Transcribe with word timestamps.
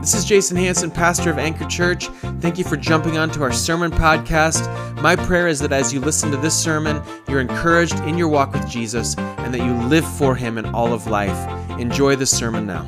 This 0.00 0.14
is 0.14 0.24
Jason 0.24 0.56
Hanson, 0.56 0.90
pastor 0.90 1.30
of 1.30 1.38
Anchor 1.38 1.64
Church. 1.64 2.08
Thank 2.40 2.58
you 2.58 2.64
for 2.64 2.76
jumping 2.76 3.16
onto 3.18 3.42
our 3.42 3.50
sermon 3.50 3.90
podcast. 3.90 4.62
My 5.00 5.16
prayer 5.16 5.48
is 5.48 5.58
that 5.60 5.72
as 5.72 5.92
you 5.92 6.00
listen 6.00 6.30
to 6.30 6.36
this 6.36 6.56
sermon, 6.56 7.02
you're 7.28 7.40
encouraged 7.40 7.98
in 8.00 8.16
your 8.16 8.28
walk 8.28 8.52
with 8.52 8.68
Jesus 8.68 9.16
and 9.18 9.52
that 9.52 9.60
you 9.64 9.72
live 9.88 10.06
for 10.16 10.36
him 10.36 10.58
in 10.58 10.66
all 10.66 10.92
of 10.92 11.06
life. 11.06 11.36
Enjoy 11.80 12.14
the 12.14 12.26
sermon 12.26 12.66
now. 12.66 12.84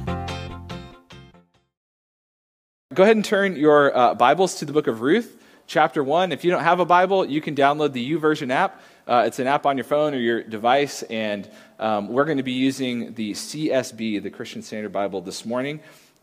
Go 2.95 3.03
ahead 3.03 3.17
and 3.17 3.25
turn 3.25 3.57
your 3.57 3.97
uh, 3.97 4.15
Bibles 4.15 4.57
to 4.57 4.65
the 4.65 4.73
book 4.73 4.87
of 4.87 5.01
Ruth, 5.01 5.43
chapter 5.67 6.05
1. 6.05 6.31
If 6.31 6.45
you 6.45 6.51
don't 6.51 6.63
have 6.63 6.79
a 6.79 6.85
Bible, 6.85 7.25
you 7.25 7.41
can 7.41 7.57
download 7.57 7.95
the 7.95 8.13
YouVersion 8.13 8.51
app. 8.51 8.81
Uh, 9.07 9.25
it's 9.27 9.39
an 9.39 9.47
app 9.47 9.65
on 9.65 9.77
your 9.77 9.85
phone 9.85 10.15
or 10.15 10.19
your 10.19 10.43
device, 10.43 11.03
and 11.05 11.51
um, 11.79 12.09
we're 12.09 12.27
going 12.27 12.37
to 12.37 12.43
be 12.43 12.53
using 12.53 13.15
the 13.15 13.33
CSB, 13.33 14.23
the 14.23 14.31
Christian 14.31 14.63
Standard 14.63 14.93
Bible, 14.93 15.23
this 15.23 15.47
morning 15.47 15.81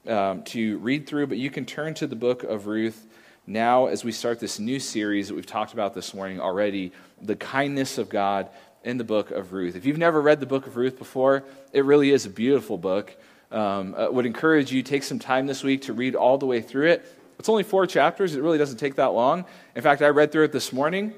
um, 0.08 0.44
to 0.44 0.78
read 0.80 1.08
through, 1.08 1.28
but 1.28 1.38
you 1.38 1.50
can 1.50 1.66
turn 1.66 1.94
to 1.96 2.08
the 2.08 2.16
book 2.16 2.43
of 2.43 2.68
Ruth 2.68 3.07
now 3.48 3.88
as 3.88 4.04
we 4.04 4.12
start 4.12 4.39
this 4.39 4.60
new 4.60 4.79
series 4.79 5.28
that 5.28 5.36
we've 5.36 5.46
talked 5.46 5.74
about 5.74 5.93
this 5.93 6.14
morning 6.14 6.39
already 6.39 6.92
the 7.21 7.36
kindness 7.36 7.98
of 7.98 8.10
God 8.10 8.50
in 8.84 8.98
the 8.98 9.04
book 9.04 9.32
of 9.32 9.54
Ruth. 9.54 9.76
If 9.76 9.86
you've 9.86 9.98
never 9.98 10.21
read 10.21 10.39
the 10.39 10.46
book 10.46 10.68
of 10.68 10.78
Ruth 10.78 10.98
before, 10.98 11.43
it 11.74 11.86
really 11.86 12.12
is 12.12 12.26
a 12.26 12.29
beautiful 12.29 12.78
book. 12.78 13.15
Um, 13.52 13.96
I 13.98 14.10
would 14.10 14.26
encourage 14.26 14.71
you 14.71 14.84
take 14.84 15.04
some 15.04 15.20
time 15.20 15.48
this 15.48 15.64
week 15.64 15.84
to 15.84 15.93
read 15.93 16.15
all 16.15 16.37
the 16.37 16.46
way 16.46 16.62
through 16.62 16.90
it. 16.90 17.06
It's 17.40 17.50
only 17.50 17.64
four 17.64 17.87
chapters. 17.87 18.36
It 18.36 18.42
really 18.42 18.57
doesn't 18.57 18.78
take 18.78 18.96
that 18.96 19.14
long. 19.14 19.46
In 19.76 19.82
fact, 19.82 20.01
I 20.01 20.10
read 20.10 20.32
through 20.32 20.46
it 20.46 20.51
this 20.51 20.71
morning, 20.71 21.14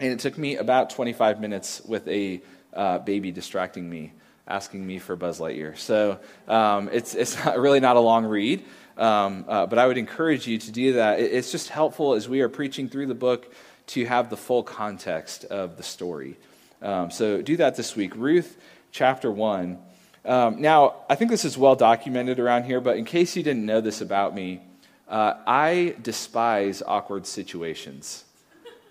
and 0.00 0.12
it 0.12 0.18
took 0.20 0.36
me 0.36 0.56
about 0.56 0.90
25 0.90 1.40
minutes 1.40 1.80
with 1.84 2.06
a 2.08 2.40
uh, 2.74 2.98
baby 2.98 3.32
distracting 3.32 3.88
me 3.88 4.12
asking 4.48 4.84
me 4.86 4.98
for 4.98 5.14
Buzz 5.14 5.38
Lightyear. 5.38 5.76
So 5.76 6.18
um, 6.48 6.88
it's, 6.90 7.14
it's 7.14 7.36
not, 7.44 7.58
really 7.60 7.80
not 7.80 7.96
a 7.96 8.00
long 8.00 8.24
read, 8.24 8.64
um, 8.96 9.44
uh, 9.46 9.66
but 9.66 9.78
I 9.78 9.86
would 9.86 9.98
encourage 9.98 10.46
you 10.46 10.58
to 10.58 10.72
do 10.72 10.94
that. 10.94 11.20
It, 11.20 11.32
it's 11.32 11.52
just 11.52 11.68
helpful 11.68 12.14
as 12.14 12.28
we 12.28 12.40
are 12.40 12.48
preaching 12.48 12.88
through 12.88 13.06
the 13.06 13.14
book 13.14 13.52
to 13.88 14.04
have 14.06 14.30
the 14.30 14.36
full 14.36 14.62
context 14.62 15.44
of 15.44 15.76
the 15.76 15.82
story. 15.82 16.36
Um, 16.80 17.10
so 17.10 17.42
do 17.42 17.56
that 17.58 17.76
this 17.76 17.94
week. 17.94 18.16
Ruth 18.16 18.56
chapter 18.90 19.30
1. 19.30 19.78
Um, 20.24 20.60
now, 20.60 20.96
I 21.08 21.14
think 21.14 21.30
this 21.30 21.44
is 21.44 21.56
well 21.56 21.76
documented 21.76 22.38
around 22.38 22.64
here, 22.64 22.80
but 22.80 22.96
in 22.96 23.04
case 23.04 23.36
you 23.36 23.42
didn't 23.42 23.64
know 23.64 23.80
this 23.80 24.00
about 24.00 24.34
me, 24.34 24.60
uh, 25.08 25.34
I 25.46 25.94
despise 26.02 26.82
awkward 26.86 27.26
situations. 27.26 28.24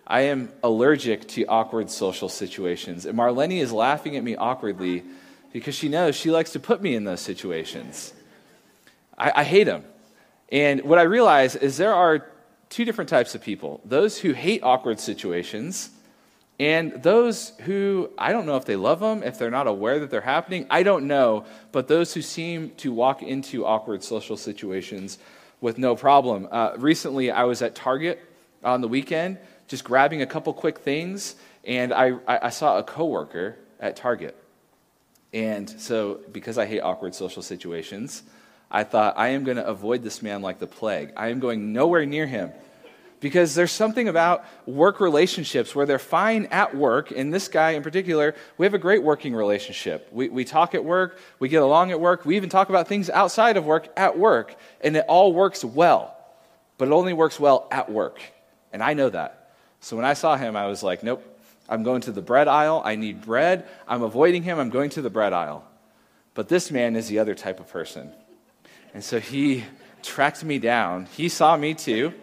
I 0.05 0.22
am 0.22 0.50
allergic 0.63 1.28
to 1.30 1.45
awkward 1.45 1.91
social 1.91 2.30
situations. 2.30 3.05
And 3.05 3.17
Marlene 3.17 3.59
is 3.59 3.72
laughing 3.72 4.16
at 4.16 4.23
me 4.23 4.35
awkwardly 4.35 5.03
because 5.59 5.75
she 5.75 5.89
knows 5.89 6.16
she 6.16 6.30
likes 6.30 6.52
to 6.52 6.59
put 6.59 6.81
me 6.81 6.95
in 6.95 7.03
those 7.03 7.22
situations. 7.22 8.13
I, 9.17 9.31
I 9.38 9.44
hate 9.44 9.63
them. 9.63 9.83
And 10.52 10.83
what 10.83 11.00
I 11.00 11.03
realize 11.03 11.55
is 11.55 11.77
there 11.77 11.94
are 11.94 12.30
two 12.69 12.86
different 12.86 13.09
types 13.09 13.33
of 13.36 13.41
people 13.41 13.81
those 13.85 14.19
who 14.19 14.33
hate 14.33 14.61
awkward 14.63 15.00
situations, 15.00 15.89
and 16.59 17.02
those 17.03 17.53
who, 17.61 18.09
I 18.17 18.31
don't 18.31 18.45
know 18.45 18.55
if 18.55 18.66
they 18.66 18.75
love 18.75 19.00
them, 19.00 19.23
if 19.23 19.38
they're 19.38 19.52
not 19.52 19.67
aware 19.67 20.00
that 20.00 20.09
they're 20.09 20.22
happening, 20.22 20.67
I 20.69 20.83
don't 20.83 21.08
know, 21.08 21.45
but 21.72 21.88
those 21.88 22.13
who 22.13 22.22
seem 22.22 22.72
to 22.78 22.91
walk 22.91 23.22
into 23.22 23.66
awkward 23.66 24.03
social 24.03 24.38
situations 24.38 25.17
with 25.59 25.78
no 25.78 25.95
problem. 25.95 26.47
Uh, 26.52 26.73
recently, 26.78 27.31
I 27.31 27.44
was 27.44 27.61
at 27.61 27.75
Target 27.75 28.19
on 28.63 28.81
the 28.81 28.88
weekend, 28.88 29.38
just 29.67 29.83
grabbing 29.83 30.22
a 30.22 30.25
couple 30.25 30.53
quick 30.53 30.80
things, 30.80 31.35
and 31.63 31.94
I, 31.94 32.13
I, 32.28 32.47
I 32.47 32.50
saw 32.50 32.78
a 32.78 32.83
coworker 32.83 33.58
at 33.80 33.95
Target. 33.95 34.35
And 35.33 35.70
so, 35.70 36.22
because 36.31 36.58
I 36.58 36.66
hate 36.66 36.80
awkward 36.80 37.14
social 37.14 37.42
situations, 37.42 38.23
I 38.70 38.83
thought, 38.83 39.17
I 39.17 39.30
am 39.30 39.44
going 39.44 39.58
to 39.58 39.66
avoid 39.66 40.03
this 40.03 40.22
man 40.22 40.42
like 40.42 40.59
the 40.59 40.67
plague. 40.67 41.14
I 41.16 41.30
am 41.30 41.39
going 41.39 41.73
nowhere 41.73 42.06
near 42.06 42.28
him. 42.28 42.52
Because 43.19 43.56
there's 43.56 43.72
something 43.72 44.08
about 44.08 44.45
work 44.67 45.00
relationships 45.00 45.73
where 45.73 45.88
they're 45.88 45.97
fine 45.97 46.45
at 46.52 46.75
work, 46.75 47.09
and 47.09 47.34
this 47.34 47.47
guy 47.47 47.72
in 47.72 47.81
particular, 47.81 48.35
we 48.57 48.66
have 48.66 48.75
a 48.75 48.79
great 48.79 49.01
working 49.01 49.34
relationship. 49.34 50.07
We, 50.12 50.29
we 50.29 50.46
talk 50.46 50.75
at 50.75 50.85
work, 50.85 51.19
we 51.40 51.50
get 51.50 51.63
along 51.63 51.90
at 51.90 52.00
work, 52.00 52.25
we 52.25 52.35
even 52.35 52.50
talk 52.50 52.69
about 52.69 52.88
things 52.88 53.09
outside 53.09 53.57
of 53.57 53.66
work 53.66 53.88
at 53.97 54.19
work, 54.19 54.56
and 54.81 54.96
it 54.96 55.06
all 55.07 55.34
works 55.34 55.66
well. 55.66 56.16
But 56.78 56.90
it 56.90 56.91
only 56.91 57.13
works 57.13 57.40
well 57.40 57.68
at 57.72 57.91
work. 57.91 58.22
And 58.72 58.84
I 58.84 58.94
know 58.94 59.09
that. 59.09 59.56
So 59.80 59.96
when 59.96 60.06
I 60.06 60.13
saw 60.13 60.38
him, 60.38 60.56
I 60.56 60.68
was 60.68 60.84
like, 60.84 61.01
nope, 61.01 61.24
I'm 61.69 61.83
going 61.83 62.01
to 62.01 62.11
the 62.11 62.22
bread 62.22 62.47
aisle. 62.47 62.81
I 62.83 62.95
need 62.95 63.22
bread. 63.22 63.67
I'm 63.88 64.03
avoiding 64.03 64.44
him. 64.44 64.59
I'm 64.59 64.69
going 64.69 64.89
to 64.91 65.01
the 65.01 65.09
bread 65.09 65.33
aisle. 65.33 65.66
But 66.33 66.50
this 66.50 66.72
man 66.72 66.95
is 66.95 67.07
the 67.07 67.19
other 67.19 67.35
type 67.35 67.59
of 67.59 67.67
person. 67.67 68.11
And 68.94 69.03
so 69.03 69.19
he 69.19 69.63
tracked 70.03 70.44
me 70.44 70.59
down. 70.59 71.07
He 71.17 71.29
saw 71.29 71.57
me 71.57 71.73
too. 71.73 72.13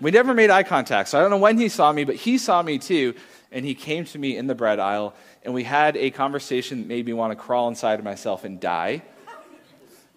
We 0.00 0.10
never 0.10 0.32
made 0.32 0.48
eye 0.48 0.62
contact, 0.62 1.10
so 1.10 1.18
I 1.18 1.20
don't 1.20 1.30
know 1.30 1.36
when 1.36 1.58
he 1.58 1.68
saw 1.68 1.92
me, 1.92 2.04
but 2.04 2.16
he 2.16 2.38
saw 2.38 2.62
me 2.62 2.78
too. 2.78 3.14
And 3.52 3.64
he 3.64 3.74
came 3.74 4.04
to 4.06 4.18
me 4.18 4.36
in 4.36 4.46
the 4.46 4.54
bread 4.54 4.78
aisle, 4.78 5.14
and 5.42 5.52
we 5.52 5.64
had 5.64 5.96
a 5.96 6.10
conversation 6.10 6.78
that 6.78 6.86
made 6.88 7.04
me 7.04 7.12
want 7.12 7.32
to 7.32 7.36
crawl 7.36 7.68
inside 7.68 7.98
of 7.98 8.04
myself 8.04 8.44
and 8.44 8.58
die. 8.60 9.02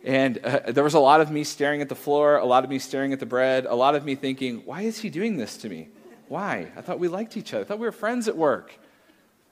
And 0.04 0.38
uh, 0.38 0.72
there 0.72 0.84
was 0.84 0.94
a 0.94 1.00
lot 1.00 1.20
of 1.22 1.32
me 1.32 1.44
staring 1.44 1.82
at 1.82 1.90
the 1.90 1.96
floor, 1.96 2.38
a 2.38 2.46
lot 2.46 2.64
of 2.64 2.70
me 2.70 2.80
staring 2.80 3.12
at 3.12 3.20
the 3.20 3.26
bread, 3.26 3.66
a 3.66 3.76
lot 3.76 3.96
of 3.96 4.06
me 4.06 4.16
thinking, 4.16 4.62
why 4.66 4.82
is 4.82 5.00
he 5.00 5.10
doing 5.10 5.38
this 5.38 5.58
to 5.58 5.70
me? 5.70 5.90
Why? 6.34 6.72
I 6.76 6.82
thought 6.82 6.98
we 6.98 7.10
liked 7.10 7.38
each 7.38 7.54
other. 7.54 7.64
I 7.64 7.68
thought 7.68 7.78
we 7.78 7.86
were 7.86 7.92
friends 7.92 8.28
at 8.28 8.36
work. 8.36 8.80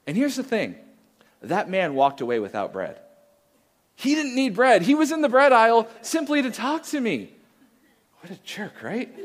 And 0.07 0.17
here's 0.17 0.35
the 0.35 0.41
thing 0.41 0.73
that 1.43 1.69
man 1.69 1.93
walked 1.93 2.21
away 2.21 2.39
without 2.39 2.73
bread. 2.73 2.99
He 3.93 4.15
didn't 4.15 4.33
need 4.33 4.55
bread. 4.55 4.81
He 4.81 4.95
was 4.95 5.11
in 5.11 5.21
the 5.21 5.29
bread 5.29 5.53
aisle 5.53 5.87
simply 6.01 6.41
to 6.41 6.49
talk 6.49 6.81
to 6.85 6.99
me. 6.99 7.33
What 8.21 8.31
a 8.31 8.39
jerk, 8.43 8.81
right? 8.81 9.15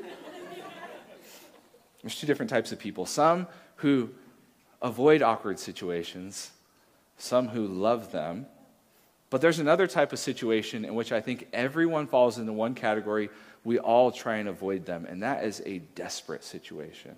There's 2.02 2.20
two 2.20 2.26
different 2.26 2.50
types 2.50 2.72
of 2.72 2.78
people 2.78 3.06
some 3.06 3.46
who 3.76 4.10
avoid 4.82 5.22
awkward 5.22 5.58
situations, 5.58 6.50
some 7.16 7.48
who 7.48 7.66
love 7.66 8.12
them. 8.12 8.44
But 9.30 9.40
there's 9.40 9.60
another 9.60 9.86
type 9.86 10.12
of 10.12 10.18
situation 10.18 10.84
in 10.84 10.94
which 10.94 11.10
I 11.10 11.22
think 11.22 11.48
everyone 11.54 12.06
falls 12.06 12.36
into 12.36 12.52
one 12.52 12.74
category. 12.74 13.30
We 13.64 13.78
all 13.78 14.12
try 14.12 14.36
and 14.36 14.46
avoid 14.50 14.84
them, 14.84 15.06
and 15.06 15.22
that 15.22 15.42
is 15.42 15.62
a 15.64 15.78
desperate 15.94 16.44
situation 16.44 17.16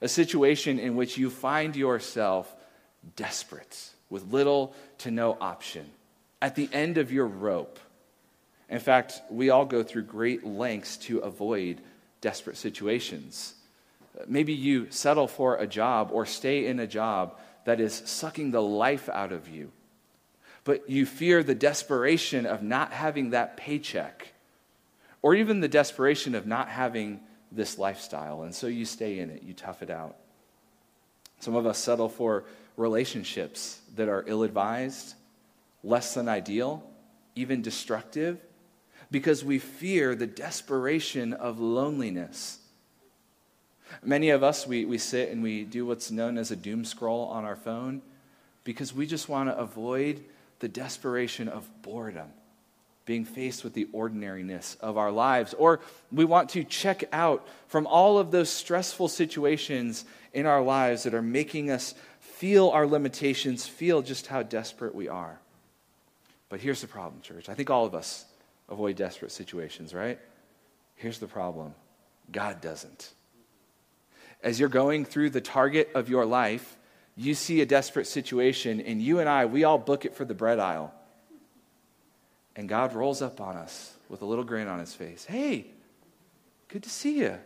a 0.00 0.08
situation 0.08 0.78
in 0.78 0.96
which 0.96 1.18
you 1.18 1.30
find 1.30 1.76
yourself 1.76 2.54
desperate 3.16 3.90
with 4.10 4.32
little 4.32 4.74
to 4.98 5.10
no 5.10 5.36
option, 5.40 5.90
at 6.40 6.54
the 6.54 6.68
end 6.72 6.98
of 6.98 7.12
your 7.12 7.26
rope. 7.26 7.78
In 8.68 8.78
fact, 8.78 9.20
we 9.30 9.50
all 9.50 9.64
go 9.64 9.82
through 9.82 10.04
great 10.04 10.44
lengths 10.44 10.96
to 10.98 11.18
avoid 11.18 11.80
desperate 12.20 12.56
situations. 12.56 13.54
Maybe 14.26 14.52
you 14.52 14.90
settle 14.90 15.26
for 15.26 15.56
a 15.56 15.66
job 15.66 16.10
or 16.12 16.24
stay 16.26 16.66
in 16.66 16.80
a 16.80 16.86
job 16.86 17.38
that 17.64 17.80
is 17.80 18.02
sucking 18.04 18.50
the 18.50 18.62
life 18.62 19.08
out 19.08 19.32
of 19.32 19.48
you, 19.48 19.72
but 20.64 20.88
you 20.88 21.06
fear 21.06 21.42
the 21.42 21.54
desperation 21.54 22.46
of 22.46 22.62
not 22.62 22.92
having 22.92 23.30
that 23.30 23.56
paycheck, 23.56 24.32
or 25.22 25.34
even 25.34 25.60
the 25.60 25.68
desperation 25.68 26.34
of 26.34 26.46
not 26.46 26.68
having 26.68 27.20
this 27.54 27.78
lifestyle. 27.78 28.42
And 28.42 28.54
so 28.54 28.66
you 28.66 28.84
stay 28.84 29.18
in 29.18 29.30
it, 29.30 29.42
you 29.42 29.54
tough 29.54 29.82
it 29.82 29.90
out. 29.90 30.16
Some 31.40 31.54
of 31.54 31.66
us 31.66 31.78
settle 31.78 32.08
for 32.08 32.44
relationships 32.76 33.80
that 33.96 34.08
are 34.08 34.24
ill 34.26 34.42
advised, 34.42 35.14
less 35.82 36.14
than 36.14 36.28
ideal, 36.28 36.82
even 37.34 37.62
destructive, 37.62 38.38
because 39.10 39.44
we 39.44 39.58
fear 39.58 40.14
the 40.14 40.26
desperation 40.26 41.32
of 41.32 41.60
loneliness. 41.60 42.58
Many 44.02 44.30
of 44.30 44.42
us, 44.42 44.66
we, 44.66 44.84
we 44.84 44.98
sit 44.98 45.30
and 45.30 45.42
we 45.42 45.64
do 45.64 45.86
what's 45.86 46.10
known 46.10 46.38
as 46.38 46.50
a 46.50 46.56
doom 46.56 46.84
scroll 46.84 47.26
on 47.26 47.44
our 47.44 47.56
phone 47.56 48.02
because 48.64 48.94
we 48.94 49.06
just 49.06 49.28
want 49.28 49.48
to 49.48 49.56
avoid 49.56 50.24
the 50.58 50.68
desperation 50.68 51.48
of 51.48 51.68
boredom 51.82 52.30
being 53.04 53.24
faced 53.24 53.64
with 53.64 53.74
the 53.74 53.88
ordinariness 53.92 54.76
of 54.80 54.96
our 54.96 55.12
lives. 55.12 55.54
Or 55.54 55.80
we 56.10 56.24
want 56.24 56.50
to 56.50 56.64
check 56.64 57.04
out 57.12 57.46
from 57.68 57.86
all 57.86 58.18
of 58.18 58.30
those 58.30 58.48
stressful 58.48 59.08
situations 59.08 60.04
in 60.32 60.46
our 60.46 60.62
lives 60.62 61.02
that 61.02 61.14
are 61.14 61.22
making 61.22 61.70
us 61.70 61.94
feel 62.20 62.70
our 62.70 62.86
limitations, 62.86 63.66
feel 63.66 64.02
just 64.02 64.26
how 64.26 64.42
desperate 64.42 64.94
we 64.94 65.08
are. 65.08 65.38
But 66.48 66.60
here's 66.60 66.80
the 66.80 66.86
problem, 66.86 67.20
church. 67.22 67.48
I 67.48 67.54
think 67.54 67.70
all 67.70 67.84
of 67.84 67.94
us 67.94 68.24
avoid 68.68 68.96
desperate 68.96 69.32
situations, 69.32 69.94
right? 69.94 70.18
Here's 70.96 71.18
the 71.18 71.26
problem 71.26 71.74
God 72.30 72.60
doesn't. 72.60 73.12
As 74.42 74.60
you're 74.60 74.68
going 74.68 75.04
through 75.04 75.30
the 75.30 75.40
target 75.40 75.90
of 75.94 76.08
your 76.08 76.26
life, 76.26 76.76
you 77.16 77.34
see 77.34 77.60
a 77.60 77.66
desperate 77.66 78.06
situation, 78.06 78.80
and 78.80 79.00
you 79.00 79.20
and 79.20 79.28
I, 79.28 79.46
we 79.46 79.64
all 79.64 79.78
book 79.78 80.04
it 80.04 80.14
for 80.14 80.24
the 80.24 80.34
bread 80.34 80.58
aisle. 80.58 80.92
And 82.56 82.68
God 82.68 82.94
rolls 82.94 83.22
up 83.22 83.40
on 83.40 83.56
us 83.56 83.94
with 84.08 84.22
a 84.22 84.26
little 84.26 84.44
grin 84.44 84.68
on 84.68 84.78
his 84.78 84.94
face. 84.94 85.24
Hey, 85.24 85.66
good 86.68 86.82
to 86.82 86.90
see 86.90 87.18
you. 87.20 87.38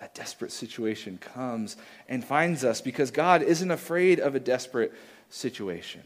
That 0.00 0.14
desperate 0.14 0.52
situation 0.52 1.18
comes 1.18 1.76
and 2.08 2.24
finds 2.24 2.64
us 2.64 2.80
because 2.80 3.10
God 3.10 3.42
isn't 3.42 3.70
afraid 3.70 4.20
of 4.20 4.34
a 4.34 4.40
desperate 4.40 4.92
situation. 5.30 6.02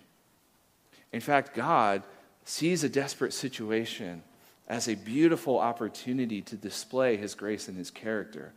In 1.13 1.21
fact, 1.21 1.55
God 1.55 2.03
sees 2.45 2.85
a 2.85 2.89
desperate 2.89 3.33
situation 3.33 4.23
as 4.69 4.89
a 4.89 4.95
beautiful 4.95 5.59
opportunity 5.59 6.41
to 6.43 6.57
display 6.57 7.17
his 7.17 7.35
grace 7.35 7.67
and 7.67 7.77
his 7.77 7.91
character, 7.91 8.53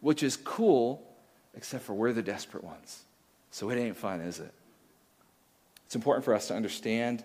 which 0.00 0.24
is 0.24 0.36
cool, 0.36 1.02
except 1.54 1.84
for 1.84 1.94
we're 1.94 2.12
the 2.12 2.22
desperate 2.22 2.64
ones. 2.64 3.04
So 3.52 3.70
it 3.70 3.78
ain't 3.78 3.96
fun, 3.96 4.20
is 4.20 4.40
it? 4.40 4.52
It's 5.86 5.94
important 5.94 6.24
for 6.24 6.34
us 6.34 6.48
to 6.48 6.54
understand, 6.54 7.22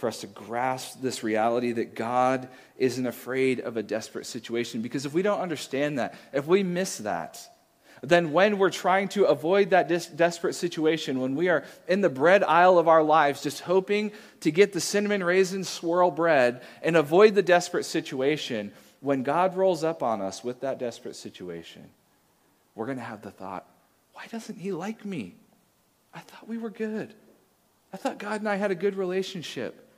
for 0.00 0.08
us 0.08 0.22
to 0.22 0.26
grasp 0.26 1.00
this 1.02 1.22
reality 1.22 1.72
that 1.72 1.94
God 1.94 2.48
isn't 2.78 3.06
afraid 3.06 3.60
of 3.60 3.76
a 3.76 3.82
desperate 3.82 4.26
situation. 4.26 4.80
Because 4.80 5.04
if 5.04 5.12
we 5.12 5.22
don't 5.22 5.40
understand 5.40 5.98
that, 5.98 6.14
if 6.32 6.46
we 6.46 6.62
miss 6.62 6.98
that, 6.98 7.38
then 8.02 8.32
when 8.32 8.56
we're 8.58 8.70
trying 8.70 9.08
to 9.08 9.26
avoid 9.26 9.70
that 9.70 9.88
dis- 9.88 10.06
desperate 10.06 10.54
situation, 10.54 11.20
when 11.20 11.34
we 11.34 11.50
are 11.50 11.64
in 11.86 12.00
the 12.00 12.08
bread 12.08 12.42
aisle 12.42 12.78
of 12.78 12.88
our 12.88 13.02
lives, 13.02 13.42
just 13.42 13.60
hoping 13.60 14.10
to 14.40 14.50
get 14.50 14.72
the 14.72 14.80
cinnamon 14.80 15.22
raisin 15.22 15.64
swirl 15.64 16.10
bread 16.10 16.62
and 16.82 16.96
avoid 16.96 17.34
the 17.34 17.42
desperate 17.42 17.84
situation, 17.84 18.72
when 19.00 19.22
God 19.22 19.54
rolls 19.54 19.84
up 19.84 20.02
on 20.02 20.22
us 20.22 20.42
with 20.42 20.62
that 20.62 20.78
desperate 20.78 21.16
situation, 21.16 21.84
we're 22.74 22.86
going 22.86 22.98
to 22.98 23.04
have 23.04 23.20
the 23.20 23.30
thought, 23.30 23.66
why 24.14 24.26
doesn't 24.30 24.58
he 24.58 24.72
like 24.72 25.04
me? 25.04 25.34
I 26.14 26.20
thought 26.20 26.48
we 26.48 26.56
were 26.56 26.70
good. 26.70 27.12
I 27.92 27.98
thought 27.98 28.18
God 28.18 28.40
and 28.40 28.48
I 28.48 28.56
had 28.56 28.70
a 28.70 28.74
good 28.74 28.96
relationship. 28.96 29.88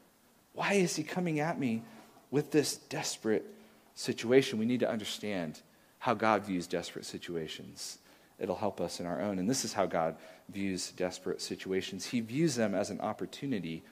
Why 0.54 0.74
is 0.74 0.96
he 0.96 1.02
coming 1.02 1.40
at 1.40 1.58
me 1.58 1.82
with 2.30 2.50
this 2.50 2.76
desperate 2.76 3.44
situation? 3.94 4.58
We 4.58 4.66
need 4.66 4.80
to 4.80 4.90
understand 4.90 5.60
how 5.98 6.14
God 6.14 6.44
views 6.44 6.66
desperate 6.66 7.04
situations. 7.04 7.98
It'll 8.38 8.56
help 8.56 8.80
us 8.80 9.00
in 9.00 9.06
our 9.06 9.20
own. 9.20 9.38
And 9.38 9.48
this 9.48 9.64
is 9.64 9.72
how 9.72 9.86
God 9.86 10.16
views 10.48 10.90
desperate 10.92 11.40
situations 11.40 12.06
He 12.06 12.20
views 12.20 12.54
them 12.54 12.74
as 12.74 12.90
an 12.90 13.00
opportunity 13.00 13.82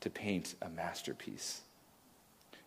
to 0.00 0.10
paint 0.10 0.54
a 0.62 0.68
masterpiece. 0.68 1.60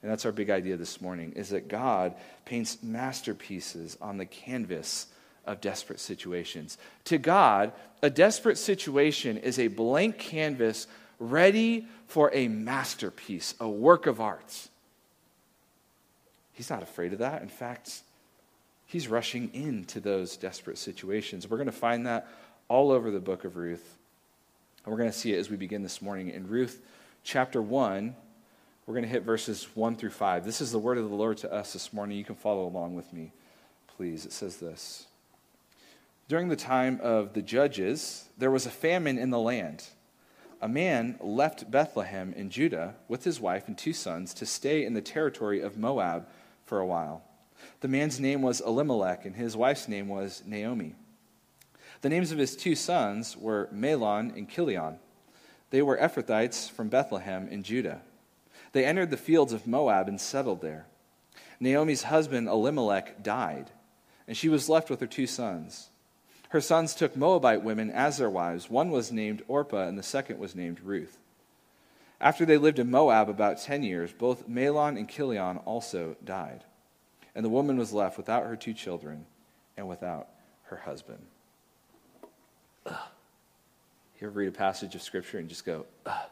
And 0.01 0.11
that's 0.11 0.25
our 0.25 0.31
big 0.31 0.50
idea 0.50 0.75
this 0.75 1.01
morning 1.01 1.33
is 1.33 1.50
that 1.50 1.67
God 1.67 2.15
paints 2.45 2.83
masterpieces 2.83 3.97
on 4.01 4.17
the 4.17 4.25
canvas 4.25 5.07
of 5.45 5.61
desperate 5.61 6.00
situations. 6.00 6.77
To 7.05 7.17
God, 7.17 7.71
a 8.01 8.09
desperate 8.09 8.57
situation 8.57 9.38
is 9.38 9.59
a 9.59 9.67
blank 9.67 10.17
canvas 10.17 10.88
ready 11.19 11.88
for 12.07 12.31
a 12.33 12.48
masterpiece, 12.48 13.56
a 13.60 13.68
work 13.68 14.07
of 14.07 14.19
art. 14.19 14.69
He's 16.54 16.69
not 16.69 16.83
afraid 16.83 17.13
of 17.13 17.19
that. 17.19 17.42
In 17.42 17.50
fact, 17.50 18.01
He's 18.86 19.07
rushing 19.07 19.50
into 19.54 20.00
those 20.00 20.38
desperate 20.38 20.77
situations. 20.77 21.50
We're 21.50 21.57
going 21.57 21.65
to 21.65 21.71
find 21.71 22.06
that 22.06 22.27
all 22.68 22.92
over 22.92 23.10
the 23.10 23.19
book 23.19 23.44
of 23.44 23.56
Ruth. 23.56 23.98
And 24.86 24.92
we're 24.92 25.00
going 25.00 25.12
to 25.12 25.18
see 25.18 25.33
it 25.33 25.39
as 25.39 25.50
we 25.50 25.57
begin 25.57 25.81
this 25.81 26.00
morning. 26.00 26.30
In 26.30 26.48
Ruth 26.48 26.80
chapter 27.24 27.60
1, 27.60 28.15
we're 28.86 28.94
going 28.94 29.04
to 29.04 29.10
hit 29.10 29.24
verses 29.24 29.68
1 29.74 29.95
through 29.95 30.12
5. 30.12 30.45
This 30.45 30.62
is 30.62 30.71
the 30.71 30.77
word 30.77 30.98
of 31.00 31.10
the 31.10 31.15
Lord 31.15 31.38
to 31.38 31.51
us 31.51 31.74
this 31.74 31.92
morning. 31.92 32.18
You 32.18 32.24
can 32.24 32.36
follow 32.36 32.68
along 32.68 32.95
with 32.95 33.12
me, 33.13 33.31
please. 33.98 34.25
It 34.25 34.31
says 34.33 34.57
this 34.57 35.07
During 36.27 36.50
the 36.50 36.56
time 36.56 37.00
of 37.01 37.33
the 37.33 37.42
judges, 37.42 38.30
there 38.38 38.51
was 38.51 38.65
a 38.65 38.71
famine 38.71 39.18
in 39.18 39.31
the 39.31 39.39
land. 39.39 39.86
A 40.63 40.69
man 40.69 41.18
left 41.19 41.69
Bethlehem 41.69 42.31
in 42.38 42.50
Judah 42.50 42.95
with 43.10 43.25
his 43.25 43.42
wife 43.42 43.68
and 43.68 43.77
two 43.77 43.92
sons 43.92 44.33
to 44.36 44.45
stay 44.45 44.86
in 44.86 44.94
the 44.94 45.01
territory 45.01 45.60
of 45.60 45.77
Moab 45.77 46.25
for 46.63 46.80
a 46.80 46.86
while. 46.86 47.21
The 47.81 47.89
man's 47.89 48.18
name 48.18 48.42
was 48.42 48.62
Elimelech, 48.62 49.25
and 49.25 49.36
his 49.36 49.57
wife's 49.57 49.89
name 49.89 50.07
was 50.07 50.42
Naomi. 50.45 50.95
The 52.00 52.07
names 52.07 52.31
of 52.31 52.38
his 52.38 52.56
two 52.56 52.75
sons 52.75 53.36
were 53.36 53.68
Mahlon 53.74 54.38
and 54.38 54.50
Chilion. 54.50 55.00
They 55.69 55.81
were 55.81 55.98
Ephrathites 55.98 56.71
from 56.71 56.88
Bethlehem 56.88 57.50
in 57.50 57.63
Judah. 57.63 58.00
They 58.71 58.86
entered 58.86 59.10
the 59.10 59.18
fields 59.18 59.51
of 59.51 59.68
Moab 59.68 60.07
and 60.07 60.21
settled 60.21 60.62
there. 60.62 60.86
Naomi's 61.60 62.04
husband 62.04 62.48
Elimelech 62.48 63.21
died, 63.21 63.69
and 64.30 64.38
she 64.38 64.48
was 64.48 64.69
left 64.69 64.89
with 64.89 65.01
her 65.01 65.07
two 65.07 65.27
sons. 65.27 65.89
Her 66.53 66.61
sons 66.61 66.95
took 66.95 67.17
Moabite 67.17 67.63
women 67.63 67.91
as 67.91 68.17
their 68.17 68.29
wives. 68.29 68.69
One 68.69 68.89
was 68.89 69.11
named 69.11 69.44
Orpah, 69.47 69.88
and 69.88 69.97
the 69.97 70.03
second 70.03 70.39
was 70.39 70.55
named 70.55 70.79
Ruth. 70.81 71.19
After 72.21 72.45
they 72.45 72.57
lived 72.57 72.79
in 72.79 72.89
Moab 72.89 73.27
about 73.27 73.61
ten 73.61 73.83
years, 73.83 74.13
both 74.13 74.47
Mahlon 74.47 74.97
and 74.97 75.09
Chilion 75.09 75.57
also 75.65 76.15
died 76.23 76.63
and 77.35 77.44
the 77.44 77.50
woman 77.50 77.77
was 77.77 77.94
left 77.94 78.17
without 78.17 78.45
her 78.45 78.55
two 78.55 78.73
children 78.73 79.25
and 79.75 79.88
without 79.88 80.29
her 80.63 80.77
husband. 80.77 81.25
Ugh. 82.85 82.95
You 84.19 84.27
ever 84.27 84.39
read 84.39 84.50
a 84.50 84.51
passage 84.51 84.95
of 84.95 85.01
Scripture 85.01 85.39
and 85.39 85.50
just 85.50 85.65
go, 85.65 85.85
Ugh. 86.05 86.29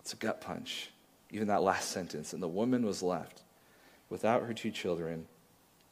It's 0.00 0.12
a 0.12 0.16
gut 0.16 0.40
punch. 0.40 0.90
Even 1.30 1.48
that 1.48 1.62
last 1.62 1.90
sentence. 1.90 2.32
And 2.32 2.42
the 2.42 2.48
woman 2.48 2.84
was 2.84 3.02
left 3.02 3.42
without 4.10 4.42
her 4.42 4.52
two 4.52 4.70
children 4.70 5.26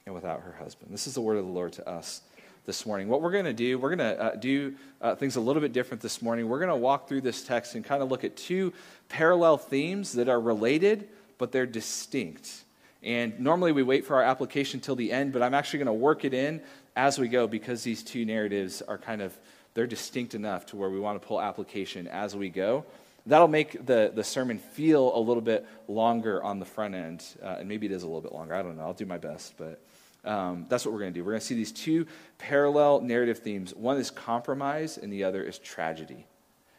and 0.05 0.15
without 0.15 0.43
her 0.43 0.53
husband. 0.53 0.93
This 0.93 1.07
is 1.07 1.15
the 1.15 1.21
word 1.21 1.39
of 1.39 1.47
the 1.47 1.53
Lord 1.53 1.73
to 1.75 1.89
us 1.89 2.23
this 2.71 2.87
morning. 2.87 3.09
What 3.09 3.21
we're 3.21 3.33
going 3.33 3.47
to 3.47 3.53
do, 3.53 3.81
we're 3.81 3.97
going 3.97 4.17
to 4.17 4.23
uh, 4.23 4.37
do 4.37 4.77
uh, 5.01 5.17
things 5.17 5.35
a 5.35 5.41
little 5.41 5.61
bit 5.61 5.73
different 5.73 6.01
this 6.01 6.23
morning. 6.23 6.49
We're 6.49 6.61
going 6.61 6.71
to 6.71 6.77
walk 6.77 7.09
through 7.09 7.23
this 7.23 7.43
text 7.43 7.75
and 7.75 7.85
kind 7.85 8.01
of 8.01 8.09
look 8.09 8.23
at 8.23 8.37
two 8.37 8.73
parallel 9.09 9.59
themes 9.59 10.13
that 10.13 10.29
are 10.29 10.41
related, 10.41 11.09
but 11.37 11.51
they're 11.51 11.67
distinct. 11.67 12.63
And 13.03 13.41
normally 13.41 13.73
we 13.73 13.83
wait 13.83 14.07
for 14.07 14.15
our 14.15 14.23
application 14.23 14.79
till 14.79 14.95
the 14.95 15.11
end, 15.11 15.33
but 15.33 15.43
I'm 15.43 15.53
actually 15.53 15.81
going 15.81 15.87
to 15.89 15.95
work 15.95 16.25
it 16.25 16.33
in 16.33 16.61
as 16.95 17.19
we 17.19 17.27
go 17.27 17.49
because 17.49 17.83
these 17.83 18.05
two 18.05 18.25
narratives 18.25 18.83
are 18.83 18.99
kind 18.99 19.21
of 19.21 19.37
they're 19.75 19.89
distinct 19.89 20.37
enough 20.37 20.67
to 20.67 20.77
where 20.77 20.91
we 20.91 21.01
want 21.01 21.21
to 21.21 21.27
pull 21.27 21.41
application 21.41 22.07
as 22.07 22.37
we 22.37 22.51
go. 22.51 22.85
That'll 23.27 23.49
make 23.49 23.85
the, 23.85 24.13
the 24.15 24.23
sermon 24.23 24.59
feel 24.61 25.11
a 25.17 25.19
little 25.19 25.43
bit 25.43 25.67
longer 25.89 26.41
on 26.41 26.61
the 26.61 26.67
front 26.67 26.95
end, 26.95 27.25
uh, 27.43 27.57
and 27.59 27.69
maybe 27.69 27.87
it 27.87 27.93
is 27.93 28.05
a 28.05 28.07
little 28.07 28.21
bit 28.21 28.33
longer. 28.33 28.55
I 28.55 28.63
don't 28.63 28.77
know. 28.77 28.85
I'll 28.85 28.95
do 28.95 29.07
my 29.07 29.19
best, 29.19 29.55
but 29.59 29.81
um, 30.25 30.67
that's 30.69 30.85
what 30.85 30.93
we're 30.93 31.01
going 31.01 31.13
to 31.13 31.19
do. 31.19 31.25
We're 31.25 31.33
going 31.33 31.41
to 31.41 31.47
see 31.47 31.55
these 31.55 31.73
two 31.73 32.07
parallel 32.39 33.01
narrative 33.01 33.39
themes. 33.39 33.75
One 33.75 33.97
is 33.97 34.11
compromise, 34.11 34.99
and 34.99 35.13
the 35.13 35.25
other 35.25 35.43
is 35.43 35.59
tragedy 35.59 36.27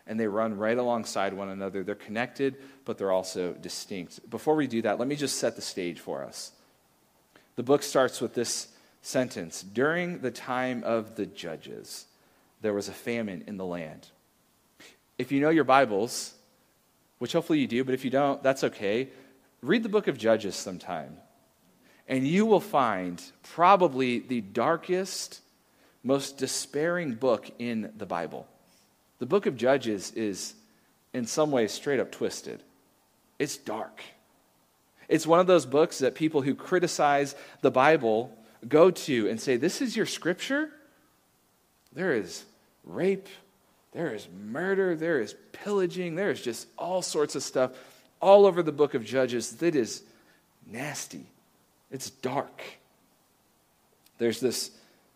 and 0.08 0.20
they 0.20 0.28
run 0.28 0.58
right 0.58 0.78
alongside 0.78 1.34
one 1.34 1.50
another. 1.50 1.84
They're 1.84 1.96
connected, 1.96 2.58
but 2.86 2.98
they're 2.98 3.12
also 3.12 3.54
distinct. 3.54 4.30
Before 4.30 4.56
we 4.56 4.68
do 4.68 4.82
that, 4.82 5.00
let 5.00 5.08
me 5.08 5.16
just 5.16 5.40
set 5.40 5.56
the 5.56 5.62
stage 5.62 6.00
for 6.00 6.24
us. 6.24 6.52
The 7.56 7.64
book 7.64 7.84
starts 7.84 8.20
with 8.22 8.34
this 8.34 8.68
sentence 9.02 9.62
During 9.62 10.20
the 10.20 10.32
time 10.32 10.84
of 10.84 11.16
the 11.16 11.26
judges, 11.26 12.08
there 12.62 12.74
was 12.74 12.88
a 12.88 12.94
famine 12.94 13.44
in 13.48 13.58
the 13.58 13.66
land. 13.66 14.08
If 15.18 15.32
you 15.32 15.40
know 15.40 15.50
your 15.50 15.64
Bibles, 15.64 16.34
which 17.20 17.34
hopefully 17.34 17.60
you 17.60 17.68
do, 17.68 17.84
but 17.84 17.94
if 17.94 18.04
you 18.04 18.12
don't, 18.12 18.42
that's 18.44 18.64
okay. 18.66 19.10
Read 19.62 19.84
the 19.84 19.90
book 19.90 20.08
of 20.08 20.18
Judges 20.18 20.56
sometime, 20.56 21.18
and 22.08 22.28
you 22.28 22.46
will 22.46 22.60
find 22.60 23.22
probably 23.44 24.20
the 24.20 24.42
darkest, 24.42 25.42
most 26.04 26.38
despairing 26.38 27.14
book 27.14 27.50
in 27.60 27.92
the 27.98 28.06
Bible. 28.06 28.48
The 29.20 29.26
book 29.26 29.46
of 29.46 29.56
Judges 29.56 30.12
is, 30.12 30.56
in 31.14 31.26
some 31.26 31.52
ways, 31.52 31.72
straight 31.72 32.00
up 32.00 32.12
twisted. 32.12 32.64
It's 33.40 33.58
dark. 33.58 34.02
It's 35.08 35.28
one 35.28 35.40
of 35.40 35.48
those 35.48 35.66
books 35.66 36.00
that 36.00 36.16
people 36.16 36.42
who 36.42 36.56
criticize 36.56 37.36
the 37.62 37.72
Bible 37.72 38.36
go 38.68 38.92
to 38.92 39.30
and 39.30 39.40
say, 39.40 39.58
This 39.58 39.82
is 39.82 39.96
your 39.96 40.06
scripture? 40.06 40.70
There 41.94 42.14
is 42.14 42.46
rape, 42.84 43.28
there 43.92 44.14
is 44.14 44.28
murder, 44.30 44.96
there 44.96 45.20
is 45.20 45.36
pillaging, 45.52 46.16
there 46.16 46.32
is 46.32 46.42
just 46.42 46.68
all 46.78 47.02
sorts 47.02 47.36
of 47.36 47.44
stuff 47.44 47.72
all 48.22 48.46
over 48.46 48.64
the 48.64 48.72
book 48.72 48.94
of 48.94 49.04
Judges 49.04 49.58
that 49.58 49.76
is 49.76 50.04
nasty. 50.66 51.26
It's 51.92 52.10
dark. 52.10 52.62
There's 54.18 54.40
this 54.40 54.72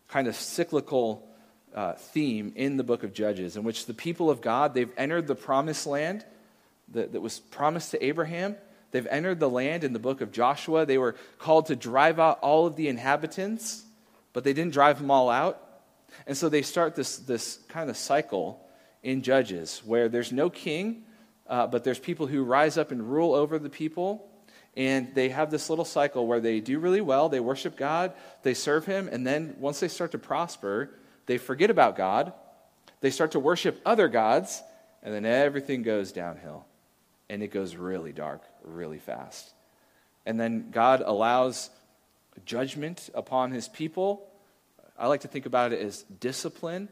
kind 0.08 0.28
of 0.28 0.36
cyclical 0.36 1.26
uh, 1.74 1.94
theme 1.94 2.52
in 2.54 2.76
the 2.76 2.84
book 2.84 3.02
of 3.02 3.12
Judges, 3.12 3.56
in 3.56 3.64
which 3.64 3.86
the 3.86 3.94
people 3.94 4.30
of 4.30 4.40
God, 4.40 4.74
they've 4.74 4.92
entered 4.96 5.26
the 5.26 5.34
promised 5.34 5.86
land 5.86 6.24
that, 6.92 7.12
that 7.12 7.20
was 7.20 7.38
promised 7.38 7.90
to 7.92 8.04
Abraham. 8.04 8.56
They've 8.90 9.06
entered 9.06 9.40
the 9.40 9.50
land 9.50 9.84
in 9.84 9.92
the 9.92 9.98
book 9.98 10.20
of 10.20 10.32
Joshua. 10.32 10.86
They 10.86 10.98
were 10.98 11.16
called 11.38 11.66
to 11.66 11.76
drive 11.76 12.18
out 12.18 12.38
all 12.40 12.66
of 12.66 12.76
the 12.76 12.88
inhabitants, 12.88 13.84
but 14.32 14.44
they 14.44 14.52
didn't 14.52 14.72
drive 14.72 14.98
them 14.98 15.10
all 15.10 15.28
out. 15.28 15.60
And 16.26 16.36
so 16.36 16.48
they 16.48 16.62
start 16.62 16.94
this, 16.94 17.18
this 17.18 17.58
kind 17.68 17.90
of 17.90 17.96
cycle 17.96 18.64
in 19.02 19.22
Judges 19.22 19.82
where 19.84 20.08
there's 20.08 20.32
no 20.32 20.48
king, 20.48 21.04
uh, 21.46 21.66
but 21.66 21.84
there's 21.84 21.98
people 21.98 22.26
who 22.26 22.42
rise 22.42 22.78
up 22.78 22.90
and 22.90 23.02
rule 23.02 23.34
over 23.34 23.58
the 23.58 23.70
people. 23.70 24.28
And 24.76 25.14
they 25.14 25.30
have 25.30 25.50
this 25.50 25.70
little 25.70 25.86
cycle 25.86 26.26
where 26.26 26.40
they 26.40 26.60
do 26.60 26.78
really 26.78 27.00
well, 27.00 27.28
they 27.28 27.40
worship 27.40 27.76
God, 27.76 28.12
they 28.42 28.52
serve 28.52 28.84
Him, 28.84 29.08
and 29.10 29.26
then 29.26 29.56
once 29.58 29.80
they 29.80 29.88
start 29.88 30.12
to 30.12 30.18
prosper, 30.18 30.90
they 31.24 31.38
forget 31.38 31.70
about 31.70 31.96
God, 31.96 32.32
they 33.00 33.10
start 33.10 33.32
to 33.32 33.40
worship 33.40 33.80
other 33.86 34.08
gods, 34.08 34.62
and 35.02 35.14
then 35.14 35.24
everything 35.24 35.82
goes 35.82 36.12
downhill. 36.12 36.66
And 37.28 37.42
it 37.42 37.48
goes 37.48 37.74
really 37.74 38.12
dark, 38.12 38.42
really 38.62 38.98
fast. 38.98 39.52
And 40.26 40.38
then 40.38 40.70
God 40.70 41.02
allows 41.04 41.70
judgment 42.44 43.10
upon 43.14 43.50
his 43.50 43.68
people. 43.68 44.28
I 44.98 45.06
like 45.08 45.22
to 45.22 45.28
think 45.28 45.46
about 45.46 45.72
it 45.72 45.80
as 45.80 46.02
discipline 46.20 46.88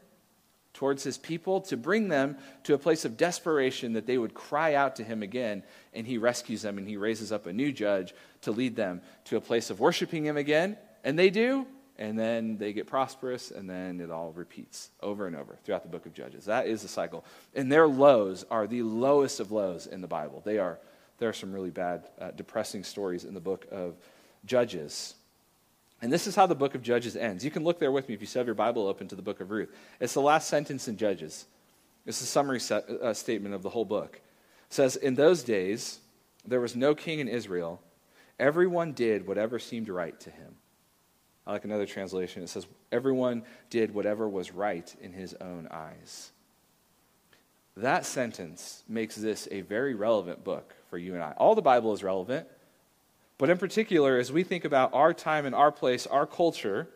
towards 0.75 1.03
his 1.03 1.17
people 1.17 1.61
to 1.61 1.77
bring 1.77 2.09
them 2.09 2.37
to 2.63 2.73
a 2.73 2.77
place 2.77 3.05
of 3.05 3.17
desperation 3.17 3.93
that 3.93 4.05
they 4.05 4.17
would 4.17 4.33
cry 4.33 4.75
out 4.75 4.97
to 4.97 5.03
him 5.03 5.23
again, 5.23 5.63
and 5.93 6.05
he 6.05 6.17
rescues 6.17 6.61
them 6.61 6.77
and 6.77 6.87
he 6.87 6.97
raises 6.97 7.31
up 7.31 7.47
a 7.47 7.53
new 7.53 7.71
judge 7.71 8.13
to 8.41 8.51
lead 8.51 8.75
them 8.75 9.01
to 9.23 9.37
a 9.37 9.41
place 9.41 9.69
of 9.69 9.79
worshiping 9.79 10.25
him 10.25 10.37
again. 10.37 10.77
And 11.03 11.17
they 11.17 11.29
do, 11.29 11.65
and 11.97 12.19
then 12.19 12.57
they 12.57 12.73
get 12.73 12.87
prosperous, 12.87 13.51
and 13.51 13.69
then 13.69 14.01
it 14.01 14.11
all 14.11 14.33
repeats 14.33 14.91
over 15.01 15.27
and 15.27 15.35
over 15.35 15.57
throughout 15.63 15.83
the 15.83 15.89
book 15.89 16.05
of 16.05 16.13
Judges. 16.13 16.45
That 16.45 16.67
is 16.67 16.81
the 16.81 16.89
cycle. 16.89 17.23
And 17.55 17.71
their 17.71 17.87
lows 17.87 18.43
are 18.51 18.67
the 18.67 18.83
lowest 18.83 19.39
of 19.39 19.53
lows 19.53 19.87
in 19.87 20.01
the 20.01 20.07
Bible. 20.07 20.41
They 20.43 20.57
are, 20.59 20.77
there 21.19 21.29
are 21.29 21.33
some 21.33 21.53
really 21.53 21.71
bad, 21.71 22.09
uh, 22.19 22.31
depressing 22.31 22.83
stories 22.83 23.23
in 23.23 23.33
the 23.33 23.39
book 23.39 23.65
of 23.71 23.95
Judges. 24.45 25.15
And 26.05 26.13
this 26.13 26.27
is 26.27 26.35
how 26.35 26.45
the 26.45 26.53
book 26.53 26.75
of 26.75 26.83
Judges 26.83 27.15
ends. 27.15 27.43
You 27.43 27.49
can 27.49 27.63
look 27.63 27.79
there 27.79 27.91
with 27.91 28.07
me 28.07 28.13
if 28.13 28.21
you 28.21 28.27
have 28.37 28.45
your 28.45 28.53
Bible 28.53 28.85
open 28.85 29.07
to 29.07 29.15
the 29.15 29.23
book 29.23 29.39
of 29.39 29.49
Ruth. 29.49 29.75
It's 29.99 30.13
the 30.13 30.21
last 30.21 30.47
sentence 30.47 30.87
in 30.87 30.97
Judges. 30.97 31.47
It's 32.05 32.21
a 32.21 32.27
summary 32.27 32.59
set, 32.59 32.87
uh, 32.87 33.11
statement 33.15 33.55
of 33.55 33.63
the 33.63 33.71
whole 33.71 33.85
book. 33.85 34.21
It 34.67 34.73
says, 34.75 34.97
In 34.97 35.15
those 35.15 35.41
days, 35.41 35.97
there 36.45 36.61
was 36.61 36.75
no 36.75 36.93
king 36.93 37.21
in 37.21 37.27
Israel. 37.27 37.81
Everyone 38.37 38.91
did 38.91 39.25
whatever 39.25 39.57
seemed 39.57 39.89
right 39.89 40.19
to 40.19 40.29
him. 40.29 40.53
I 41.47 41.53
like 41.53 41.65
another 41.65 41.87
translation. 41.87 42.43
It 42.43 42.49
says, 42.49 42.67
Everyone 42.91 43.41
did 43.71 43.91
whatever 43.91 44.29
was 44.29 44.51
right 44.51 44.95
in 45.01 45.11
his 45.11 45.33
own 45.41 45.67
eyes. 45.71 46.31
That 47.75 48.05
sentence 48.05 48.83
makes 48.87 49.15
this 49.15 49.47
a 49.49 49.61
very 49.61 49.95
relevant 49.95 50.43
book 50.43 50.75
for 50.87 50.99
you 50.99 51.15
and 51.15 51.23
I. 51.23 51.31
All 51.31 51.55
the 51.55 51.63
Bible 51.63 51.93
is 51.93 52.03
relevant, 52.03 52.47
but 53.37 53.49
in 53.49 53.57
particular, 53.57 54.17
as 54.17 54.31
we 54.31 54.43
think 54.43 54.65
about 54.65 54.93
our 54.93 55.13
time 55.13 55.45
and 55.45 55.53
our 55.53 55.71
place, 55.71 56.07
our 56.07 56.25
culture, 56.25 56.87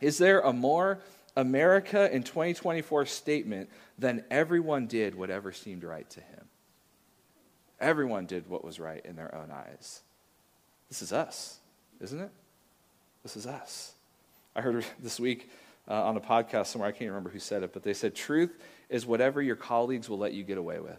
is 0.00 0.18
there 0.18 0.40
a 0.40 0.52
more 0.52 0.98
America 1.36 2.12
in 2.14 2.22
2024 2.22 3.06
statement 3.06 3.70
than 3.98 4.24
everyone 4.30 4.86
did 4.86 5.14
whatever 5.14 5.52
seemed 5.52 5.84
right 5.84 6.08
to 6.10 6.20
him? 6.20 6.44
Everyone 7.80 8.26
did 8.26 8.48
what 8.48 8.64
was 8.64 8.80
right 8.80 9.04
in 9.04 9.16
their 9.16 9.34
own 9.34 9.50
eyes. 9.50 10.02
This 10.88 11.02
is 11.02 11.12
us, 11.12 11.58
isn't 12.00 12.20
it? 12.20 12.30
This 13.22 13.36
is 13.36 13.46
us. 13.46 13.92
I 14.54 14.60
heard 14.60 14.84
this 15.02 15.18
week 15.18 15.50
uh, 15.88 16.04
on 16.04 16.16
a 16.16 16.20
podcast 16.20 16.66
somewhere, 16.66 16.88
I 16.88 16.92
can't 16.92 17.10
remember 17.10 17.30
who 17.30 17.38
said 17.38 17.62
it, 17.62 17.72
but 17.72 17.82
they 17.82 17.94
said, 17.94 18.14
Truth 18.14 18.58
is 18.88 19.06
whatever 19.06 19.40
your 19.40 19.56
colleagues 19.56 20.08
will 20.08 20.18
let 20.18 20.32
you 20.32 20.42
get 20.42 20.58
away 20.58 20.80
with. 20.80 20.98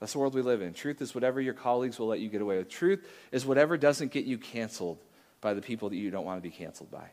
That's 0.00 0.12
the 0.12 0.18
world 0.18 0.34
we 0.34 0.42
live 0.42 0.62
in. 0.62 0.74
Truth 0.74 1.02
is 1.02 1.14
whatever 1.14 1.40
your 1.40 1.54
colleagues 1.54 1.98
will 1.98 2.06
let 2.06 2.20
you 2.20 2.28
get 2.28 2.40
away 2.40 2.58
with. 2.58 2.68
Truth 2.68 3.06
is 3.32 3.44
whatever 3.44 3.76
doesn't 3.76 4.12
get 4.12 4.24
you 4.24 4.38
canceled 4.38 4.98
by 5.40 5.54
the 5.54 5.62
people 5.62 5.88
that 5.90 5.96
you 5.96 6.10
don't 6.10 6.24
want 6.24 6.38
to 6.42 6.48
be 6.48 6.54
canceled 6.54 6.90
by. 6.90 7.10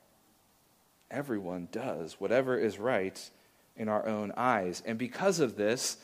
Everyone 1.10 1.68
does 1.72 2.20
whatever 2.20 2.58
is 2.58 2.80
right 2.80 3.20
in 3.76 3.90
our 3.90 4.08
own 4.08 4.32
eyes. 4.36 4.82
And 4.86 4.98
because 4.98 5.40
of 5.40 5.56
this, 5.56 5.98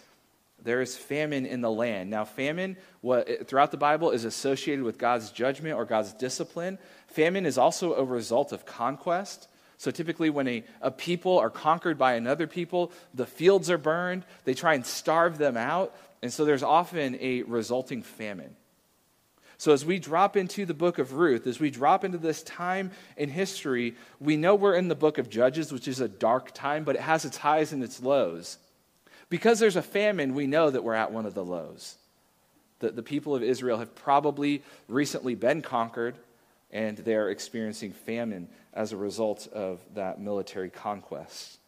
there 0.64 0.82
is 0.82 0.96
famine 0.96 1.46
in 1.46 1.62
the 1.62 1.72
land. 1.72 2.10
Now, 2.10 2.24
famine 2.24 2.78
what, 3.02 3.48
throughout 3.48 3.72
the 3.72 3.78
Bible 3.78 4.12
is 4.12 4.26
associated 4.26 4.84
with 4.84 4.98
God's 4.98 5.32
judgment 5.32 5.76
or 5.76 5.86
God's 5.86 6.14
discipline. 6.14 6.78
Famine 7.08 7.46
is 7.46 7.58
also 7.58 7.96
a 7.96 8.04
result 8.04 8.52
of 8.52 8.66
conquest. 8.66 9.48
So, 9.78 9.90
typically, 9.90 10.30
when 10.30 10.48
a, 10.48 10.64
a 10.82 10.92
people 10.92 11.40
are 11.40 11.50
conquered 11.50 11.98
by 11.98 12.14
another 12.14 12.46
people, 12.46 12.92
the 13.16 13.26
fields 13.26 13.72
are 13.72 13.80
burned, 13.80 14.24
they 14.46 14.54
try 14.54 14.76
and 14.76 14.86
starve 14.86 15.40
them 15.40 15.58
out, 15.58 15.96
and 16.22 16.32
so 16.32 16.46
there's 16.46 16.64
often 16.64 17.18
a 17.20 17.44
resulting 17.44 18.04
famine. 18.04 18.56
So, 19.58 19.74
as 19.74 19.86
we 19.86 20.00
drop 20.00 20.36
into 20.36 20.66
the 20.66 20.74
book 20.74 20.98
of 20.98 21.14
Ruth, 21.14 21.46
as 21.46 21.60
we 21.60 21.70
drop 21.70 22.04
into 22.04 22.18
this 22.18 22.42
time 22.42 22.90
in 23.16 23.30
history, 23.30 23.96
we 24.20 24.36
know 24.36 24.56
we're 24.56 24.76
in 24.76 24.88
the 24.88 24.96
book 24.96 25.20
of 25.20 25.30
Judges, 25.30 25.72
which 25.72 25.88
is 25.88 26.00
a 26.00 26.08
dark 26.08 26.52
time, 26.54 26.84
but 26.84 26.96
it 26.96 27.04
has 27.04 27.26
its 27.26 27.38
highs 27.38 27.72
and 27.72 27.84
its 27.84 28.02
lows. 28.02 28.58
Because 29.30 29.60
there's 29.60 29.76
a 29.76 29.84
famine, 29.84 30.34
we 30.34 30.48
know 30.48 30.72
that 30.72 30.84
we're 30.84 30.96
at 30.96 31.12
one 31.12 31.28
of 31.28 31.36
the 31.36 31.46
lows. 31.46 31.96
The, 32.80 32.90
the 32.90 33.04
people 33.04 33.36
of 33.36 33.44
Israel 33.44 33.78
have 33.78 33.94
probably 33.94 34.64
recently 34.88 35.36
been 35.36 35.62
conquered, 35.62 36.16
and 36.72 36.98
they're 36.98 37.30
experiencing 37.30 37.94
famine 37.94 38.48
as 38.74 38.94
a 38.94 38.98
result 38.98 39.48
of 39.54 39.80
that 39.94 40.20
military 40.20 40.72
conquest. 40.72 41.60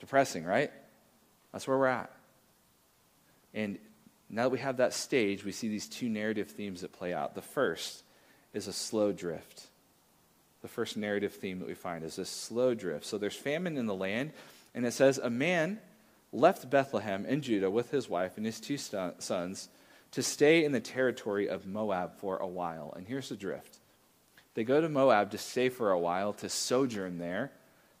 Depressing, 0.00 0.44
right? 0.44 0.72
That's 1.52 1.68
where 1.68 1.78
we're 1.78 1.86
at. 1.86 2.10
And 3.54 3.78
now 4.30 4.44
that 4.44 4.50
we 4.50 4.58
have 4.60 4.78
that 4.78 4.94
stage, 4.94 5.44
we 5.44 5.52
see 5.52 5.68
these 5.68 5.88
two 5.88 6.08
narrative 6.08 6.48
themes 6.48 6.80
that 6.80 6.92
play 6.92 7.12
out. 7.12 7.34
The 7.34 7.42
first 7.42 8.02
is 8.54 8.66
a 8.66 8.72
slow 8.72 9.12
drift. 9.12 9.66
The 10.62 10.68
first 10.68 10.96
narrative 10.96 11.34
theme 11.34 11.58
that 11.58 11.68
we 11.68 11.74
find 11.74 12.04
is 12.04 12.16
this 12.16 12.28
slow 12.28 12.74
drift. 12.74 13.04
So 13.04 13.18
there's 13.18 13.34
famine 13.34 13.76
in 13.76 13.86
the 13.86 13.94
land, 13.94 14.32
and 14.74 14.86
it 14.86 14.92
says, 14.92 15.18
A 15.18 15.28
man 15.28 15.80
left 16.32 16.70
Bethlehem 16.70 17.26
in 17.26 17.42
Judah 17.42 17.70
with 17.70 17.90
his 17.90 18.08
wife 18.08 18.36
and 18.36 18.46
his 18.46 18.60
two 18.60 18.78
sons 18.78 19.68
to 20.12 20.22
stay 20.22 20.64
in 20.64 20.72
the 20.72 20.80
territory 20.80 21.48
of 21.48 21.66
Moab 21.66 22.16
for 22.16 22.38
a 22.38 22.46
while. 22.46 22.92
And 22.96 23.06
here's 23.06 23.28
the 23.28 23.36
drift 23.36 23.78
they 24.54 24.64
go 24.64 24.80
to 24.80 24.88
Moab 24.88 25.30
to 25.30 25.38
stay 25.38 25.68
for 25.68 25.90
a 25.90 25.98
while, 25.98 26.32
to 26.34 26.48
sojourn 26.48 27.18
there, 27.18 27.50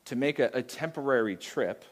to 0.06 0.16
make 0.16 0.38
a, 0.38 0.50
a 0.52 0.62
temporary 0.62 1.36
trip, 1.36 1.84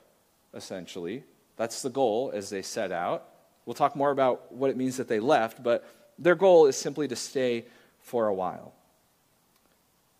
essentially. 0.55 1.25
That's 1.57 1.83
the 1.83 1.90
goal 1.90 2.31
as 2.35 2.50
they 2.50 2.62
set 2.62 2.93
out. 2.93 3.29
We'll 3.70 3.76
talk 3.76 3.94
more 3.94 4.10
about 4.10 4.52
what 4.52 4.68
it 4.70 4.76
means 4.76 4.96
that 4.96 5.06
they 5.06 5.20
left, 5.20 5.62
but 5.62 5.88
their 6.18 6.34
goal 6.34 6.66
is 6.66 6.74
simply 6.74 7.06
to 7.06 7.14
stay 7.14 7.66
for 8.00 8.26
a 8.26 8.34
while. 8.34 8.72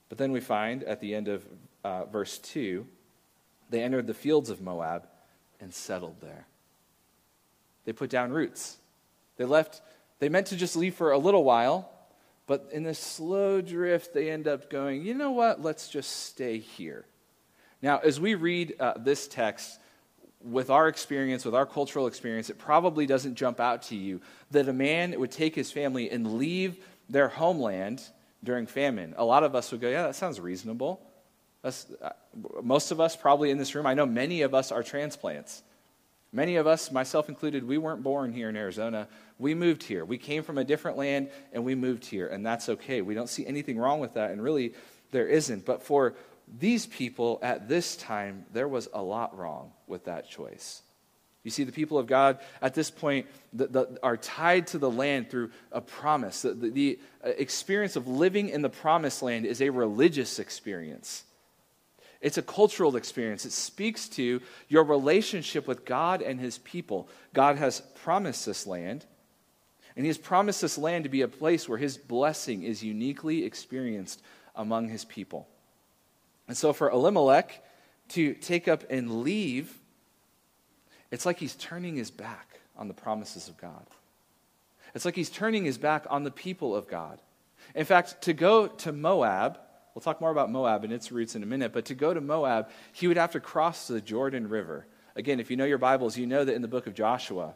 But 0.09 0.19
then 0.19 0.31
we 0.31 0.39
find 0.39 0.85
at 0.85 1.01
the 1.01 1.17
end 1.17 1.27
of 1.27 1.45
uh, 1.83 2.05
verse 2.05 2.39
2 2.39 2.87
they 3.69 3.83
entered 3.83 4.07
the 4.07 4.15
fields 4.15 4.51
of 4.51 4.61
Moab 4.61 5.09
and 5.61 5.75
settled 5.75 6.21
there. 6.21 6.47
They 7.87 7.93
put 7.93 8.09
down 8.09 8.31
roots. 8.31 8.77
They 9.37 9.47
left, 9.47 9.81
they 10.21 10.29
meant 10.29 10.47
to 10.47 10.57
just 10.57 10.77
leave 10.77 10.95
for 10.95 11.11
a 11.11 11.19
little 11.19 11.43
while, 11.43 11.91
but 12.47 12.69
in 12.71 12.85
this 12.85 13.01
slow 13.01 13.61
drift, 13.61 14.15
they 14.15 14.31
end 14.31 14.47
up 14.47 14.71
going, 14.71 15.05
you 15.05 15.15
know 15.15 15.33
what, 15.33 15.61
let's 15.61 15.89
just 15.89 16.27
stay 16.27 16.59
here. 16.59 17.05
Now, 17.83 17.99
as 17.99 18.21
we 18.21 18.37
read 18.37 18.77
uh, 18.79 18.93
this 18.97 19.27
text, 19.27 19.80
with 20.43 20.71
our 20.71 20.89
experience, 20.89 21.45
with 21.45 21.55
our 21.55 21.67
cultural 21.67 22.07
experience, 22.07 22.51
it 22.51 22.59
probably 22.59 23.07
doesn't 23.07 23.35
jump 23.35 23.61
out 23.61 23.83
to 23.83 23.97
you 23.97 24.21
that 24.51 24.69
a 24.69 24.73
man 24.73 25.19
would 25.19 25.31
take 25.31 25.55
his 25.55 25.71
family 25.71 26.11
and 26.11 26.39
leave 26.39 26.83
their 27.09 27.29
homeland 27.29 28.03
during 28.43 28.67
famine. 28.67 29.15
A 29.19 29.25
lot 29.25 29.45
of 29.45 29.55
us 29.55 29.71
would 29.71 29.81
go, 29.81 29.89
yeah, 29.89 30.05
that 30.05 30.17
sounds 30.17 30.41
reasonable. 30.41 31.01
That's, 31.63 31.87
uh, 32.01 32.11
most 32.63 32.91
of 32.91 33.01
us, 33.01 33.17
probably 33.17 33.51
in 33.51 33.59
this 33.59 33.75
room, 33.75 33.87
I 33.87 33.95
know 33.95 34.07
many 34.07 34.43
of 34.43 34.55
us 34.55 34.73
are 34.73 34.83
transplants. 34.83 35.63
Many 36.33 36.57
of 36.57 36.67
us, 36.67 36.91
myself 36.91 37.29
included, 37.29 37.67
we 37.67 37.77
weren't 37.77 38.03
born 38.03 38.33
here 38.33 38.49
in 38.49 38.57
Arizona. 38.57 39.09
We 39.39 39.55
moved 39.55 39.83
here. 39.83 40.05
We 40.05 40.17
came 40.17 40.43
from 40.43 40.59
a 40.59 40.65
different 40.65 40.97
land 40.97 41.29
and 41.53 41.65
we 41.65 41.75
moved 41.75 42.07
here, 42.07 42.29
and 42.29 42.47
that's 42.47 42.69
okay. 42.69 43.03
We 43.03 43.15
don't 43.15 43.29
see 43.29 43.45
anything 43.47 43.77
wrong 43.77 44.01
with 44.01 44.15
that, 44.15 44.31
and 44.31 44.43
really, 44.43 44.73
there 45.11 45.27
isn't. 45.27 45.67
But 45.67 45.83
for 45.83 46.15
these 46.59 46.87
people 46.87 47.39
at 47.43 47.69
this 47.69 47.97
time, 47.97 48.45
there 48.53 48.69
was 48.69 48.89
a 48.93 49.03
lot 49.03 49.37
wrong 49.39 49.73
with 49.87 50.05
that 50.05 50.29
choice. 50.29 50.83
You 51.43 51.51
see, 51.51 51.65
the 51.65 51.73
people 51.73 51.99
of 51.99 52.07
God 52.07 52.39
at 52.61 52.75
this 52.75 52.91
point 52.91 53.27
the, 53.53 53.67
the, 53.67 53.99
are 54.03 54.17
tied 54.17 54.67
to 54.69 54.79
the 54.79 54.91
land 54.91 55.31
through 55.31 55.51
a 55.73 55.81
promise. 55.81 56.43
The, 56.43 56.53
the, 56.53 56.99
uh, 57.25 57.31
experience 57.31 57.97
of 57.97 58.07
living 58.07 58.51
in 58.51 58.61
the 58.61 58.69
promised 58.69 59.23
land 59.23 59.47
is 59.47 59.63
a 59.63 59.71
religious 59.71 60.39
experience, 60.39 61.25
it's 62.21 62.37
a 62.37 62.43
cultural 62.43 62.97
experience. 62.97 63.47
It 63.47 63.53
speaks 63.53 64.09
to 64.11 64.43
your 64.69 64.85
relationship 64.85 65.67
with 65.67 65.87
God 65.87 66.21
and 66.21 66.39
his 66.39 66.59
people. 66.59 67.09
God 67.33 67.57
has 67.57 67.81
promised 68.03 68.45
this 68.45 68.67
land, 68.67 69.07
and 69.97 70.05
he 70.05 70.09
has 70.09 70.19
promised 70.19 70.61
this 70.61 70.77
land 70.77 71.05
to 71.05 71.11
be 71.11 71.23
a 71.23 71.29
place 71.29 71.67
where 71.67 71.79
his 71.79 71.97
blessing 71.97 72.63
is 72.63 72.85
uniquely 72.85 73.45
experienced 73.47 74.21
among 74.55 74.91
his 74.91 75.07
people. 75.07 75.49
And 76.51 76.57
so 76.57 76.73
for 76.73 76.91
Elimelech 76.91 77.63
to 78.09 78.35
take 78.35 78.67
up 78.67 78.83
and 78.91 79.23
leave, 79.23 79.73
it's 81.13 81.25
like 81.25 81.39
he's 81.39 81.55
turning 81.55 81.95
his 81.95 82.11
back 82.11 82.59
on 82.77 82.89
the 82.89 82.93
promises 82.93 83.47
of 83.47 83.57
God. 83.57 83.87
It's 84.93 85.05
like 85.05 85.15
he's 85.15 85.31
turning 85.31 85.65
his 85.65 85.79
back 85.79 86.07
on 86.11 86.25
the 86.25 86.31
people 86.33 86.75
of 86.75 86.89
God. 86.89 87.21
In 87.77 87.85
fact, 87.85 88.23
to 88.23 88.33
go 88.33 88.67
to 88.67 88.91
Moab, 88.91 89.61
we'll 89.95 90.03
talk 90.03 90.21
more 90.21 90.33
about 90.33 90.51
Moab 90.51 90.83
and 90.83 90.93
its 90.93 91.13
roots 91.13 91.37
in 91.37 91.45
a 91.45 91.47
minute, 91.47 91.73
but 91.73 91.85
to 91.85 91.95
go 91.95 92.13
to 92.13 92.21
Moab, 92.21 92.69
he 92.91 93.07
would 93.07 93.17
have 93.17 93.31
to 93.31 93.39
cross 93.39 93.87
the 93.87 94.01
Jordan 94.01 94.49
River. 94.49 94.87
Again, 95.15 95.39
if 95.39 95.53
you 95.53 95.57
know 95.57 95.67
your 95.67 95.79
Bibles, 95.79 96.19
you 96.19 96.27
know 96.27 96.45
that 96.45 96.57
in 96.57 96.63
the 96.63 96.67
book 96.67 96.89
of 96.89 96.95
Joshua, 96.95 97.55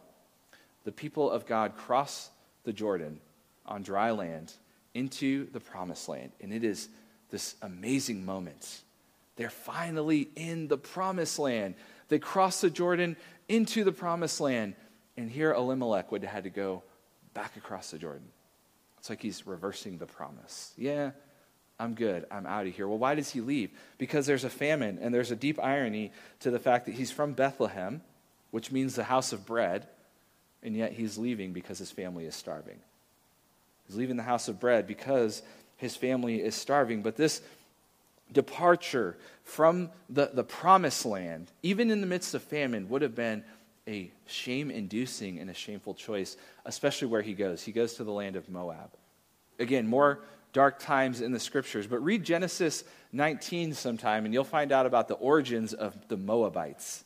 the 0.85 0.93
people 0.93 1.29
of 1.29 1.45
God 1.45 1.75
cross 1.75 2.29
the 2.63 2.71
Jordan 2.71 3.19
on 3.65 3.83
dry 3.83 4.11
land 4.11 4.53
into 4.93 5.51
the 5.51 5.59
promised 5.59 6.07
land. 6.07 6.31
And 6.39 6.53
it 6.53 6.63
is 6.63 6.87
this 7.29 7.55
amazing 7.61 8.25
moment 8.25 8.83
they're 9.35 9.49
finally 9.49 10.29
in 10.35 10.67
the 10.67 10.77
promised 10.77 11.39
land. 11.39 11.75
They 12.09 12.19
cross 12.19 12.61
the 12.61 12.69
Jordan 12.69 13.17
into 13.47 13.83
the 13.83 13.91
promised 13.91 14.39
land. 14.39 14.75
And 15.17 15.29
here 15.29 15.53
Elimelech 15.53 16.11
would 16.11 16.23
have 16.23 16.31
had 16.31 16.43
to 16.43 16.49
go 16.49 16.83
back 17.33 17.57
across 17.57 17.91
the 17.91 17.97
Jordan. 17.97 18.27
It's 18.97 19.09
like 19.09 19.21
he's 19.21 19.45
reversing 19.45 19.97
the 19.97 20.05
promise. 20.05 20.73
Yeah, 20.77 21.11
I'm 21.79 21.93
good. 21.93 22.25
I'm 22.31 22.45
out 22.45 22.67
of 22.67 22.75
here. 22.75 22.87
Well, 22.87 22.97
why 22.97 23.15
does 23.15 23.29
he 23.29 23.41
leave? 23.41 23.71
Because 23.97 24.25
there's 24.25 24.43
a 24.43 24.49
famine, 24.49 24.97
and 25.01 25.13
there's 25.13 25.31
a 25.31 25.35
deep 25.35 25.59
irony 25.61 26.11
to 26.39 26.49
the 26.49 26.59
fact 26.59 26.85
that 26.85 26.95
he's 26.95 27.11
from 27.11 27.33
Bethlehem, 27.33 28.01
which 28.51 28.71
means 28.71 28.95
the 28.95 29.03
house 29.03 29.31
of 29.31 29.45
bread, 29.45 29.87
and 30.63 30.75
yet 30.75 30.93
he's 30.93 31.17
leaving 31.17 31.53
because 31.53 31.77
his 31.77 31.91
family 31.91 32.25
is 32.25 32.35
starving. 32.35 32.79
He's 33.87 33.95
leaving 33.95 34.17
the 34.17 34.23
house 34.23 34.47
of 34.47 34.59
bread 34.59 34.87
because 34.87 35.43
his 35.77 35.95
family 35.95 36.41
is 36.41 36.55
starving. 36.55 37.03
But 37.03 37.15
this 37.15 37.41
departure 38.31 39.17
from 39.43 39.89
the, 40.09 40.31
the 40.33 40.43
promised 40.43 41.05
land, 41.05 41.51
even 41.63 41.91
in 41.91 42.01
the 42.01 42.07
midst 42.07 42.33
of 42.33 42.43
famine, 42.43 42.89
would 42.89 43.01
have 43.01 43.15
been 43.15 43.43
a 43.87 44.11
shame 44.25 44.71
inducing 44.71 45.39
and 45.39 45.49
a 45.49 45.53
shameful 45.53 45.93
choice, 45.93 46.37
especially 46.65 47.07
where 47.07 47.21
he 47.21 47.33
goes. 47.33 47.61
He 47.61 47.71
goes 47.71 47.93
to 47.95 48.03
the 48.03 48.11
land 48.11 48.35
of 48.35 48.49
Moab. 48.49 48.91
Again, 49.59 49.87
more 49.87 50.21
dark 50.53 50.79
times 50.79 51.21
in 51.21 51.31
the 51.31 51.39
scriptures, 51.39 51.85
but 51.85 52.03
read 52.03 52.23
Genesis 52.23 52.83
19 53.11 53.73
sometime 53.73 54.25
and 54.25 54.33
you'll 54.33 54.43
find 54.43 54.71
out 54.71 54.85
about 54.85 55.07
the 55.07 55.15
origins 55.15 55.73
of 55.73 56.07
the 56.07 56.17
Moabites. 56.17 57.03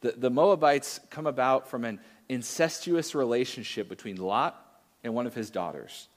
The, 0.00 0.12
the 0.12 0.30
Moabites 0.30 1.00
come 1.10 1.26
about 1.26 1.68
from 1.68 1.84
an 1.84 2.00
incestuous 2.28 3.14
relationship 3.14 3.88
between 3.88 4.16
Lot 4.16 4.56
and 5.02 5.14
one 5.14 5.26
of 5.26 5.34
his 5.34 5.50
daughters. 5.50 6.08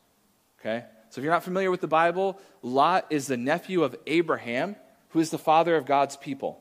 Okay? 0.60 0.86
So 1.14 1.22
if 1.22 1.26
you're 1.26 1.34
not 1.34 1.44
familiar 1.44 1.70
with 1.70 1.82
the 1.82 1.88
Bible, 1.88 2.40
Lot 2.64 3.06
is 3.12 3.28
the 3.28 3.38
nephew 3.38 3.84
of 3.84 3.96
Abraham, 4.08 4.76
who 5.10 5.20
is 5.20 5.30
the 5.30 5.38
father 5.38 5.76
of 5.76 5.86
God's 5.86 6.18
people. 6.18 6.60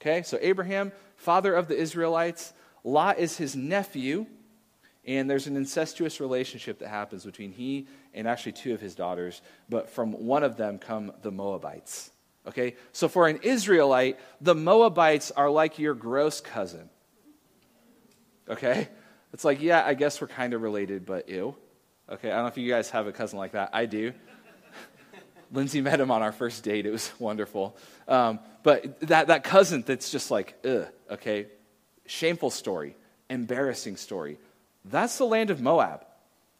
Okay? 0.00 0.22
So 0.22 0.38
Abraham, 0.40 0.92
father 1.16 1.54
of 1.54 1.68
the 1.68 1.76
Israelites, 1.76 2.54
Lot 2.82 3.18
is 3.18 3.36
his 3.36 3.54
nephew, 3.54 4.24
and 5.04 5.28
there's 5.28 5.46
an 5.46 5.54
incestuous 5.54 6.18
relationship 6.18 6.78
that 6.78 6.88
happens 6.88 7.26
between 7.26 7.52
he 7.52 7.88
and 8.14 8.26
actually 8.26 8.52
two 8.52 8.72
of 8.72 8.80
his 8.80 8.94
daughters, 8.94 9.42
but 9.68 9.90
from 9.90 10.12
one 10.12 10.44
of 10.44 10.56
them 10.56 10.78
come 10.78 11.12
the 11.20 11.30
Moabites. 11.30 12.10
Okay? 12.48 12.76
So 12.92 13.06
for 13.06 13.28
an 13.28 13.40
Israelite, 13.42 14.18
the 14.40 14.54
Moabites 14.54 15.30
are 15.30 15.50
like 15.50 15.78
your 15.78 15.92
gross 15.92 16.40
cousin. 16.40 16.88
Okay? 18.48 18.88
It's 19.34 19.44
like, 19.44 19.60
yeah, 19.60 19.84
I 19.84 19.92
guess 19.92 20.22
we're 20.22 20.28
kind 20.28 20.54
of 20.54 20.62
related, 20.62 21.04
but 21.04 21.28
ew. 21.28 21.54
Okay, 22.10 22.28
I 22.28 22.34
don't 22.34 22.42
know 22.42 22.48
if 22.48 22.58
you 22.58 22.68
guys 22.68 22.90
have 22.90 23.06
a 23.06 23.12
cousin 23.12 23.38
like 23.38 23.52
that. 23.52 23.70
I 23.72 23.86
do. 23.86 24.12
Lindsay 25.52 25.80
met 25.80 26.00
him 26.00 26.10
on 26.10 26.22
our 26.22 26.32
first 26.32 26.64
date. 26.64 26.84
It 26.84 26.90
was 26.90 27.12
wonderful. 27.20 27.76
Um, 28.08 28.40
but 28.64 29.00
that, 29.00 29.28
that 29.28 29.44
cousin 29.44 29.84
that's 29.86 30.10
just 30.10 30.30
like, 30.30 30.56
ugh, 30.64 30.88
okay, 31.08 31.46
shameful 32.06 32.50
story, 32.50 32.96
embarrassing 33.28 33.96
story. 33.96 34.38
That's 34.84 35.18
the 35.18 35.24
land 35.24 35.50
of 35.50 35.60
Moab. 35.60 36.04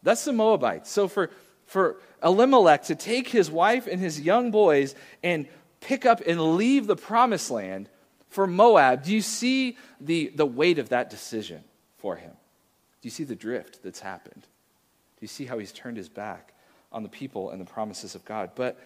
That's 0.03 0.23
the 0.23 0.31
Moabites. 0.31 0.89
So 0.89 1.09
for, 1.09 1.31
for 1.65 1.97
Elimelech 2.23 2.83
to 2.83 2.95
take 2.95 3.27
his 3.27 3.51
wife 3.51 3.87
and 3.87 3.99
his 3.99 4.21
young 4.21 4.51
boys 4.51 4.95
and 5.21 5.47
pick 5.81 6.05
up 6.05 6.21
and 6.25 6.55
leave 6.55 6.87
the 6.87 6.95
promised 6.95 7.51
land 7.51 7.89
for 8.29 8.47
Moab, 8.47 9.03
do 9.03 9.13
you 9.13 9.21
see 9.21 9.77
the, 9.99 10.31
the 10.33 10.45
weight 10.45 10.79
of 10.79 10.89
that 10.89 11.09
decision 11.09 11.61
for 11.97 12.15
him? 12.15 12.31
Do 13.01 13.07
you 13.07 13.11
see 13.11 13.25
the 13.25 13.35
drift 13.35 13.83
that's 13.83 13.99
happened? 13.99 14.47
You 15.21 15.27
see 15.27 15.45
how 15.45 15.57
he's 15.59 15.71
turned 15.71 15.95
his 15.95 16.09
back 16.09 16.53
on 16.91 17.03
the 17.03 17.09
people 17.09 17.51
and 17.51 17.61
the 17.61 17.65
promises 17.65 18.15
of 18.15 18.25
God? 18.25 18.51
But 18.55 18.77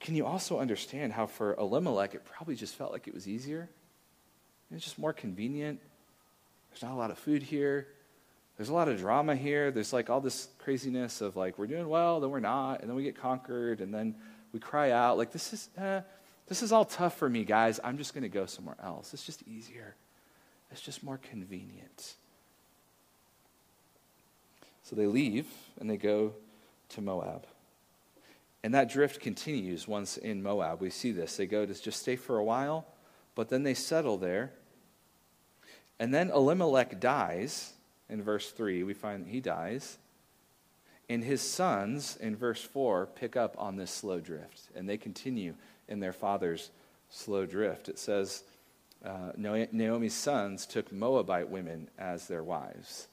can 0.00 0.16
you 0.16 0.26
also 0.26 0.58
understand 0.58 1.12
how 1.12 1.26
for 1.26 1.54
Elimelech 1.54 2.14
it 2.14 2.24
probably 2.24 2.56
just 2.56 2.74
felt 2.74 2.90
like 2.90 3.06
it 3.06 3.14
was 3.14 3.28
easier? 3.28 3.68
It's 4.72 4.82
just 4.82 4.98
more 4.98 5.12
convenient. 5.12 5.78
There's 6.70 6.82
not 6.82 6.92
a 6.92 6.96
lot 6.96 7.10
of 7.10 7.18
food 7.18 7.42
here. 7.42 7.86
There's 8.56 8.68
a 8.68 8.74
lot 8.74 8.88
of 8.88 8.98
drama 8.98 9.36
here. 9.36 9.70
There's 9.70 9.92
like 9.92 10.10
all 10.10 10.20
this 10.20 10.48
craziness 10.58 11.20
of 11.20 11.36
like 11.36 11.58
we're 11.58 11.66
doing 11.66 11.88
well, 11.88 12.20
then 12.20 12.30
we're 12.30 12.40
not, 12.40 12.80
and 12.80 12.88
then 12.88 12.96
we 12.96 13.02
get 13.02 13.16
conquered, 13.16 13.80
and 13.80 13.92
then 13.92 14.14
we 14.52 14.60
cry 14.60 14.90
out. 14.90 15.18
Like 15.18 15.32
this 15.32 15.52
is 15.52 15.68
eh, 15.76 16.00
this 16.46 16.62
is 16.62 16.72
all 16.72 16.84
tough 16.84 17.16
for 17.16 17.28
me, 17.28 17.44
guys. 17.44 17.80
I'm 17.82 17.98
just 17.98 18.14
going 18.14 18.22
to 18.22 18.28
go 18.28 18.46
somewhere 18.46 18.76
else. 18.82 19.14
It's 19.14 19.24
just 19.24 19.42
easier. 19.46 19.96
It's 20.70 20.80
just 20.80 21.02
more 21.02 21.18
convenient. 21.18 22.14
So 24.84 24.94
they 24.94 25.06
leave 25.06 25.46
and 25.80 25.90
they 25.90 25.96
go 25.96 26.34
to 26.90 27.00
Moab. 27.00 27.46
And 28.62 28.72
that 28.74 28.90
drift 28.90 29.20
continues 29.20 29.88
once 29.88 30.16
in 30.16 30.42
Moab. 30.42 30.80
We 30.80 30.90
see 30.90 31.12
this. 31.12 31.36
They 31.36 31.46
go 31.46 31.66
to 31.66 31.74
just 31.74 32.00
stay 32.00 32.16
for 32.16 32.38
a 32.38 32.44
while, 32.44 32.86
but 33.34 33.48
then 33.48 33.62
they 33.62 33.74
settle 33.74 34.16
there. 34.16 34.52
And 35.98 36.14
then 36.14 36.30
Elimelech 36.30 37.00
dies 37.00 37.72
in 38.08 38.22
verse 38.22 38.50
3. 38.50 38.82
We 38.82 38.94
find 38.94 39.26
he 39.26 39.40
dies. 39.40 39.98
And 41.08 41.22
his 41.22 41.42
sons, 41.42 42.16
in 42.16 42.36
verse 42.36 42.62
4, 42.62 43.06
pick 43.14 43.36
up 43.36 43.54
on 43.58 43.76
this 43.76 43.90
slow 43.90 44.20
drift. 44.20 44.70
And 44.74 44.88
they 44.88 44.96
continue 44.96 45.54
in 45.88 46.00
their 46.00 46.14
father's 46.14 46.70
slow 47.10 47.44
drift. 47.44 47.88
It 47.88 47.98
says, 47.98 48.42
uh, 49.04 49.32
Naomi's 49.36 50.14
sons 50.14 50.64
took 50.64 50.90
Moabite 50.90 51.50
women 51.50 51.90
as 51.98 52.26
their 52.26 52.42
wives. 52.42 53.08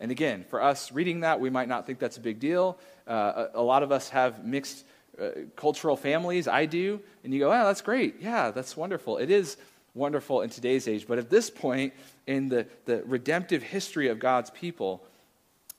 And 0.00 0.10
again, 0.10 0.44
for 0.48 0.62
us 0.62 0.92
reading 0.92 1.20
that, 1.20 1.40
we 1.40 1.50
might 1.50 1.68
not 1.68 1.86
think 1.86 1.98
that's 1.98 2.16
a 2.16 2.20
big 2.20 2.38
deal. 2.38 2.78
Uh, 3.06 3.46
a, 3.54 3.60
a, 3.60 3.62
lot 3.62 3.82
of 3.82 3.90
us 3.90 4.08
have 4.10 4.44
mixed 4.44 4.84
uh, 5.20 5.30
cultural 5.56 5.96
families. 5.96 6.46
I 6.46 6.66
do. 6.66 7.00
And 7.24 7.34
you 7.34 7.40
go, 7.40 7.48
oh, 7.48 7.64
that's 7.64 7.82
great. 7.82 8.16
Yeah, 8.20 8.50
that's 8.50 8.76
wonderful. 8.76 9.18
It 9.18 9.30
is 9.30 9.56
wonderful 9.94 10.42
in 10.42 10.50
today's 10.50 10.86
age. 10.86 11.06
But 11.08 11.18
at 11.18 11.30
this 11.30 11.50
point 11.50 11.92
in 12.26 12.48
the, 12.48 12.66
the 12.84 13.02
redemptive 13.04 13.62
history 13.62 14.08
of 14.08 14.20
God's 14.20 14.50
people, 14.50 15.04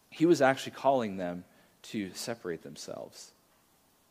he 0.09 0.25
was 0.25 0.41
actually 0.41 0.73
calling 0.73 1.17
them 1.17 1.45
to 1.81 2.11
separate 2.13 2.61
themselves. 2.61 3.31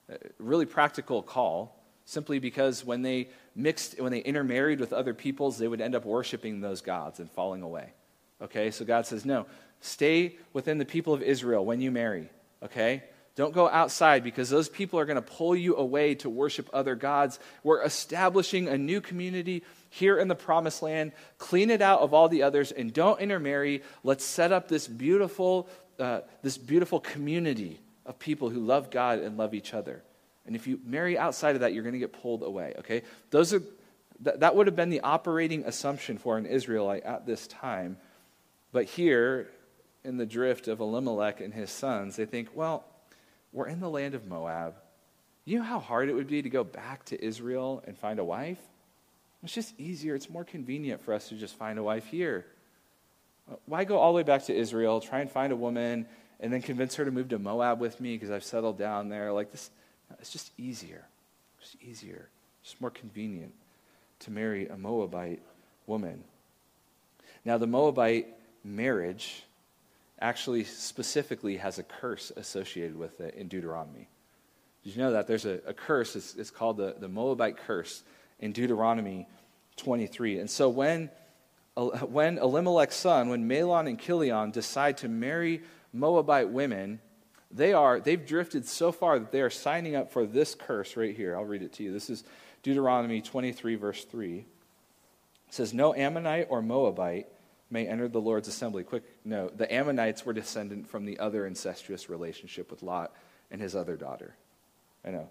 A 0.09 0.16
really 0.38 0.64
practical 0.64 1.23
call, 1.23 1.77
simply 2.07 2.38
because 2.38 2.85
when 2.85 3.03
they 3.03 3.29
mixed, 3.55 4.01
when 4.01 4.11
they 4.11 4.21
intermarried 4.21 4.81
with 4.81 4.94
other 4.94 5.12
peoples, 5.12 5.59
they 5.59 5.68
would 5.68 5.83
end 5.83 5.94
up 5.94 6.07
worshiping 6.07 6.62
those 6.62 6.81
gods 6.81 7.21
and 7.21 7.31
falling 7.31 7.61
away. 7.62 7.92
Okay, 8.40 8.71
so 8.71 8.85
God 8.85 9.05
says, 9.05 9.25
no, 9.25 9.47
Stay 9.81 10.37
within 10.53 10.79
the 10.79 10.85
people 10.85 11.14
of 11.14 11.23
Israel 11.23 11.64
when 11.64 11.81
you 11.81 11.91
marry, 11.91 12.29
okay? 12.62 13.03
Don't 13.37 13.55
go 13.55 13.69
outside 13.69 14.25
because 14.25 14.51
those 14.51 14.69
people 14.69 14.99
are 14.99 15.05
going 15.05 15.14
to 15.14 15.23
pull 15.23 15.55
you 15.55 15.77
away 15.77 16.17
to 16.17 16.29
worship 16.29 16.69
other 16.73 16.97
gods. 16.97 17.38
We're 17.62 17.85
establishing 17.85 18.67
a 18.67 18.77
new 18.77 19.01
community 19.01 19.62
here 19.91 20.19
in 20.19 20.27
the 20.27 20.35
promised 20.35 20.83
land. 20.83 21.12
Clean 21.38 21.71
it 21.71 21.81
out 21.81 22.01
of 22.01 22.12
all 22.12 22.29
the 22.29 22.43
others 22.43 22.73
and 22.73 22.93
don't 22.93 23.21
intermarry. 23.21 23.85
Let's 24.03 24.25
set 24.25 24.51
up 24.51 24.67
this 24.67 24.88
beautiful, 24.88 25.69
uh, 26.01 26.23
this 26.43 26.59
beautiful 26.59 26.99
community 26.99 27.79
of 28.05 28.19
people 28.19 28.51
who 28.51 28.59
love 28.59 28.91
God 28.91 29.21
and 29.21 29.37
love 29.37 29.55
each 29.55 29.73
other. 29.73 30.03
And 30.45 30.57
if 30.57 30.67
you 30.67 30.81
marry 30.85 31.17
outside 31.17 31.55
of 31.55 31.61
that, 31.61 31.73
you're 31.75 31.85
going 31.85 31.93
to 31.93 32.01
get 32.01 32.12
pulled 32.12 32.43
away, 32.43 32.75
okay? 32.81 33.03
Those 33.31 33.55
are, 33.55 33.61
th- 34.25 34.38
that 34.38 34.57
would 34.57 34.67
have 34.67 34.75
been 34.75 34.91
the 34.91 35.03
operating 35.03 35.64
assumption 35.64 36.19
for 36.19 36.38
an 36.38 36.47
Israelite 36.47 37.05
at 37.05 37.25
this 37.25 37.47
time. 37.47 37.99
But 38.73 38.87
here, 38.87 39.49
in 40.09 40.16
the 40.16 40.27
drift 40.27 40.68
of 40.68 40.81
Elimelech 40.81 41.42
and 41.42 41.53
his 41.53 41.71
sons, 41.71 42.16
they 42.16 42.25
think, 42.25 42.49
well, 42.55 42.83
we're 43.53 43.68
in 43.68 43.79
the 43.79 43.90
land 43.90 44.14
of 44.14 44.27
Moab. 44.27 44.75
You 45.44 45.59
know 45.59 45.64
how 45.64 45.81
hard 45.81 46.09
it 46.09 46.14
would 46.14 46.27
be 46.27 46.40
to 46.40 46.49
go 46.49 46.64
back 46.64 47.05
to 47.07 47.23
Israel 47.23 47.85
and 47.87 47.97
find 47.97 48.18
a 48.18 48.25
wife? 48.25 48.59
It's 49.44 49.53
just 49.53 49.79
easier. 49.79 50.14
It's 50.14 50.31
more 50.31 50.44
convenient 50.44 51.03
for 51.03 51.12
us 51.12 51.29
to 51.29 51.35
just 51.35 51.57
find 51.57 51.79
a 51.79 51.83
wife 51.83 52.07
here. 52.07 52.47
Why 53.66 53.85
go 53.85 53.99
all 53.99 54.12
the 54.12 54.16
way 54.16 54.23
back 54.23 54.44
to 54.47 54.55
Israel, 54.55 55.01
try 55.01 55.21
and 55.21 55.31
find 55.31 55.53
a 55.53 55.57
woman, 55.57 56.07
and 56.40 56.53
then 56.53 56.62
convince 56.62 56.94
her 56.97 57.05
to 57.05 57.11
move 57.11 57.29
to 57.29 57.38
Moab 57.38 57.79
with 57.79 58.01
me 58.01 58.14
because 58.14 58.31
I've 58.31 58.44
settled 58.44 58.79
down 58.79 59.11
there? 59.11 59.31
Like 59.31 59.53
this, 59.53 59.71
it's 60.18 60.31
just 60.31 60.53
easier. 60.57 61.05
Just 61.61 61.77
easier. 61.83 62.29
Just 62.62 62.81
more 62.81 62.90
convenient 62.90 63.53
to 64.21 64.31
marry 64.31 64.68
a 64.68 64.77
Moabite 64.77 65.42
woman. 65.87 66.25
Now, 67.44 67.59
the 67.59 67.66
Moabite 67.66 68.29
marriage 68.64 69.44
actually 70.20 70.64
specifically 70.64 71.57
has 71.57 71.78
a 71.78 71.83
curse 71.83 72.33
associated 72.37 72.96
with 72.96 73.20
it 73.20 73.35
in 73.35 73.48
Deuteronomy. 73.48 74.09
Did 74.85 74.96
you 74.96 75.02
know 75.02 75.12
that? 75.12 75.26
There's 75.26 75.44
a, 75.44 75.61
a 75.66 75.74
curse, 75.74 76.16
it's, 76.16 76.35
it's, 76.35 76.50
called 76.50 76.76
the, 76.78 76.96
the 76.98 77.09
Moabite 77.09 77.57
curse 77.57 78.02
in 78.40 78.52
Deuteronomy 78.52 79.26
23. 79.76 80.38
And 80.38 80.50
so 80.50 80.68
when, 80.68 81.11
uh, 81.76 81.88
when 82.07 82.38
Elimelech's 82.38 82.96
son, 82.96 83.28
when 83.28 83.48
Mahlon 83.48 83.88
and 83.88 83.98
Chilion 83.98 84.50
decide 84.50 84.98
to 84.98 85.09
marry 85.09 85.62
Moabite 85.92 86.50
women, 86.50 87.00
they 87.50 87.72
are, 87.72 88.00
they've 88.00 88.24
drifted 88.24 88.66
so 88.66 88.92
far 88.92 89.18
that 89.18 89.33
they 89.33 89.40
are 89.40 89.50
signing 89.50 89.96
up 89.96 90.12
for 90.12 90.26
this 90.26 90.54
curse 90.54 90.96
right 90.96 91.16
here. 91.16 91.37
I'll 91.37 91.44
read 91.44 91.62
it 91.62 91.72
to 91.74 91.83
you. 91.83 91.92
This 91.92 92.11
is 92.11 92.24
Deuteronomy 92.62 93.22
23, 93.22 93.76
verse 93.76 94.04
3. 94.04 94.38
It 94.38 94.46
says, 95.48 95.72
No 95.72 95.94
Ammonite 95.94 96.48
or 96.50 96.61
Moabite 96.61 97.26
may 97.70 97.87
enter 97.87 98.09
the 98.09 98.20
Lord's 98.20 98.48
assembly. 98.48 98.85
Quick 98.85 99.04
note 99.29 99.57
the 99.57 99.73
Ammonites 99.73 100.27
were 100.27 100.33
descendant 100.33 100.88
from 100.88 101.05
the 101.05 101.19
other 101.19 101.47
incestuous 101.47 102.09
relationship 102.09 102.71
with 102.71 102.83
Lot 102.83 103.12
and 103.51 103.61
his 103.61 103.77
other 103.77 103.97
daughter. 103.97 104.35
I 105.05 105.11
know. 105.11 105.29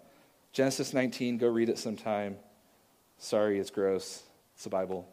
Genesis 0.54 0.94
19, 0.94 1.38
go 1.38 1.48
read 1.48 1.70
it 1.70 1.78
sometime. 1.78 2.38
Sorry, 3.18 3.60
it's 3.60 3.70
gross. 3.70 4.24
It's 4.56 4.64
the 4.64 4.70
Bible. 4.70 5.08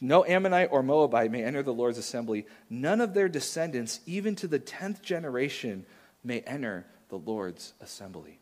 No 0.00 0.24
Ammonite 0.24 0.70
or 0.72 0.82
Moabite 0.82 1.30
may 1.30 1.44
enter 1.44 1.62
the 1.62 1.72
Lord's 1.72 1.98
assembly. 1.98 2.46
None 2.68 3.00
of 3.00 3.14
their 3.14 3.28
descendants, 3.28 4.00
even 4.06 4.34
to 4.36 4.48
the 4.48 4.58
tenth 4.58 5.02
generation, 5.02 5.86
may 6.24 6.40
enter 6.40 6.86
the 7.08 7.18
Lord's 7.18 7.74
assembly. 7.80 8.40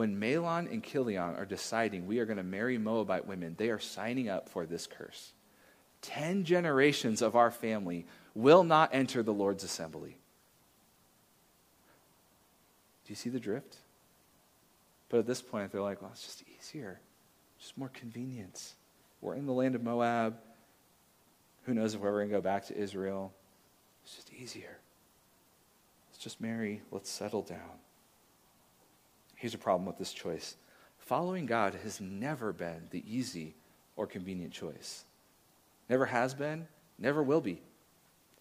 when 0.00 0.18
Mahlon 0.18 0.70
and 0.72 0.82
Chilion 0.82 1.36
are 1.36 1.44
deciding 1.44 2.06
we 2.06 2.20
are 2.20 2.24
going 2.24 2.38
to 2.38 2.42
marry 2.42 2.78
Moabite 2.78 3.26
women, 3.26 3.54
they 3.58 3.68
are 3.68 3.78
signing 3.78 4.30
up 4.30 4.48
for 4.48 4.64
this 4.64 4.86
curse. 4.86 5.32
Ten 6.00 6.44
generations 6.44 7.20
of 7.20 7.36
our 7.36 7.50
family 7.50 8.06
will 8.34 8.64
not 8.64 8.90
enter 8.92 9.22
the 9.22 9.32
Lord's 9.32 9.64
assembly. 9.64 10.16
Do 13.04 13.12
you 13.12 13.16
see 13.16 13.30
the 13.30 13.40
drift? 13.40 13.76
But 15.08 15.18
at 15.18 15.26
this 15.26 15.42
point, 15.42 15.72
they're 15.72 15.82
like, 15.82 16.00
well, 16.00 16.12
it's 16.12 16.24
just 16.24 16.44
easier, 16.58 17.00
just 17.58 17.76
more 17.76 17.88
convenience. 17.88 18.74
We're 19.20 19.34
in 19.34 19.46
the 19.46 19.52
land 19.52 19.74
of 19.74 19.82
Moab. 19.82 20.36
Who 21.64 21.74
knows 21.74 21.94
if 21.94 22.00
we're 22.00 22.08
ever 22.08 22.18
going 22.18 22.30
to 22.30 22.36
go 22.36 22.40
back 22.40 22.66
to 22.66 22.76
Israel? 22.76 23.32
It's 24.04 24.14
just 24.14 24.32
easier. 24.32 24.78
Let's 26.08 26.22
just 26.22 26.40
marry. 26.40 26.82
Let's 26.90 27.10
settle 27.10 27.42
down. 27.42 27.78
Here's 29.34 29.54
a 29.54 29.58
problem 29.58 29.86
with 29.86 29.98
this 29.98 30.12
choice 30.12 30.56
following 30.98 31.44
God 31.44 31.74
has 31.82 32.00
never 32.00 32.52
been 32.52 32.86
the 32.90 33.02
easy 33.06 33.54
or 33.96 34.06
convenient 34.06 34.52
choice. 34.52 35.04
Never 35.88 36.06
has 36.06 36.34
been, 36.34 36.68
never 36.98 37.22
will 37.22 37.40
be. 37.40 37.60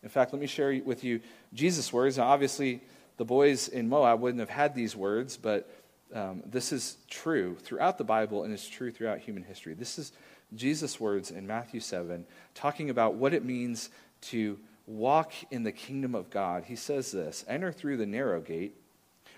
In 0.03 0.09
fact, 0.09 0.31
let 0.33 0.41
me 0.41 0.47
share 0.47 0.81
with 0.83 1.03
you 1.03 1.19
Jesus' 1.53 1.91
words. 1.91 2.17
Now, 2.17 2.27
obviously, 2.27 2.81
the 3.17 3.25
boys 3.25 3.67
in 3.67 3.89
Moab 3.89 4.21
wouldn't 4.21 4.39
have 4.39 4.49
had 4.49 4.73
these 4.73 4.95
words, 4.95 5.35
but 5.35 5.69
um, 6.13 6.41
this 6.45 6.71
is 6.71 6.97
true 7.09 7.57
throughout 7.61 7.97
the 7.97 8.03
Bible 8.03 8.43
and 8.43 8.53
it's 8.53 8.67
true 8.67 8.91
throughout 8.91 9.19
human 9.19 9.43
history. 9.43 9.73
This 9.73 9.99
is 9.99 10.11
Jesus' 10.55 10.99
words 10.99 11.31
in 11.31 11.45
Matthew 11.45 11.79
7, 11.79 12.25
talking 12.55 12.89
about 12.89 13.15
what 13.15 13.33
it 13.33 13.45
means 13.45 13.89
to 14.21 14.57
walk 14.87 15.33
in 15.51 15.63
the 15.63 15.71
kingdom 15.71 16.15
of 16.15 16.29
God. 16.29 16.63
He 16.65 16.75
says 16.75 17.11
this 17.11 17.45
Enter 17.47 17.71
through 17.71 17.97
the 17.97 18.05
narrow 18.05 18.41
gate, 18.41 18.75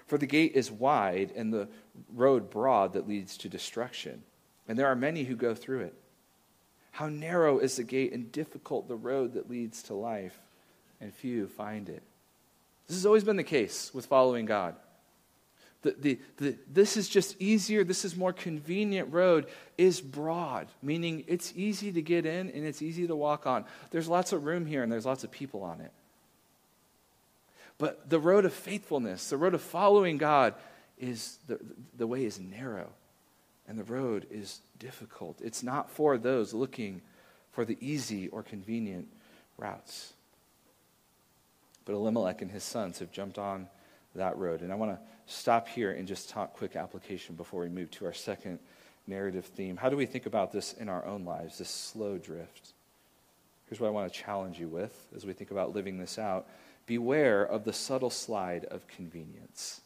for 0.07 0.17
the 0.17 0.25
gate 0.25 0.53
is 0.55 0.71
wide 0.71 1.31
and 1.35 1.53
the 1.53 1.67
road 2.13 2.49
broad 2.49 2.93
that 2.93 3.07
leads 3.07 3.37
to 3.37 3.49
destruction, 3.49 4.23
and 4.67 4.79
there 4.79 4.87
are 4.87 4.95
many 4.95 5.23
who 5.23 5.35
go 5.35 5.53
through 5.53 5.81
it. 5.81 5.95
How 6.91 7.07
narrow 7.07 7.59
is 7.59 7.77
the 7.77 7.83
gate 7.83 8.13
and 8.13 8.31
difficult 8.31 8.87
the 8.87 8.95
road 8.95 9.33
that 9.33 9.49
leads 9.49 9.83
to 9.83 9.93
life, 9.93 10.39
and 11.01 11.13
few 11.13 11.47
find 11.47 11.89
it. 11.89 12.03
This 12.87 12.97
has 12.97 13.05
always 13.05 13.23
been 13.23 13.37
the 13.37 13.43
case 13.43 13.93
with 13.93 14.05
following 14.05 14.45
God. 14.45 14.75
The, 15.81 15.95
the, 15.99 16.19
the, 16.37 16.57
this 16.71 16.95
is 16.95 17.09
just 17.09 17.41
easier, 17.41 17.83
this 17.83 18.05
is 18.05 18.15
more 18.15 18.33
convenient 18.33 19.11
road 19.11 19.47
is 19.79 19.99
broad, 19.99 20.67
meaning 20.83 21.23
it's 21.27 21.53
easy 21.55 21.91
to 21.91 22.01
get 22.03 22.25
in 22.25 22.51
and 22.51 22.65
it's 22.65 22.83
easy 22.83 23.07
to 23.07 23.15
walk 23.15 23.47
on. 23.47 23.65
There's 23.89 24.07
lots 24.07 24.31
of 24.31 24.45
room 24.45 24.67
here 24.67 24.83
and 24.83 24.91
there's 24.91 25.07
lots 25.07 25.23
of 25.23 25.31
people 25.31 25.63
on 25.63 25.81
it. 25.81 25.91
But 27.79 28.11
the 28.11 28.19
road 28.19 28.45
of 28.45 28.53
faithfulness, 28.53 29.31
the 29.31 29.37
road 29.37 29.55
of 29.55 29.61
following 29.61 30.19
God, 30.19 30.53
is 30.99 31.39
the, 31.47 31.59
the 31.97 32.05
way 32.05 32.25
is 32.25 32.39
narrow 32.39 32.89
and 33.67 33.79
the 33.79 33.83
road 33.83 34.27
is 34.29 34.59
difficult. 34.77 35.39
It's 35.41 35.63
not 35.63 35.89
for 35.89 36.19
those 36.19 36.53
looking 36.53 37.01
for 37.53 37.65
the 37.65 37.77
easy 37.81 38.27
or 38.27 38.43
convenient 38.43 39.07
routes. 39.57 40.13
But 41.91 41.97
Elimelech 41.97 42.41
and 42.41 42.49
his 42.49 42.63
sons 42.63 42.99
have 42.99 43.11
jumped 43.11 43.37
on 43.37 43.67
that 44.15 44.37
road. 44.37 44.61
And 44.61 44.71
I 44.71 44.75
want 44.75 44.93
to 44.93 44.99
stop 45.25 45.67
here 45.67 45.91
and 45.91 46.07
just 46.07 46.29
talk 46.29 46.53
quick 46.53 46.77
application 46.77 47.35
before 47.35 47.63
we 47.63 47.67
move 47.67 47.91
to 47.91 48.05
our 48.05 48.13
second 48.13 48.59
narrative 49.07 49.43
theme. 49.43 49.75
How 49.75 49.89
do 49.89 49.97
we 49.97 50.05
think 50.05 50.25
about 50.25 50.53
this 50.53 50.71
in 50.71 50.87
our 50.87 51.05
own 51.05 51.25
lives, 51.25 51.57
this 51.57 51.69
slow 51.69 52.17
drift? 52.17 52.71
Here's 53.67 53.81
what 53.81 53.87
I 53.87 53.89
want 53.89 54.09
to 54.09 54.17
challenge 54.17 54.57
you 54.57 54.69
with 54.69 55.09
as 55.13 55.25
we 55.25 55.33
think 55.33 55.51
about 55.51 55.75
living 55.75 55.97
this 55.97 56.17
out. 56.17 56.47
Beware 56.85 57.43
of 57.43 57.65
the 57.65 57.73
subtle 57.73 58.09
slide 58.09 58.63
of 58.63 58.87
convenience. 58.87 59.81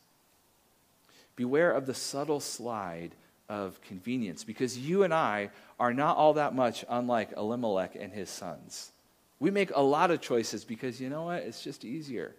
Beware 1.36 1.72
of 1.72 1.88
the 1.88 1.96
subtle 1.96 2.40
slide 2.40 3.16
of 3.50 3.82
convenience 3.82 4.44
because 4.44 4.78
you 4.78 5.02
and 5.02 5.12
I 5.12 5.50
are 5.80 5.92
not 5.92 6.18
all 6.18 6.34
that 6.36 6.54
much 6.54 6.86
unlike 6.88 7.32
Elimelech 7.36 7.96
and 7.96 8.14
his 8.14 8.30
sons. 8.30 8.92
We 9.40 9.52
make 9.52 9.72
a 9.76 9.82
lot 9.82 10.12
of 10.12 10.22
choices 10.22 10.64
because 10.64 11.00
you 11.00 11.10
know 11.10 11.24
what? 11.24 11.44
It's 11.44 11.62
just 11.62 11.84
easier. 11.84 12.34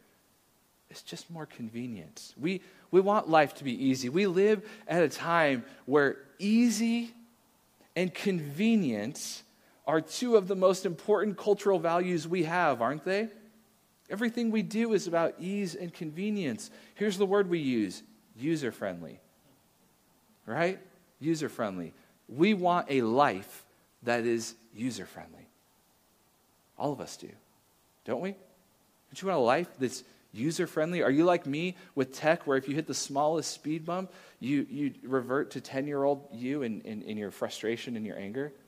It's 0.91 1.03
just 1.03 1.31
more 1.31 1.47
convenient. 1.47 2.35
We, 2.41 2.63
we 2.91 3.01
want 3.01 3.29
life 3.29 3.55
to 3.57 3.65
be 3.65 3.73
easy. 3.87 4.09
We 4.09 4.27
live 4.27 4.69
at 4.87 5.03
a 5.03 5.09
time 5.09 5.65
where 5.85 6.17
easy 6.39 7.13
and 7.95 8.13
convenience 8.13 9.43
are 9.87 10.01
two 10.01 10.37
of 10.37 10.49
the 10.49 10.57
most 10.57 10.87
important 10.87 11.37
cultural 11.37 11.79
values 11.79 12.27
we 12.27 12.45
have, 12.45 12.83
aren't 12.83 13.05
they? 13.05 13.29
Everything 14.09 14.51
we 14.51 14.63
do 14.63 14.93
is 14.93 15.07
about 15.07 15.35
ease 15.39 15.75
and 15.75 15.93
convenience. 15.93 16.71
Here's 16.95 17.19
the 17.19 17.27
word 17.27 17.51
we 17.51 17.59
use 17.59 18.03
user 18.37 18.71
friendly. 18.71 19.21
Right? 20.45 20.79
User 21.19 21.49
friendly. 21.49 21.93
We 22.29 22.55
want 22.55 22.87
a 22.89 23.03
life 23.03 23.65
that 24.03 24.25
is 24.25 24.55
user 24.75 25.07
friendly. 25.07 25.49
All 26.79 26.93
of 26.93 27.01
us 27.01 27.17
do, 27.17 27.31
don't 28.05 28.21
we? 28.21 28.31
Don't 28.31 29.23
you 29.23 29.29
want 29.29 29.39
a 29.39 29.43
life 29.43 29.69
that's 29.79 30.05
user 30.33 30.67
friendly? 30.67 31.03
Are 31.03 31.11
you 31.11 31.25
like 31.25 31.47
me 31.47 31.77
with 31.95 32.13
tech, 32.13 32.47
where 32.47 32.57
if 32.57 32.69
you 32.69 32.75
hit 32.75 32.87
the 32.87 32.95
smallest 32.95 33.51
speed 33.51 33.85
bump, 33.85 34.13
you, 34.41 34.67
you 34.71 34.93
revert 35.03 35.53
to 35.53 35.61
10 35.61 35.87
year 35.87 36.05
old 36.05 36.29
you 36.33 36.63
in, 36.63 36.81
in, 36.83 37.03
in 37.03 37.17
your 37.17 37.31
frustration 37.31 37.97
and 37.97 38.07
your 38.07 38.19
anger? 38.19 38.53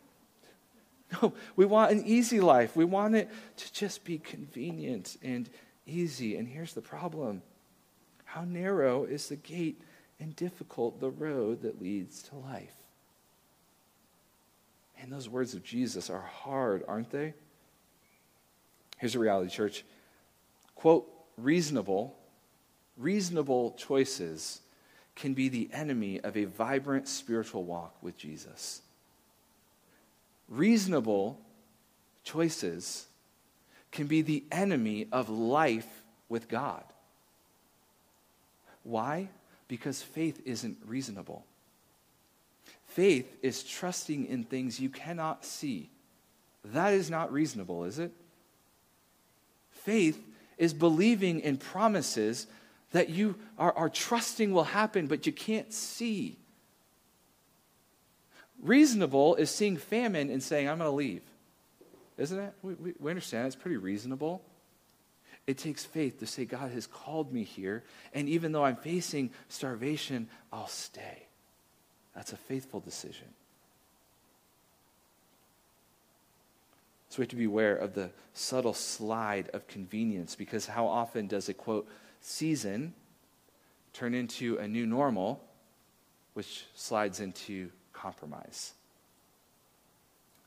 No, 1.23 1.33
we 1.57 1.65
want 1.65 1.91
an 1.91 2.03
easy 2.05 2.39
life. 2.39 2.77
We 2.77 2.85
want 2.85 3.15
it 3.15 3.31
to 3.57 3.73
just 3.73 4.05
be 4.05 4.19
convenient 4.19 5.17
and 5.23 5.49
easy. 5.87 6.37
And 6.37 6.47
here's 6.47 6.75
the 6.75 6.83
problem 6.83 7.41
how 8.27 8.45
narrow 8.45 9.05
is 9.05 9.31
the 9.31 9.37
gate 9.37 9.81
and 10.21 10.37
difficult 10.37 11.01
the 11.01 11.09
road 11.09 11.63
that 11.63 11.81
leads 11.81 12.23
to 12.25 12.37
life? 12.37 12.75
And 15.01 15.11
those 15.11 15.31
words 15.31 15.55
of 15.55 15.65
Jesus 15.65 16.11
are 16.11 16.21
hard, 16.21 16.85
aren't 16.87 17.11
they? 17.11 17.33
Here's 18.99 19.15
a 19.15 19.19
reality, 19.19 19.51
church. 19.51 19.85
Quote, 20.75 21.09
reasonable, 21.37 22.17
reasonable 22.97 23.73
choices 23.73 24.61
can 25.15 25.35
be 25.35 25.49
the 25.49 25.69
enemy 25.73 26.21
of 26.21 26.37
a 26.37 26.45
vibrant 26.45 27.09
spiritual 27.09 27.65
walk 27.65 27.95
with 28.03 28.17
Jesus. 28.17 28.83
Reasonable 30.49 31.39
choices 32.25 33.07
can 33.91 34.07
be 34.07 34.23
the 34.23 34.45
enemy 34.53 35.09
of 35.11 35.29
life 35.29 35.89
with 36.29 36.49
God. 36.49 36.85
Why? 38.83 39.29
Because 39.67 40.03
faith 40.03 40.41
isn't 40.45 40.79
reasonable. 40.87 41.45
Faith 42.87 43.37
is 43.43 43.63
trusting 43.63 44.27
in 44.27 44.45
things 44.45 44.81
you 44.81 44.89
cannot 44.89 45.45
see. 45.45 45.91
That 46.65 46.95
is 46.95 47.11
not 47.11 47.33
reasonable, 47.33 47.85
is 47.85 47.99
it? 47.99 48.13
Faith 49.89 50.23
is 50.59 50.75
believing 50.75 51.41
in 51.41 51.57
promises 51.57 52.47
that 52.93 53.09
you 53.09 53.37
are, 53.57 53.73
are 53.73 53.89
trusting 53.89 54.53
will 54.53 54.65
happen, 54.65 55.07
but 55.07 55.25
you 55.25 55.33
can't 55.33 55.73
see. 55.73 56.37
Reasonable 58.61 59.37
is 59.37 59.51
seeing 59.51 59.79
famine 59.79 60.29
and 60.29 60.43
saying, 60.43 60.69
I'm 60.69 60.77
going 60.77 60.91
to 60.91 60.95
leave. 60.95 61.23
Isn't 62.19 62.39
it? 62.39 62.53
We, 62.61 62.75
we, 62.75 62.93
we 63.01 63.11
understand 63.11 63.47
it's 63.47 63.57
pretty 63.57 63.79
reasonable. 63.79 64.43
It 65.47 65.57
takes 65.57 65.87
faith 65.87 66.19
to 66.19 66.27
say, 66.27 66.45
God 66.45 66.71
has 66.73 66.87
called 66.87 67.33
me 67.33 67.45
here, 67.45 67.83
and 68.13 68.29
even 68.29 68.53
though 68.53 68.65
I'm 68.65 68.77
facing 68.77 69.31
starvation, 69.49 70.29
I'll 70.53 70.69
stay. 70.69 71.29
That's 72.15 72.35
a 72.35 72.37
faithful 72.37 72.81
decision. 72.81 73.29
So 77.09 77.19
we 77.19 77.23
have 77.23 77.31
to 77.31 77.37
be 77.37 77.45
aware 77.45 77.75
of 77.75 77.95
the 77.95 78.11
subtle 78.35 78.75
slide 78.75 79.49
of 79.55 79.67
convenience 79.67 80.35
because 80.35 80.67
how 80.67 80.87
often 80.87 81.27
does 81.27 81.49
a 81.49 81.55
quote 81.55 81.89
season 82.21 82.95
turn 83.93 84.15
into 84.15 84.59
a 84.59 84.69
new 84.69 84.87
normal, 84.87 85.43
which 86.35 86.67
slides 86.75 87.21
into 87.21 87.71
compromise? 87.93 88.75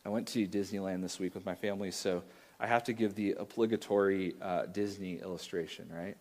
I 0.06 0.10
went 0.10 0.28
to 0.30 0.47
Disneyland 0.47 1.02
this 1.02 1.19
week 1.19 1.34
with 1.34 1.45
my 1.45 1.56
family, 1.56 1.91
so 1.91 2.24
I 2.60 2.67
have 2.67 2.84
to 2.86 2.93
give 2.93 3.15
the 3.15 3.34
obligatory 3.34 4.36
uh, 4.41 4.67
Disney 4.67 5.19
illustration, 5.19 5.89
right? 5.91 6.17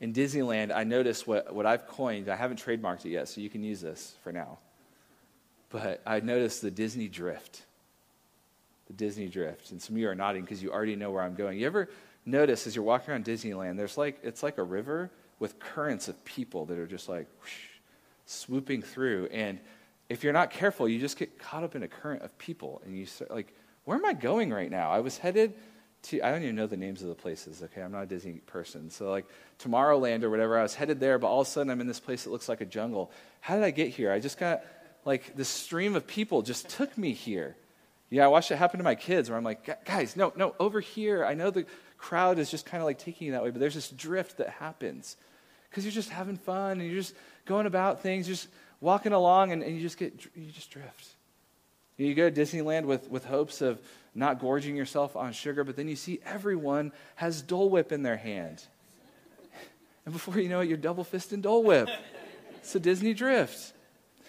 In 0.00 0.12
Disneyland, 0.12 0.74
I 0.74 0.84
noticed 0.84 1.26
what, 1.26 1.54
what 1.54 1.64
I've 1.64 1.86
coined, 1.86 2.28
I 2.28 2.36
haven't 2.36 2.62
trademarked 2.62 3.06
it 3.06 3.10
yet, 3.10 3.28
so 3.28 3.40
you 3.40 3.48
can 3.48 3.62
use 3.62 3.80
this 3.80 4.14
for 4.22 4.32
now. 4.32 4.58
But 5.70 6.02
I 6.06 6.20
noticed 6.20 6.62
the 6.62 6.70
Disney 6.70 7.08
drift 7.08 7.62
the 8.86 8.92
Disney 8.92 9.28
drift. 9.28 9.70
And 9.70 9.80
some 9.80 9.96
of 9.96 10.00
you 10.00 10.08
are 10.08 10.14
nodding 10.14 10.42
because 10.42 10.62
you 10.62 10.72
already 10.72 10.96
know 10.96 11.10
where 11.10 11.22
I'm 11.22 11.34
going. 11.34 11.58
You 11.58 11.66
ever 11.66 11.88
notice 12.24 12.66
as 12.66 12.74
you're 12.74 12.84
walking 12.84 13.10
around 13.10 13.24
Disneyland, 13.24 13.76
there's 13.76 13.98
like, 13.98 14.18
it's 14.22 14.42
like 14.42 14.58
a 14.58 14.62
river 14.62 15.10
with 15.38 15.58
currents 15.58 16.08
of 16.08 16.24
people 16.24 16.66
that 16.66 16.78
are 16.78 16.86
just 16.86 17.08
like 17.08 17.26
whoosh, 17.40 17.80
swooping 18.26 18.82
through. 18.82 19.28
And 19.32 19.58
if 20.08 20.24
you're 20.24 20.32
not 20.32 20.50
careful, 20.50 20.88
you 20.88 20.98
just 20.98 21.18
get 21.18 21.38
caught 21.38 21.64
up 21.64 21.74
in 21.74 21.82
a 21.82 21.88
current 21.88 22.22
of 22.22 22.36
people. 22.38 22.80
And 22.84 22.96
you 22.96 23.06
start 23.06 23.30
like, 23.30 23.52
where 23.84 23.96
am 23.96 24.04
I 24.04 24.14
going 24.14 24.52
right 24.52 24.70
now? 24.70 24.90
I 24.90 25.00
was 25.00 25.18
headed 25.18 25.54
to, 26.02 26.22
I 26.22 26.30
don't 26.30 26.42
even 26.42 26.56
know 26.56 26.66
the 26.66 26.76
names 26.76 27.02
of 27.02 27.08
the 27.08 27.14
places, 27.14 27.62
okay? 27.62 27.82
I'm 27.82 27.92
not 27.92 28.02
a 28.02 28.06
Disney 28.06 28.34
person. 28.34 28.90
So, 28.90 29.10
like, 29.10 29.26
Tomorrowland 29.58 30.22
or 30.22 30.30
whatever, 30.30 30.58
I 30.58 30.62
was 30.62 30.74
headed 30.74 31.00
there, 31.00 31.18
but 31.18 31.26
all 31.28 31.40
of 31.40 31.46
a 31.46 31.50
sudden 31.50 31.70
I'm 31.70 31.80
in 31.80 31.86
this 31.86 32.00
place 32.00 32.24
that 32.24 32.30
looks 32.30 32.48
like 32.48 32.60
a 32.60 32.66
jungle. 32.66 33.10
How 33.40 33.54
did 33.54 33.64
I 33.64 33.70
get 33.70 33.88
here? 33.88 34.12
I 34.12 34.20
just 34.20 34.38
got, 34.38 34.62
like, 35.04 35.36
the 35.36 35.44
stream 35.44 35.96
of 35.96 36.06
people 36.06 36.42
just 36.42 36.68
took 36.68 36.96
me 36.96 37.12
here. 37.12 37.56
Yeah, 38.10 38.24
I 38.24 38.28
watched 38.28 38.50
it 38.50 38.56
happen 38.56 38.78
to 38.78 38.84
my 38.84 38.94
kids 38.94 39.28
where 39.28 39.36
I'm 39.36 39.44
like, 39.44 39.84
guys, 39.84 40.16
no, 40.16 40.32
no, 40.36 40.54
over 40.60 40.80
here. 40.80 41.24
I 41.24 41.34
know 41.34 41.50
the 41.50 41.66
crowd 41.98 42.38
is 42.38 42.50
just 42.50 42.64
kind 42.66 42.80
of 42.80 42.86
like 42.86 42.98
taking 42.98 43.26
you 43.26 43.32
that 43.32 43.42
way, 43.42 43.50
but 43.50 43.60
there's 43.60 43.74
this 43.74 43.88
drift 43.88 44.36
that 44.38 44.50
happens 44.50 45.16
because 45.68 45.84
you're 45.84 45.92
just 45.92 46.10
having 46.10 46.36
fun 46.36 46.80
and 46.80 46.88
you're 46.88 47.00
just 47.00 47.14
going 47.46 47.66
about 47.66 48.02
things, 48.02 48.26
just 48.26 48.48
walking 48.80 49.12
along, 49.12 49.52
and, 49.52 49.62
and 49.62 49.74
you 49.74 49.80
just 49.80 49.98
get, 49.98 50.12
you 50.36 50.50
just 50.52 50.70
drift. 50.70 51.08
You 51.96 52.14
go 52.14 52.30
to 52.30 52.40
Disneyland 52.40 52.84
with, 52.84 53.10
with 53.10 53.24
hopes 53.24 53.60
of 53.60 53.80
not 54.14 54.38
gorging 54.38 54.76
yourself 54.76 55.16
on 55.16 55.32
sugar, 55.32 55.64
but 55.64 55.76
then 55.76 55.88
you 55.88 55.96
see 55.96 56.20
everyone 56.24 56.92
has 57.16 57.42
Dole 57.42 57.70
Whip 57.70 57.90
in 57.90 58.02
their 58.02 58.16
hand. 58.16 58.62
And 60.04 60.12
before 60.12 60.38
you 60.38 60.48
know 60.48 60.60
it, 60.60 60.68
you're 60.68 60.76
double 60.76 61.04
fisting 61.04 61.42
Dole 61.42 61.64
Whip. 61.64 61.88
It's 62.58 62.74
a 62.74 62.80
Disney 62.80 63.14
drift. 63.14 63.72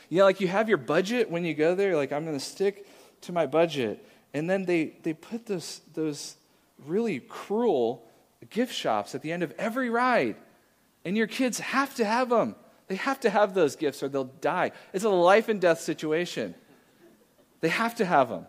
You 0.09 0.19
know, 0.19 0.23
like 0.23 0.41
you 0.41 0.47
have 0.47 0.69
your 0.69 0.77
budget 0.77 1.29
when 1.29 1.45
you 1.45 1.53
go 1.53 1.75
there, 1.75 1.95
like 1.95 2.11
I'm 2.11 2.25
going 2.25 2.37
to 2.37 2.43
stick 2.43 2.87
to 3.21 3.31
my 3.31 3.45
budget. 3.45 4.05
And 4.33 4.49
then 4.49 4.65
they, 4.65 4.93
they 5.03 5.13
put 5.13 5.45
those, 5.45 5.81
those 5.93 6.35
really 6.85 7.19
cruel 7.19 8.03
gift 8.49 8.73
shops 8.73 9.15
at 9.15 9.21
the 9.21 9.31
end 9.31 9.43
of 9.43 9.53
every 9.57 9.89
ride. 9.89 10.35
And 11.05 11.17
your 11.17 11.27
kids 11.27 11.59
have 11.59 11.95
to 11.95 12.05
have 12.05 12.29
them. 12.29 12.55
They 12.87 12.95
have 12.95 13.19
to 13.21 13.29
have 13.29 13.53
those 13.53 13.75
gifts 13.75 14.01
or 14.03 14.09
they'll 14.09 14.25
die. 14.25 14.71
It's 14.93 15.03
a 15.03 15.09
life 15.09 15.49
and 15.49 15.59
death 15.59 15.81
situation. 15.81 16.55
They 17.59 17.69
have 17.69 17.95
to 17.95 18.05
have 18.05 18.29
them. 18.29 18.45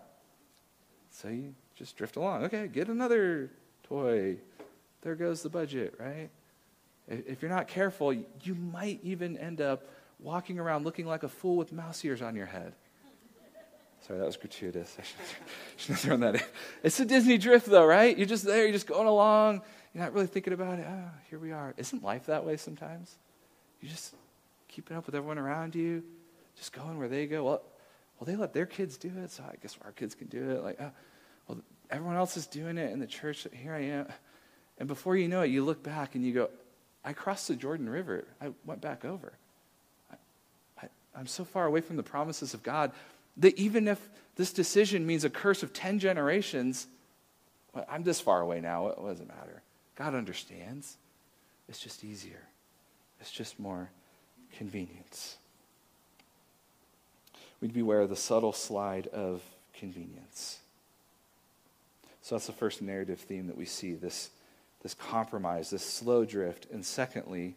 So 1.10 1.28
you 1.28 1.54
just 1.74 1.96
drift 1.96 2.16
along. 2.16 2.44
Okay, 2.44 2.68
get 2.68 2.88
another 2.88 3.50
toy. 3.84 4.36
There 5.02 5.14
goes 5.14 5.42
the 5.42 5.48
budget, 5.48 5.94
right? 5.98 6.30
If 7.08 7.40
you're 7.40 7.50
not 7.50 7.68
careful, 7.68 8.12
you 8.12 8.54
might 8.54 9.00
even 9.02 9.36
end 9.38 9.60
up 9.60 9.88
walking 10.20 10.58
around 10.58 10.84
looking 10.84 11.06
like 11.06 11.22
a 11.22 11.28
fool 11.28 11.56
with 11.56 11.72
mouse 11.72 12.04
ears 12.04 12.22
on 12.22 12.36
your 12.36 12.46
head. 12.46 12.74
Sorry, 14.06 14.18
that 14.18 14.26
was 14.26 14.36
gratuitous. 14.36 14.96
I 15.00 15.02
should 15.76 15.90
have 15.90 16.00
thrown 16.00 16.20
that 16.20 16.36
in. 16.36 16.40
It's 16.82 16.98
a 17.00 17.04
Disney 17.04 17.38
drift, 17.38 17.66
though, 17.66 17.84
right? 17.84 18.16
You're 18.16 18.26
just 18.26 18.44
there, 18.44 18.62
you're 18.62 18.72
just 18.72 18.86
going 18.86 19.06
along. 19.06 19.62
You're 19.92 20.04
not 20.04 20.12
really 20.12 20.26
thinking 20.26 20.52
about 20.52 20.78
it. 20.78 20.86
Oh, 20.88 21.10
here 21.30 21.38
we 21.38 21.52
are. 21.52 21.74
Isn't 21.76 22.02
life 22.02 22.26
that 22.26 22.44
way 22.44 22.56
sometimes? 22.56 23.16
You're 23.80 23.90
just 23.90 24.14
keeping 24.68 24.96
up 24.96 25.06
with 25.06 25.14
everyone 25.14 25.38
around 25.38 25.74
you, 25.74 26.02
just 26.56 26.72
going 26.72 26.98
where 26.98 27.08
they 27.08 27.26
go. 27.26 27.44
Well, 27.44 27.62
well, 28.18 28.26
they 28.26 28.36
let 28.36 28.52
their 28.52 28.66
kids 28.66 28.96
do 28.96 29.10
it, 29.22 29.30
so 29.30 29.44
I 29.44 29.54
guess 29.62 29.76
our 29.84 29.92
kids 29.92 30.14
can 30.14 30.26
do 30.26 30.50
it. 30.50 30.62
Like, 30.62 30.80
oh, 30.80 30.90
well, 31.46 31.58
everyone 31.90 32.16
else 32.16 32.36
is 32.36 32.46
doing 32.46 32.76
it 32.78 32.92
in 32.92 32.98
the 32.98 33.06
church. 33.06 33.46
Here 33.52 33.74
I 33.74 33.82
am. 33.82 34.06
And 34.78 34.88
before 34.88 35.16
you 35.16 35.28
know 35.28 35.42
it, 35.42 35.50
you 35.50 35.64
look 35.64 35.82
back 35.82 36.14
and 36.14 36.24
you 36.24 36.32
go, 36.32 36.50
I 37.04 37.12
crossed 37.12 37.48
the 37.48 37.56
Jordan 37.56 37.88
River. 37.88 38.24
I 38.40 38.50
went 38.64 38.80
back 38.80 39.04
over. 39.04 39.32
I, 40.10 40.16
I, 40.82 40.88
I'm 41.16 41.26
so 41.26 41.44
far 41.44 41.66
away 41.66 41.80
from 41.80 41.96
the 41.96 42.02
promises 42.02 42.54
of 42.54 42.62
God 42.62 42.92
that 43.38 43.58
even 43.58 43.88
if 43.88 44.08
this 44.36 44.52
decision 44.52 45.06
means 45.06 45.24
a 45.24 45.30
curse 45.30 45.62
of 45.62 45.72
10 45.72 45.98
generations, 45.98 46.86
well, 47.74 47.86
I'm 47.88 48.02
this 48.02 48.20
far 48.20 48.40
away 48.40 48.60
now. 48.60 48.88
It 48.88 48.96
doesn't 48.96 49.28
matter. 49.28 49.62
God 49.96 50.14
understands. 50.14 50.96
It's 51.68 51.80
just 51.80 52.04
easier, 52.04 52.42
it's 53.20 53.30
just 53.30 53.58
more 53.60 53.90
convenience 54.56 55.36
we'd 57.60 57.72
beware 57.72 58.00
of 58.00 58.08
the 58.08 58.16
subtle 58.16 58.52
slide 58.52 59.06
of 59.08 59.42
convenience. 59.74 60.58
So 62.22 62.34
that's 62.34 62.46
the 62.46 62.52
first 62.52 62.82
narrative 62.82 63.20
theme 63.20 63.46
that 63.46 63.56
we 63.56 63.64
see 63.64 63.94
this, 63.94 64.30
this 64.82 64.94
compromise, 64.94 65.70
this 65.70 65.84
slow 65.84 66.24
drift. 66.24 66.66
And 66.70 66.84
secondly, 66.84 67.56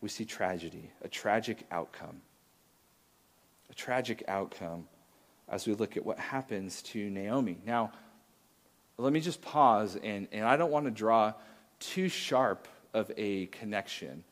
we 0.00 0.08
see 0.08 0.24
tragedy, 0.24 0.90
a 1.02 1.08
tragic 1.08 1.66
outcome. 1.70 2.20
A 3.70 3.74
tragic 3.74 4.24
outcome 4.28 4.88
as 5.48 5.66
we 5.66 5.74
look 5.74 5.96
at 5.96 6.04
what 6.04 6.18
happens 6.18 6.82
to 6.82 7.10
Naomi. 7.10 7.58
Now, 7.64 7.92
let 8.96 9.12
me 9.12 9.20
just 9.20 9.40
pause, 9.40 9.96
and, 9.96 10.28
and 10.32 10.44
I 10.44 10.56
don't 10.56 10.70
want 10.70 10.86
to 10.86 10.90
draw 10.90 11.32
too 11.78 12.08
sharp 12.08 12.68
of 12.92 13.10
a 13.16 13.46
connection 13.46 14.24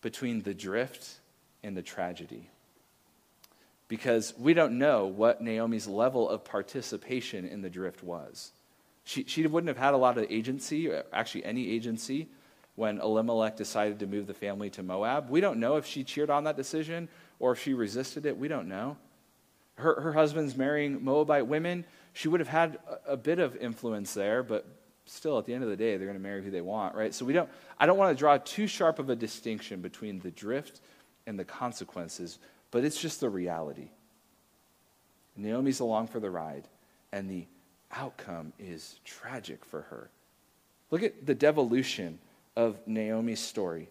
between 0.00 0.42
the 0.42 0.54
drift 0.54 1.20
and 1.62 1.76
the 1.76 1.82
tragedy 1.82 2.48
because 3.88 4.34
we 4.38 4.54
don't 4.54 4.78
know 4.78 5.06
what 5.06 5.42
Naomi's 5.42 5.86
level 5.86 6.28
of 6.28 6.44
participation 6.44 7.46
in 7.46 7.62
the 7.62 7.70
drift 7.70 8.02
was. 8.02 8.52
She, 9.04 9.24
she 9.24 9.46
wouldn't 9.46 9.68
have 9.68 9.82
had 9.82 9.94
a 9.94 9.96
lot 9.96 10.18
of 10.18 10.26
agency, 10.30 10.92
actually, 11.12 11.44
any 11.44 11.70
agency, 11.70 12.28
when 12.78 13.00
Elimelech 13.00 13.56
decided 13.56 13.98
to 13.98 14.06
move 14.06 14.26
the 14.26 14.34
family 14.34 14.70
to 14.70 14.82
Moab. 14.82 15.30
We 15.30 15.40
don't 15.40 15.58
know 15.58 15.76
if 15.76 15.86
she 15.86 16.04
cheered 16.04 16.30
on 16.30 16.44
that 16.44 16.56
decision 16.56 17.08
or 17.38 17.52
if 17.52 17.62
she 17.62 17.74
resisted 17.74 18.24
it. 18.24 18.38
We 18.38 18.48
don't 18.48 18.68
know. 18.68 18.96
Her, 19.74 20.00
her 20.00 20.12
husband's 20.12 20.56
marrying 20.56 21.04
Moabite 21.04 21.46
women. 21.46 21.84
She 22.12 22.28
would 22.28 22.40
have 22.40 22.48
had 22.48 22.78
a, 23.06 23.12
a 23.12 23.16
bit 23.16 23.38
of 23.38 23.56
influence 23.56 24.14
there, 24.14 24.42
but 24.42 24.66
still, 25.06 25.38
at 25.38 25.44
the 25.44 25.54
end 25.54 25.64
of 25.64 25.70
the 25.70 25.76
day, 25.76 25.96
they're 25.96 26.06
going 26.06 26.18
to 26.18 26.22
marry 26.22 26.42
who 26.42 26.50
they 26.50 26.60
want, 26.60 26.94
right? 26.94 27.12
So 27.12 27.24
we 27.24 27.32
don't, 27.32 27.48
I 27.78 27.86
don't 27.86 27.98
want 27.98 28.16
to 28.16 28.18
draw 28.18 28.38
too 28.38 28.66
sharp 28.66 28.98
of 28.98 29.10
a 29.10 29.16
distinction 29.16 29.80
between 29.80 30.20
the 30.20 30.30
drift 30.30 30.80
and 31.26 31.38
the 31.38 31.44
consequences 31.44 32.38
but 32.70 32.84
it's 32.84 33.00
just 33.00 33.20
the 33.20 33.30
reality. 33.30 33.90
Naomi's 35.36 35.80
along 35.80 36.08
for 36.08 36.20
the 36.20 36.30
ride, 36.30 36.68
and 37.12 37.30
the 37.30 37.46
outcome 37.92 38.52
is 38.58 38.98
tragic 39.04 39.64
for 39.64 39.82
her. 39.82 40.10
Look 40.90 41.02
at 41.02 41.26
the 41.26 41.34
devolution 41.34 42.18
of 42.58 42.76
Naomi's 42.88 43.38
story. 43.38 43.88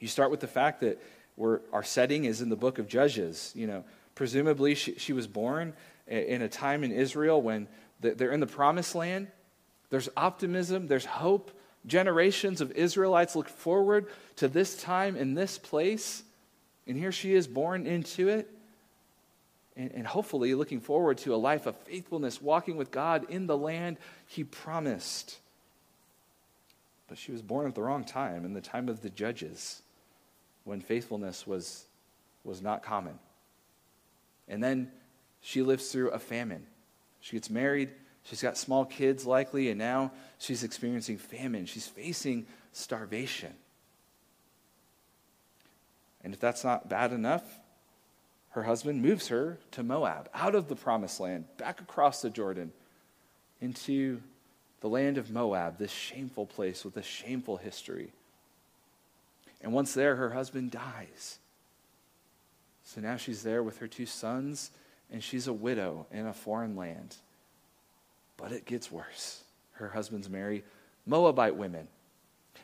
You 0.00 0.08
start 0.08 0.30
with 0.30 0.40
the 0.40 0.46
fact 0.46 0.80
that 0.80 1.00
our 1.38 1.82
setting 1.82 2.24
is 2.24 2.40
in 2.40 2.48
the 2.48 2.56
book 2.56 2.78
of 2.78 2.88
Judges. 2.88 3.52
You 3.54 3.66
know, 3.66 3.84
presumably 4.14 4.74
she, 4.74 4.94
she 4.94 5.12
was 5.12 5.26
born 5.26 5.74
in 6.06 6.40
a 6.40 6.48
time 6.48 6.82
in 6.82 6.90
Israel 6.90 7.42
when 7.42 7.68
they're 8.00 8.32
in 8.32 8.40
the 8.40 8.46
promised 8.46 8.94
land. 8.94 9.28
There's 9.90 10.08
optimism, 10.16 10.86
there's 10.86 11.04
hope. 11.04 11.52
Generations 11.86 12.62
of 12.62 12.72
Israelites 12.72 13.36
look 13.36 13.48
forward 13.48 14.06
to 14.36 14.48
this 14.48 14.80
time 14.80 15.14
in 15.14 15.34
this 15.34 15.58
place. 15.58 16.22
And 16.86 16.96
here 16.96 17.12
she 17.12 17.34
is 17.34 17.46
born 17.46 17.86
into 17.86 18.28
it. 18.28 18.50
And, 19.76 19.92
and 19.92 20.06
hopefully 20.06 20.54
looking 20.54 20.80
forward 20.80 21.18
to 21.18 21.34
a 21.34 21.36
life 21.36 21.66
of 21.66 21.76
faithfulness, 21.80 22.40
walking 22.40 22.76
with 22.76 22.90
God 22.90 23.26
in 23.28 23.46
the 23.46 23.58
land 23.58 23.98
he 24.26 24.42
promised. 24.42 25.38
But 27.08 27.18
she 27.18 27.32
was 27.32 27.42
born 27.42 27.66
at 27.66 27.74
the 27.74 27.82
wrong 27.82 28.04
time, 28.04 28.44
in 28.44 28.52
the 28.52 28.60
time 28.60 28.88
of 28.88 29.00
the 29.00 29.10
judges, 29.10 29.82
when 30.64 30.80
faithfulness 30.80 31.46
was, 31.46 31.84
was 32.44 32.62
not 32.62 32.82
common. 32.82 33.18
And 34.46 34.62
then 34.62 34.90
she 35.40 35.62
lives 35.62 35.90
through 35.90 36.10
a 36.10 36.18
famine. 36.18 36.66
She 37.20 37.36
gets 37.36 37.50
married, 37.50 37.90
she's 38.24 38.42
got 38.42 38.56
small 38.56 38.84
kids 38.84 39.26
likely, 39.26 39.70
and 39.70 39.78
now 39.78 40.12
she's 40.38 40.62
experiencing 40.62 41.18
famine. 41.18 41.66
She's 41.66 41.88
facing 41.88 42.46
starvation. 42.72 43.54
And 46.22 46.34
if 46.34 46.40
that's 46.40 46.64
not 46.64 46.88
bad 46.88 47.12
enough, 47.12 47.44
her 48.50 48.64
husband 48.64 49.02
moves 49.02 49.28
her 49.28 49.58
to 49.72 49.82
Moab, 49.82 50.28
out 50.34 50.54
of 50.54 50.68
the 50.68 50.76
promised 50.76 51.20
land, 51.20 51.44
back 51.56 51.80
across 51.80 52.22
the 52.22 52.30
Jordan, 52.30 52.72
into 53.60 54.20
the 54.80 54.88
land 54.88 55.18
of 55.18 55.30
Moab, 55.30 55.78
this 55.78 55.90
shameful 55.90 56.46
place 56.46 56.84
with 56.84 56.96
a 56.96 57.02
shameful 57.02 57.56
history. 57.56 58.12
And 59.60 59.72
once 59.72 59.94
there, 59.94 60.16
her 60.16 60.30
husband 60.30 60.70
dies. 60.70 61.38
So 62.84 63.00
now 63.00 63.16
she's 63.16 63.42
there 63.42 63.62
with 63.62 63.78
her 63.78 63.88
two 63.88 64.06
sons, 64.06 64.70
and 65.10 65.22
she's 65.22 65.46
a 65.46 65.52
widow 65.52 66.06
in 66.12 66.26
a 66.26 66.32
foreign 66.32 66.76
land. 66.76 67.16
But 68.36 68.52
it 68.52 68.66
gets 68.66 68.90
worse. 68.90 69.42
Her 69.72 69.88
husband's 69.88 70.28
married 70.28 70.64
Moabite 71.06 71.56
women 71.56 71.88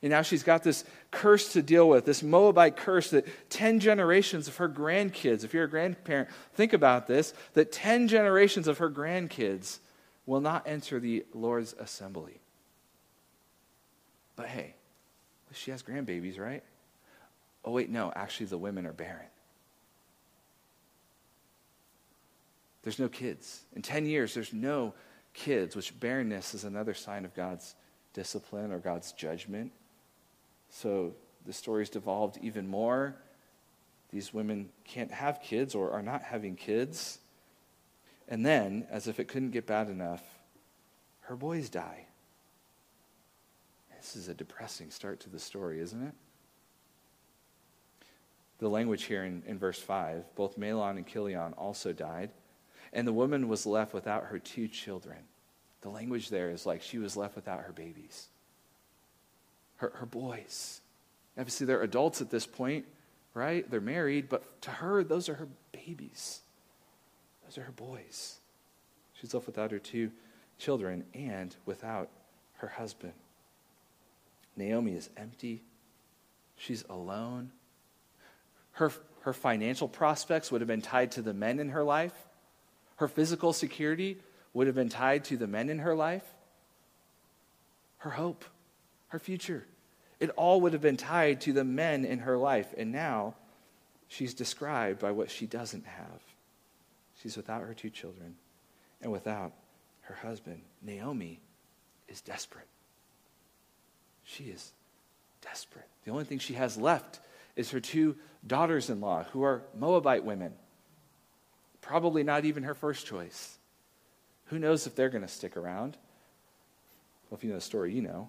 and 0.02 0.10
now 0.10 0.22
she's 0.22 0.42
got 0.42 0.62
this 0.62 0.84
curse 1.10 1.52
to 1.54 1.62
deal 1.62 1.88
with, 1.88 2.04
this 2.04 2.22
Moabite 2.22 2.76
curse 2.76 3.10
that 3.10 3.26
10 3.50 3.80
generations 3.80 4.48
of 4.48 4.56
her 4.56 4.68
grandkids, 4.68 5.44
if 5.44 5.54
you're 5.54 5.64
a 5.64 5.68
grandparent, 5.68 6.28
think 6.52 6.72
about 6.72 7.06
this, 7.06 7.32
that 7.54 7.72
10 7.72 8.08
generations 8.08 8.68
of 8.68 8.78
her 8.78 8.90
grandkids 8.90 9.78
will 10.26 10.40
not 10.40 10.66
enter 10.66 10.98
the 11.00 11.24
Lord's 11.32 11.74
assembly. 11.78 12.40
But 14.36 14.46
hey, 14.46 14.74
she 15.52 15.70
has 15.70 15.82
grandbabies, 15.82 16.38
right? 16.38 16.62
Oh, 17.64 17.72
wait, 17.72 17.88
no, 17.88 18.12
actually, 18.14 18.46
the 18.46 18.58
women 18.58 18.86
are 18.86 18.92
barren. 18.92 19.26
There's 22.82 22.98
no 22.98 23.08
kids. 23.08 23.62
In 23.74 23.80
10 23.80 24.06
years, 24.06 24.34
there's 24.34 24.52
no 24.52 24.92
kids, 25.32 25.74
which 25.74 25.98
barrenness 25.98 26.54
is 26.54 26.64
another 26.64 26.92
sign 26.92 27.24
of 27.24 27.34
God's 27.34 27.74
discipline 28.12 28.72
or 28.72 28.78
God's 28.78 29.12
judgment. 29.12 29.72
So 30.68 31.14
the 31.46 31.52
story's 31.52 31.88
devolved 31.88 32.38
even 32.42 32.68
more. 32.68 33.16
These 34.10 34.34
women 34.34 34.68
can't 34.84 35.10
have 35.10 35.40
kids 35.42 35.74
or 35.74 35.92
are 35.92 36.02
not 36.02 36.22
having 36.22 36.56
kids. 36.56 37.18
And 38.28 38.44
then, 38.44 38.86
as 38.90 39.06
if 39.06 39.20
it 39.20 39.28
couldn't 39.28 39.50
get 39.50 39.66
bad 39.66 39.88
enough, 39.88 40.22
her 41.22 41.36
boys 41.36 41.68
die. 41.68 42.06
This 43.96 44.16
is 44.16 44.28
a 44.28 44.34
depressing 44.34 44.90
start 44.90 45.20
to 45.20 45.30
the 45.30 45.38
story, 45.38 45.80
isn't 45.80 46.02
it? 46.02 46.14
The 48.58 48.68
language 48.68 49.04
here 49.04 49.24
in, 49.24 49.42
in 49.46 49.58
verse 49.58 49.78
5 49.78 50.34
both 50.36 50.58
Mahlon 50.58 50.96
and 50.96 51.06
Chilion 51.06 51.54
also 51.54 51.92
died, 51.92 52.30
and 52.92 53.06
the 53.06 53.12
woman 53.12 53.48
was 53.48 53.66
left 53.66 53.92
without 53.92 54.26
her 54.26 54.38
two 54.38 54.68
children. 54.68 55.18
The 55.80 55.88
language 55.90 56.28
there 56.28 56.50
is 56.50 56.64
like 56.64 56.82
she 56.82 56.98
was 56.98 57.16
left 57.16 57.36
without 57.36 57.60
her 57.60 57.72
babies, 57.72 58.28
her, 59.76 59.92
her 59.96 60.06
boys. 60.06 60.80
Obviously, 61.36 61.66
they're 61.66 61.82
adults 61.82 62.20
at 62.20 62.30
this 62.30 62.46
point, 62.46 62.86
right? 63.34 63.68
They're 63.70 63.80
married, 63.80 64.28
but 64.28 64.60
to 64.62 64.70
her, 64.70 65.02
those 65.02 65.28
are 65.28 65.34
her 65.34 65.48
babies. 65.72 66.40
Those 67.54 67.62
are 67.62 67.66
her 67.66 67.72
boys. 67.72 68.38
She's 69.20 69.32
left 69.32 69.46
without 69.46 69.70
her 69.70 69.78
two 69.78 70.10
children 70.58 71.04
and 71.14 71.54
without 71.66 72.08
her 72.54 72.68
husband. 72.68 73.12
Naomi 74.56 74.92
is 74.92 75.08
empty. 75.16 75.62
She's 76.56 76.84
alone. 76.88 77.52
Her, 78.72 78.92
her 79.20 79.32
financial 79.32 79.86
prospects 79.86 80.50
would 80.50 80.62
have 80.62 80.68
been 80.68 80.82
tied 80.82 81.12
to 81.12 81.22
the 81.22 81.34
men 81.34 81.60
in 81.60 81.68
her 81.70 81.84
life. 81.84 82.14
Her 82.96 83.06
physical 83.06 83.52
security 83.52 84.18
would 84.52 84.66
have 84.66 84.76
been 84.76 84.88
tied 84.88 85.24
to 85.26 85.36
the 85.36 85.46
men 85.46 85.68
in 85.68 85.80
her 85.80 85.94
life. 85.94 86.24
Her 87.98 88.10
hope, 88.10 88.44
her 89.08 89.20
future, 89.20 89.64
it 90.18 90.30
all 90.30 90.60
would 90.62 90.72
have 90.72 90.82
been 90.82 90.96
tied 90.96 91.40
to 91.42 91.52
the 91.52 91.64
men 91.64 92.04
in 92.04 92.20
her 92.20 92.36
life. 92.36 92.74
And 92.76 92.90
now 92.90 93.34
she's 94.08 94.34
described 94.34 94.98
by 94.98 95.12
what 95.12 95.30
she 95.30 95.46
doesn't 95.46 95.86
have. 95.86 96.33
She's 97.24 97.38
without 97.38 97.62
her 97.62 97.72
two 97.72 97.88
children 97.88 98.36
and 99.00 99.10
without 99.10 99.52
her 100.02 100.14
husband. 100.14 100.60
Naomi 100.82 101.40
is 102.06 102.20
desperate. 102.20 102.68
She 104.24 104.44
is 104.44 104.72
desperate. 105.40 105.88
The 106.04 106.10
only 106.10 106.24
thing 106.24 106.38
she 106.38 106.52
has 106.52 106.76
left 106.76 107.20
is 107.56 107.70
her 107.70 107.80
two 107.80 108.16
daughters 108.46 108.90
in 108.90 109.00
law, 109.00 109.24
who 109.32 109.42
are 109.42 109.62
Moabite 109.74 110.22
women. 110.22 110.52
Probably 111.80 112.22
not 112.22 112.44
even 112.44 112.64
her 112.64 112.74
first 112.74 113.06
choice. 113.06 113.56
Who 114.46 114.58
knows 114.58 114.86
if 114.86 114.94
they're 114.94 115.08
going 115.08 115.22
to 115.22 115.28
stick 115.28 115.56
around? 115.56 115.96
Well, 117.30 117.38
if 117.38 117.44
you 117.44 117.48
know 117.48 117.56
the 117.56 117.62
story, 117.62 117.94
you 117.94 118.02
know. 118.02 118.28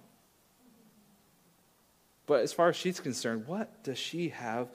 But 2.28 2.44
as 2.44 2.54
far 2.54 2.70
as 2.70 2.78
she's 2.78 3.02
concerned, 3.02 3.46
what 3.46 3.84
does 3.84 3.98
she 3.98 4.30
have 4.30 4.70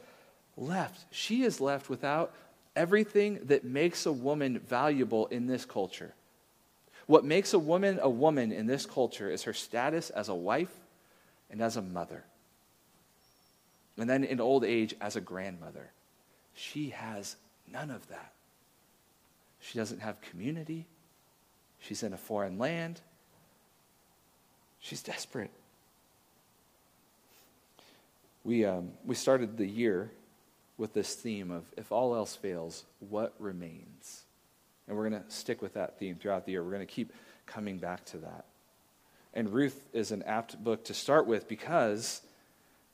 left? 0.58 1.06
She 1.10 1.42
is 1.42 1.58
left 1.58 1.88
without 1.88 2.34
everything 2.76 3.40
that 3.44 3.64
makes 3.64 4.06
a 4.06 4.12
woman 4.12 4.58
valuable 4.58 5.26
in 5.26 5.46
this 5.46 5.64
culture. 5.64 6.14
What 7.06 7.24
makes 7.24 7.52
a 7.54 7.58
woman 7.58 7.98
a 8.00 8.08
woman 8.08 8.52
in 8.52 8.66
this 8.66 8.86
culture 8.86 9.30
is 9.30 9.42
her 9.44 9.52
status 9.52 10.10
as 10.10 10.28
a 10.28 10.34
wife 10.34 10.72
and 11.50 11.60
as 11.60 11.76
a 11.76 11.82
mother. 11.82 12.24
And 13.98 14.08
then 14.08 14.24
in 14.24 14.40
old 14.40 14.64
age, 14.64 14.94
as 15.00 15.16
a 15.16 15.20
grandmother. 15.20 15.90
She 16.54 16.90
has 16.90 17.36
none 17.70 17.90
of 17.90 18.06
that. 18.08 18.32
She 19.60 19.78
doesn't 19.78 20.00
have 20.00 20.20
community. 20.20 20.86
She's 21.80 22.02
in 22.02 22.12
a 22.12 22.16
foreign 22.16 22.58
land. 22.58 23.00
She's 24.80 25.02
desperate. 25.02 25.50
We, 28.44 28.64
um, 28.64 28.92
we 29.04 29.14
started 29.14 29.58
the 29.58 29.66
year 29.66 30.10
with 30.80 30.94
this 30.94 31.14
theme 31.14 31.50
of 31.50 31.64
if 31.76 31.92
all 31.92 32.16
else 32.16 32.34
fails, 32.34 32.84
what 32.98 33.34
remains? 33.38 34.24
And 34.88 34.96
we're 34.96 35.08
going 35.08 35.22
to 35.22 35.30
stick 35.30 35.62
with 35.62 35.74
that 35.74 35.98
theme 35.98 36.16
throughout 36.16 36.46
the 36.46 36.52
year. 36.52 36.64
We're 36.64 36.72
going 36.72 36.86
to 36.86 36.92
keep 36.92 37.12
coming 37.46 37.76
back 37.78 38.04
to 38.06 38.16
that. 38.18 38.46
And 39.34 39.52
Ruth 39.52 39.88
is 39.92 40.10
an 40.10 40.22
apt 40.24 40.62
book 40.64 40.84
to 40.86 40.94
start 40.94 41.26
with 41.26 41.46
because 41.46 42.22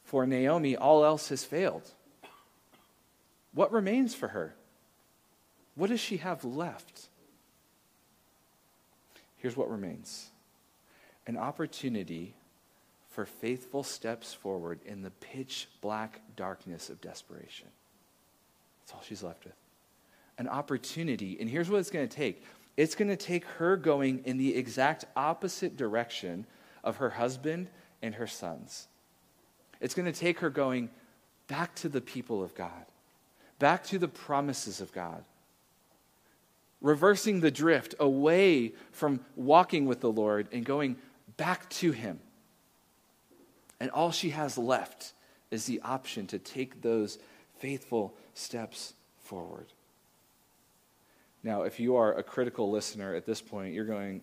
for 0.04 0.26
Naomi, 0.26 0.76
all 0.76 1.04
else 1.04 1.30
has 1.30 1.44
failed. 1.44 1.88
What 3.54 3.72
remains 3.72 4.14
for 4.14 4.28
her? 4.28 4.54
What 5.76 5.88
does 5.88 6.00
she 6.00 6.18
have 6.18 6.44
left? 6.44 7.08
Here's 9.36 9.56
what 9.56 9.70
remains 9.70 10.28
an 11.26 11.36
opportunity 11.36 12.34
for 13.10 13.24
faithful 13.24 13.82
steps 13.82 14.34
forward 14.34 14.80
in 14.84 15.02
the 15.02 15.10
pitch 15.10 15.68
black 15.80 16.20
darkness 16.36 16.90
of 16.90 17.00
desperation. 17.00 17.68
That's 18.86 18.94
all 18.94 19.02
she's 19.04 19.22
left 19.22 19.44
with. 19.44 19.54
An 20.38 20.48
opportunity. 20.48 21.36
And 21.40 21.50
here's 21.50 21.68
what 21.68 21.78
it's 21.80 21.90
going 21.90 22.06
to 22.06 22.16
take 22.16 22.42
it's 22.76 22.94
going 22.94 23.08
to 23.08 23.16
take 23.16 23.44
her 23.44 23.76
going 23.76 24.22
in 24.24 24.36
the 24.36 24.54
exact 24.54 25.06
opposite 25.16 25.76
direction 25.76 26.46
of 26.84 26.98
her 26.98 27.10
husband 27.10 27.68
and 28.02 28.14
her 28.14 28.26
sons. 28.26 28.86
It's 29.80 29.94
going 29.94 30.10
to 30.10 30.18
take 30.18 30.40
her 30.40 30.50
going 30.50 30.90
back 31.48 31.74
to 31.76 31.88
the 31.88 32.00
people 32.00 32.42
of 32.42 32.54
God, 32.54 32.84
back 33.58 33.84
to 33.84 33.98
the 33.98 34.08
promises 34.08 34.80
of 34.80 34.92
God, 34.92 35.24
reversing 36.80 37.40
the 37.40 37.50
drift 37.50 37.94
away 37.98 38.74
from 38.92 39.20
walking 39.36 39.86
with 39.86 40.00
the 40.00 40.12
Lord 40.12 40.48
and 40.52 40.64
going 40.64 40.96
back 41.36 41.68
to 41.70 41.92
Him. 41.92 42.20
And 43.80 43.90
all 43.90 44.12
she 44.12 44.30
has 44.30 44.58
left 44.58 45.12
is 45.50 45.64
the 45.64 45.80
option 45.80 46.26
to 46.28 46.38
take 46.38 46.82
those 46.82 47.18
faithful 47.58 48.14
steps 48.34 48.94
forward. 49.18 49.66
Now, 51.42 51.62
if 51.62 51.78
you 51.78 51.96
are 51.96 52.12
a 52.12 52.22
critical 52.22 52.70
listener 52.70 53.14
at 53.14 53.24
this 53.24 53.40
point, 53.40 53.72
you're 53.74 53.84
going, 53.84 54.22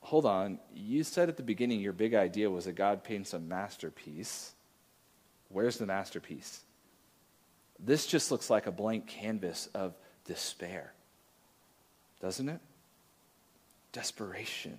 hold 0.00 0.24
on, 0.24 0.58
you 0.74 1.04
said 1.04 1.28
at 1.28 1.36
the 1.36 1.42
beginning 1.42 1.80
your 1.80 1.92
big 1.92 2.14
idea 2.14 2.50
was 2.50 2.64
that 2.64 2.74
God 2.74 3.04
paints 3.04 3.34
a 3.34 3.38
masterpiece. 3.38 4.52
Where's 5.48 5.78
the 5.78 5.86
masterpiece? 5.86 6.62
This 7.78 8.06
just 8.06 8.30
looks 8.30 8.48
like 8.48 8.66
a 8.66 8.72
blank 8.72 9.06
canvas 9.06 9.68
of 9.74 9.94
despair, 10.24 10.92
doesn't 12.20 12.48
it? 12.48 12.60
Desperation. 13.92 14.78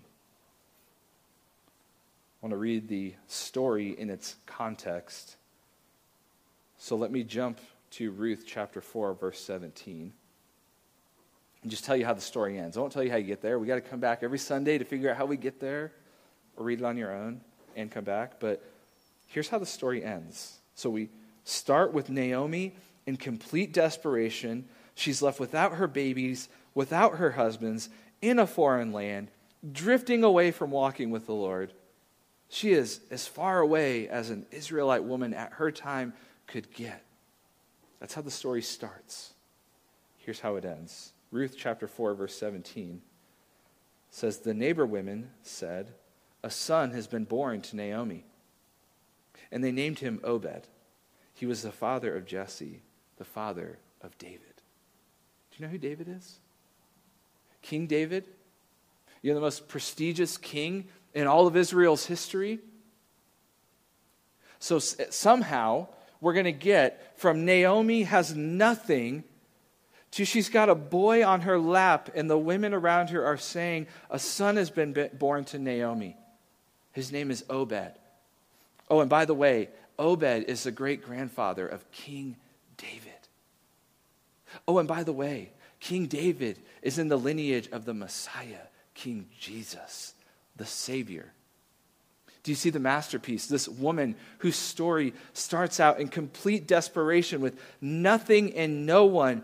I 2.41 2.45
want 2.45 2.51
to 2.51 2.57
read 2.57 2.87
the 2.87 3.13
story 3.27 3.97
in 3.97 4.09
its 4.09 4.35
context. 4.45 5.36
So 6.77 6.95
let 6.95 7.11
me 7.11 7.23
jump 7.23 7.59
to 7.91 8.11
Ruth 8.11 8.43
chapter 8.45 8.81
4, 8.81 9.13
verse 9.13 9.39
17. 9.39 10.13
And 11.63 11.71
just 11.71 11.83
tell 11.83 11.97
you 11.97 12.05
how 12.05 12.13
the 12.13 12.21
story 12.21 12.57
ends. 12.57 12.77
I 12.77 12.79
won't 12.79 12.93
tell 12.93 13.03
you 13.03 13.09
how 13.09 13.17
you 13.17 13.25
get 13.25 13.41
there. 13.41 13.57
We 13.57 13.67
got 13.67 13.75
to 13.75 13.81
come 13.81 13.99
back 13.99 14.21
every 14.21 14.37
Sunday 14.37 14.77
to 14.77 14.85
figure 14.85 15.09
out 15.09 15.17
how 15.17 15.25
we 15.25 15.37
get 15.37 15.59
there, 15.59 15.91
or 16.55 16.65
read 16.65 16.79
it 16.79 16.85
on 16.85 16.97
your 16.97 17.11
own 17.11 17.41
and 17.75 17.91
come 17.91 18.03
back. 18.03 18.39
But 18.39 18.63
here's 19.27 19.49
how 19.49 19.57
the 19.57 19.65
story 19.65 20.03
ends. 20.03 20.59
So 20.75 20.89
we 20.89 21.09
start 21.43 21.93
with 21.93 22.09
Naomi 22.09 22.75
in 23.07 23.17
complete 23.17 23.73
desperation. 23.73 24.65
She's 24.95 25.21
left 25.21 25.39
without 25.39 25.73
her 25.73 25.87
babies, 25.87 26.47
without 26.75 27.17
her 27.17 27.31
husbands, 27.31 27.89
in 28.21 28.37
a 28.37 28.47
foreign 28.47 28.91
land, 28.91 29.29
drifting 29.71 30.23
away 30.23 30.51
from 30.51 30.69
walking 30.69 31.09
with 31.09 31.25
the 31.25 31.33
Lord. 31.33 31.73
She 32.49 32.71
is 32.71 33.01
as 33.09 33.27
far 33.27 33.59
away 33.59 34.07
as 34.07 34.29
an 34.29 34.45
Israelite 34.51 35.03
woman 35.03 35.33
at 35.33 35.53
her 35.53 35.71
time 35.71 36.13
could 36.47 36.73
get. 36.73 37.03
That's 37.99 38.13
how 38.13 38.21
the 38.21 38.31
story 38.31 38.61
starts. 38.61 39.33
Here's 40.17 40.39
how 40.39 40.55
it 40.55 40.65
ends 40.65 41.13
Ruth 41.31 41.55
chapter 41.57 41.87
4, 41.87 42.15
verse 42.15 42.35
17 42.37 43.01
says, 44.09 44.39
The 44.39 44.53
neighbor 44.53 44.85
women 44.85 45.29
said, 45.43 45.93
A 46.43 46.49
son 46.49 46.91
has 46.91 47.07
been 47.07 47.25
born 47.25 47.61
to 47.61 47.75
Naomi. 47.75 48.25
And 49.51 49.63
they 49.63 49.71
named 49.71 49.99
him 49.99 50.19
Obed. 50.23 50.67
He 51.33 51.45
was 51.45 51.61
the 51.61 51.71
father 51.71 52.15
of 52.15 52.25
Jesse, 52.25 52.81
the 53.17 53.23
father 53.23 53.77
of 54.01 54.17
David. 54.17 54.41
Do 55.51 55.57
you 55.57 55.65
know 55.65 55.71
who 55.71 55.77
David 55.77 56.07
is? 56.09 56.39
King 57.61 57.87
David. 57.87 58.25
You 59.21 59.31
know, 59.31 59.35
the 59.35 59.41
most 59.41 59.67
prestigious 59.67 60.37
king 60.37 60.87
in 61.13 61.27
all 61.27 61.47
of 61.47 61.55
Israel's 61.55 62.05
history. 62.05 62.59
So 64.59 64.79
somehow 64.79 65.87
we're 66.21 66.33
going 66.33 66.45
to 66.45 66.51
get 66.51 67.13
from 67.19 67.45
Naomi 67.45 68.03
has 68.03 68.35
nothing 68.35 69.23
to 70.11 70.25
she's 70.25 70.49
got 70.49 70.69
a 70.69 70.75
boy 70.75 71.25
on 71.25 71.41
her 71.41 71.59
lap, 71.59 72.09
and 72.15 72.29
the 72.29 72.37
women 72.37 72.73
around 72.73 73.09
her 73.09 73.25
are 73.25 73.37
saying, 73.37 73.87
A 74.09 74.17
son 74.17 74.55
has 74.55 74.69
been 74.69 75.09
born 75.13 75.45
to 75.45 75.59
Naomi. 75.59 76.15
His 76.91 77.11
name 77.11 77.29
is 77.29 77.43
Obed. 77.49 77.91
Oh, 78.89 79.01
and 79.01 79.09
by 79.09 79.25
the 79.25 79.33
way, 79.33 79.69
Obed 79.99 80.45
is 80.47 80.63
the 80.63 80.71
great 80.71 81.03
grandfather 81.03 81.67
of 81.67 81.91
King 81.91 82.37
David. 82.77 83.11
Oh, 84.67 84.79
and 84.79 84.87
by 84.87 85.03
the 85.03 85.13
way, 85.13 85.51
King 85.79 86.07
David 86.07 86.57
is 86.81 86.97
in 86.97 87.09
the 87.09 87.17
lineage 87.17 87.69
of 87.71 87.85
the 87.85 87.93
Messiah, 87.93 88.67
King 88.93 89.27
Jesus 89.39 90.13
the 90.57 90.65
Savior. 90.65 91.31
Do 92.47 92.51
you 92.53 92.55
see 92.55 92.69
the 92.69 92.79
masterpiece? 92.79 93.45
This 93.45 93.67
woman 93.67 94.15
whose 94.37 94.55
story 94.55 95.13
starts 95.33 95.81
out 95.81 95.99
in 95.99 96.07
complete 96.07 96.65
desperation 96.65 97.41
with 97.41 97.59
nothing 97.81 98.53
and 98.53 98.85
no 98.85 99.03
one 99.03 99.43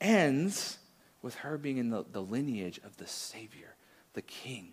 ends 0.00 0.78
with 1.20 1.34
her 1.34 1.58
being 1.58 1.78
in 1.78 1.90
the, 1.90 2.04
the 2.12 2.22
lineage 2.22 2.78
of 2.84 2.96
the 2.96 3.08
Savior, 3.08 3.74
the 4.12 4.22
King, 4.22 4.72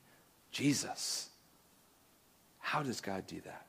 Jesus. 0.51 1.32
How 2.59 2.84
does 2.84 3.01
God 3.01 3.25
do 3.25 3.41
that? 3.45 3.65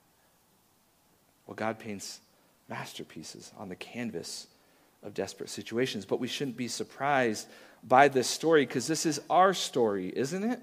Well, 1.47 1.55
God 1.55 1.79
paints 1.79 2.21
masterpieces 2.69 3.51
on 3.57 3.71
the 3.71 3.77
canvas 3.77 4.47
of 5.03 5.15
desperate 5.15 5.49
situations, 5.49 6.05
but 6.05 6.21
we 6.21 6.29
shouldn't 6.29 6.59
be 6.59 6.69
surprised 6.69 7.49
by 7.83 8.09
this 8.09 8.29
story 8.29 8.67
because 8.67 8.87
this 8.87 9.07
is 9.07 9.23
our 9.31 9.55
story, 9.55 10.13
isn't 10.15 10.45
it? 10.45 10.61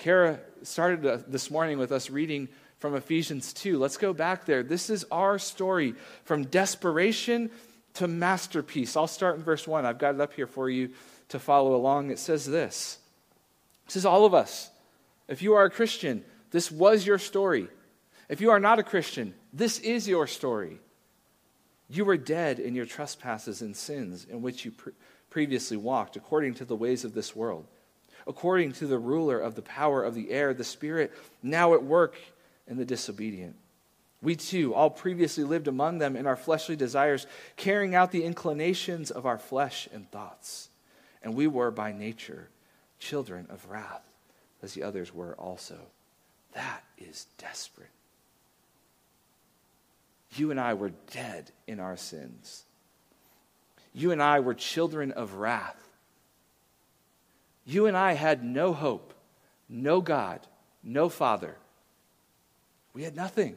Kara 0.00 0.40
started 0.62 1.04
uh, 1.04 1.18
this 1.28 1.50
morning 1.50 1.78
with 1.78 1.92
us 1.92 2.08
reading 2.08 2.48
from 2.78 2.94
Ephesians 2.94 3.52
2. 3.52 3.78
Let's 3.78 3.98
go 3.98 4.14
back 4.14 4.46
there. 4.46 4.62
This 4.62 4.88
is 4.88 5.04
our 5.10 5.38
story 5.38 5.94
from 6.24 6.44
desperation 6.44 7.50
to 7.94 8.08
masterpiece. 8.08 8.96
I'll 8.96 9.06
start 9.06 9.36
in 9.36 9.42
verse 9.42 9.68
1. 9.68 9.84
I've 9.84 9.98
got 9.98 10.14
it 10.14 10.20
up 10.22 10.32
here 10.32 10.46
for 10.46 10.70
you 10.70 10.88
to 11.28 11.38
follow 11.38 11.74
along. 11.74 12.10
It 12.10 12.18
says 12.18 12.46
this 12.46 12.98
This 13.84 13.96
is 13.96 14.06
all 14.06 14.24
of 14.24 14.32
us. 14.32 14.70
If 15.28 15.42
you 15.42 15.52
are 15.52 15.64
a 15.64 15.70
Christian, 15.70 16.24
this 16.50 16.70
was 16.70 17.06
your 17.06 17.18
story. 17.18 17.68
If 18.30 18.40
you 18.40 18.52
are 18.52 18.60
not 18.60 18.78
a 18.78 18.82
Christian, 18.82 19.34
this 19.52 19.78
is 19.80 20.08
your 20.08 20.26
story. 20.26 20.78
You 21.90 22.06
were 22.06 22.16
dead 22.16 22.58
in 22.58 22.74
your 22.74 22.86
trespasses 22.86 23.60
and 23.60 23.76
sins 23.76 24.24
in 24.24 24.40
which 24.40 24.64
you 24.64 24.70
pre- 24.70 24.94
previously 25.28 25.76
walked, 25.76 26.16
according 26.16 26.54
to 26.54 26.64
the 26.64 26.76
ways 26.76 27.04
of 27.04 27.12
this 27.12 27.36
world, 27.36 27.66
according 28.30 28.72
to 28.72 28.86
the 28.86 28.98
ruler 28.98 29.38
of 29.38 29.56
the 29.56 29.62
power 29.62 30.02
of 30.02 30.14
the 30.14 30.30
air, 30.30 30.54
the 30.54 30.64
Spirit 30.64 31.12
now 31.42 31.74
at 31.74 31.82
work 31.82 32.14
in 32.68 32.76
the 32.76 32.84
disobedient. 32.84 33.56
We 34.22 34.36
too 34.36 34.72
all 34.72 34.88
previously 34.88 35.44
lived 35.44 35.66
among 35.66 35.98
them 35.98 36.14
in 36.14 36.26
our 36.26 36.36
fleshly 36.36 36.76
desires, 36.76 37.26
carrying 37.56 37.94
out 37.94 38.12
the 38.12 38.22
inclinations 38.22 39.10
of 39.10 39.26
our 39.26 39.38
flesh 39.38 39.88
and 39.92 40.08
thoughts. 40.10 40.68
And 41.22 41.34
we 41.34 41.48
were 41.48 41.70
by 41.70 41.92
nature 41.92 42.48
children 43.00 43.46
of 43.50 43.68
wrath, 43.68 44.04
as 44.62 44.74
the 44.74 44.84
others 44.84 45.12
were 45.12 45.34
also. 45.34 45.78
That 46.52 46.84
is 46.98 47.26
desperate. 47.36 47.88
You 50.36 50.52
and 50.52 50.60
I 50.60 50.74
were 50.74 50.92
dead 51.10 51.50
in 51.66 51.80
our 51.80 51.96
sins. 51.96 52.64
You 53.92 54.12
and 54.12 54.22
I 54.22 54.38
were 54.38 54.54
children 54.54 55.10
of 55.10 55.34
wrath. 55.34 55.89
You 57.70 57.86
and 57.86 57.96
I 57.96 58.14
had 58.14 58.42
no 58.42 58.72
hope, 58.72 59.14
no 59.68 60.00
God, 60.00 60.40
no 60.82 61.08
Father. 61.08 61.54
We 62.92 63.04
had 63.04 63.14
nothing. 63.14 63.56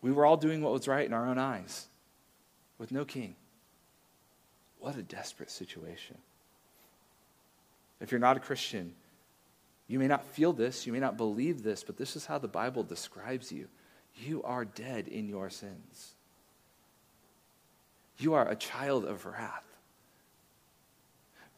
We 0.00 0.12
were 0.12 0.24
all 0.24 0.36
doing 0.36 0.62
what 0.62 0.72
was 0.72 0.86
right 0.86 1.04
in 1.04 1.12
our 1.12 1.26
own 1.26 1.38
eyes 1.38 1.88
with 2.78 2.92
no 2.92 3.04
king. 3.04 3.34
What 4.78 4.94
a 4.94 5.02
desperate 5.02 5.50
situation. 5.50 6.18
If 8.00 8.12
you're 8.12 8.20
not 8.20 8.36
a 8.36 8.40
Christian, 8.40 8.94
you 9.88 9.98
may 9.98 10.06
not 10.06 10.24
feel 10.24 10.52
this, 10.52 10.86
you 10.86 10.92
may 10.92 11.00
not 11.00 11.16
believe 11.16 11.64
this, 11.64 11.82
but 11.82 11.96
this 11.96 12.14
is 12.14 12.26
how 12.26 12.38
the 12.38 12.46
Bible 12.46 12.84
describes 12.84 13.50
you. 13.50 13.66
You 14.14 14.40
are 14.44 14.64
dead 14.64 15.08
in 15.08 15.28
your 15.28 15.50
sins. 15.50 16.14
You 18.18 18.34
are 18.34 18.48
a 18.48 18.54
child 18.54 19.04
of 19.04 19.26
wrath. 19.26 19.64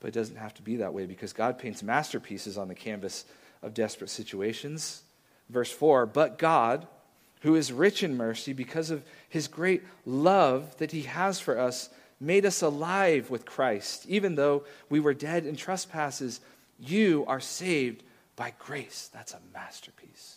But 0.00 0.08
it 0.08 0.14
doesn't 0.14 0.36
have 0.36 0.54
to 0.54 0.62
be 0.62 0.76
that 0.76 0.94
way 0.94 1.06
because 1.06 1.32
God 1.32 1.58
paints 1.58 1.82
masterpieces 1.82 2.58
on 2.58 2.68
the 2.68 2.74
canvas 2.74 3.24
of 3.62 3.74
desperate 3.74 4.10
situations. 4.10 5.02
Verse 5.48 5.70
4 5.70 6.06
But 6.06 6.38
God, 6.38 6.86
who 7.40 7.54
is 7.54 7.72
rich 7.72 8.02
in 8.02 8.16
mercy 8.16 8.52
because 8.52 8.90
of 8.90 9.04
his 9.28 9.48
great 9.48 9.82
love 10.04 10.76
that 10.78 10.92
he 10.92 11.02
has 11.02 11.40
for 11.40 11.58
us, 11.58 11.88
made 12.20 12.46
us 12.46 12.62
alive 12.62 13.30
with 13.30 13.46
Christ. 13.46 14.06
Even 14.08 14.34
though 14.34 14.64
we 14.88 15.00
were 15.00 15.14
dead 15.14 15.46
in 15.46 15.56
trespasses, 15.56 16.40
you 16.78 17.24
are 17.26 17.40
saved 17.40 18.02
by 18.36 18.52
grace. 18.58 19.10
That's 19.12 19.32
a 19.32 19.40
masterpiece. 19.52 20.36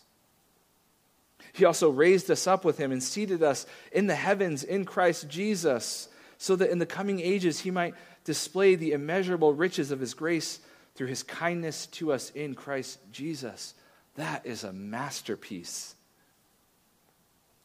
He 1.53 1.66
also 1.66 1.89
raised 1.89 2.30
us 2.32 2.47
up 2.47 2.64
with 2.64 2.78
him 2.78 2.91
and 2.91 3.01
seated 3.01 3.43
us 3.43 3.66
in 3.91 4.07
the 4.07 4.16
heavens 4.16 4.64
in 4.64 4.86
Christ 4.86 5.28
Jesus, 5.28 6.07
so 6.38 6.55
that 6.55 6.70
in 6.70 6.80
the 6.80 6.86
coming 6.86 7.20
ages 7.20 7.60
he 7.60 7.72
might 7.72 7.95
display 8.24 8.76
the 8.76 8.91
immeasurable 8.91 9.53
riches 9.53 9.91
of 9.91 9.99
his 9.99 10.13
grace 10.13 10.59
through 10.95 11.07
his 11.07 11.24
kindness 11.24 11.88
to 11.88 12.11
us 12.11 12.30
in 12.32 12.55
Christ 12.55 12.99
Jesus. 13.11 13.74
That 14.15 14.45
is 14.45 14.63
a 14.63 14.74
masterpiece. 14.74 15.95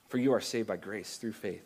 For 0.09 0.19
you 0.19 0.33
are 0.33 0.41
saved 0.41 0.69
by 0.69 0.77
grace 0.77 1.17
through 1.17 1.33
faith. 1.33 1.65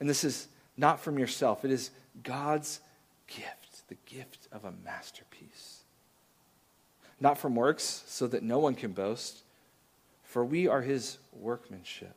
And 0.00 0.08
this 0.08 0.24
is 0.24 0.48
not 0.76 1.00
from 1.00 1.18
yourself, 1.18 1.64
it 1.64 1.70
is 1.70 1.90
God's 2.22 2.80
gift, 3.26 3.88
the 3.88 3.96
gift 4.06 4.48
of 4.52 4.64
a 4.64 4.72
masterpiece. 4.84 5.82
Not 7.20 7.36
from 7.36 7.56
works, 7.56 8.04
so 8.06 8.28
that 8.28 8.44
no 8.44 8.60
one 8.60 8.74
can 8.74 8.92
boast, 8.92 9.42
for 10.22 10.44
we 10.44 10.68
are 10.68 10.82
his 10.82 11.18
workmanship. 11.32 12.14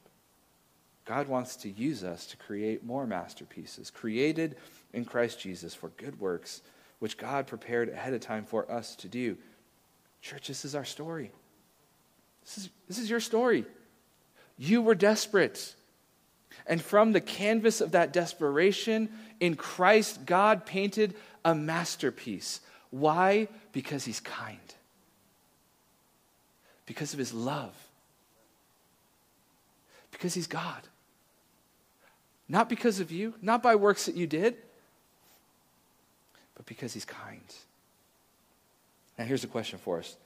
God 1.12 1.28
wants 1.28 1.58
to 1.58 1.70
use 1.70 2.06
us 2.06 2.26
to 2.28 2.38
create 2.38 2.86
more 2.86 3.06
masterpieces, 3.06 3.90
created 3.90 4.56
in 4.94 5.04
Christ 5.04 5.42
Jesus 5.42 5.74
for 5.74 5.90
good 5.98 6.22
works, 6.22 6.62
which 7.00 7.18
God 7.18 7.48
prepared 7.48 7.90
ahead 7.90 8.14
of 8.14 8.22
time 8.22 8.46
for 8.46 8.72
us 8.72 8.96
to 8.96 9.10
do. 9.10 9.36
Church, 10.22 10.48
this 10.48 10.64
is 10.64 10.74
our 10.74 10.86
story. 10.86 11.34
This 12.46 12.60
is, 12.60 12.70
this 12.88 12.98
is 12.98 13.10
your 13.10 13.20
story. 13.20 13.66
You 14.58 14.82
were 14.82 14.96
desperate. 14.96 15.76
And 16.66 16.82
from 16.82 17.12
the 17.12 17.20
canvas 17.20 17.82
of 17.82 17.92
that 17.92 18.14
desperation, 18.14 19.10
in 19.42 19.58
Christ, 19.58 20.26
God 20.26 20.66
painted 20.66 21.14
a 21.44 21.54
masterpiece. 21.54 22.62
Why? 22.90 23.50
Because 23.74 24.06
He's 24.06 24.22
kind, 24.22 24.76
because 26.86 27.12
of 27.12 27.20
His 27.20 27.34
love, 27.34 27.76
because 30.12 30.34
He's 30.34 30.48
God. 30.48 30.88
Not 32.52 32.68
because 32.68 33.00
of 33.00 33.14
you, 33.14 33.34
not 33.42 33.64
by 33.64 33.76
works 33.76 34.08
that 34.08 34.16
you 34.16 34.28
did, 34.28 34.58
but 36.54 36.66
because 36.66 36.94
He's 36.94 37.06
kind. 37.06 37.40
Now, 39.18 39.24
here's 39.24 39.46
a 39.46 39.48
question 39.48 39.80
for 39.80 40.00
us. 40.00 40.18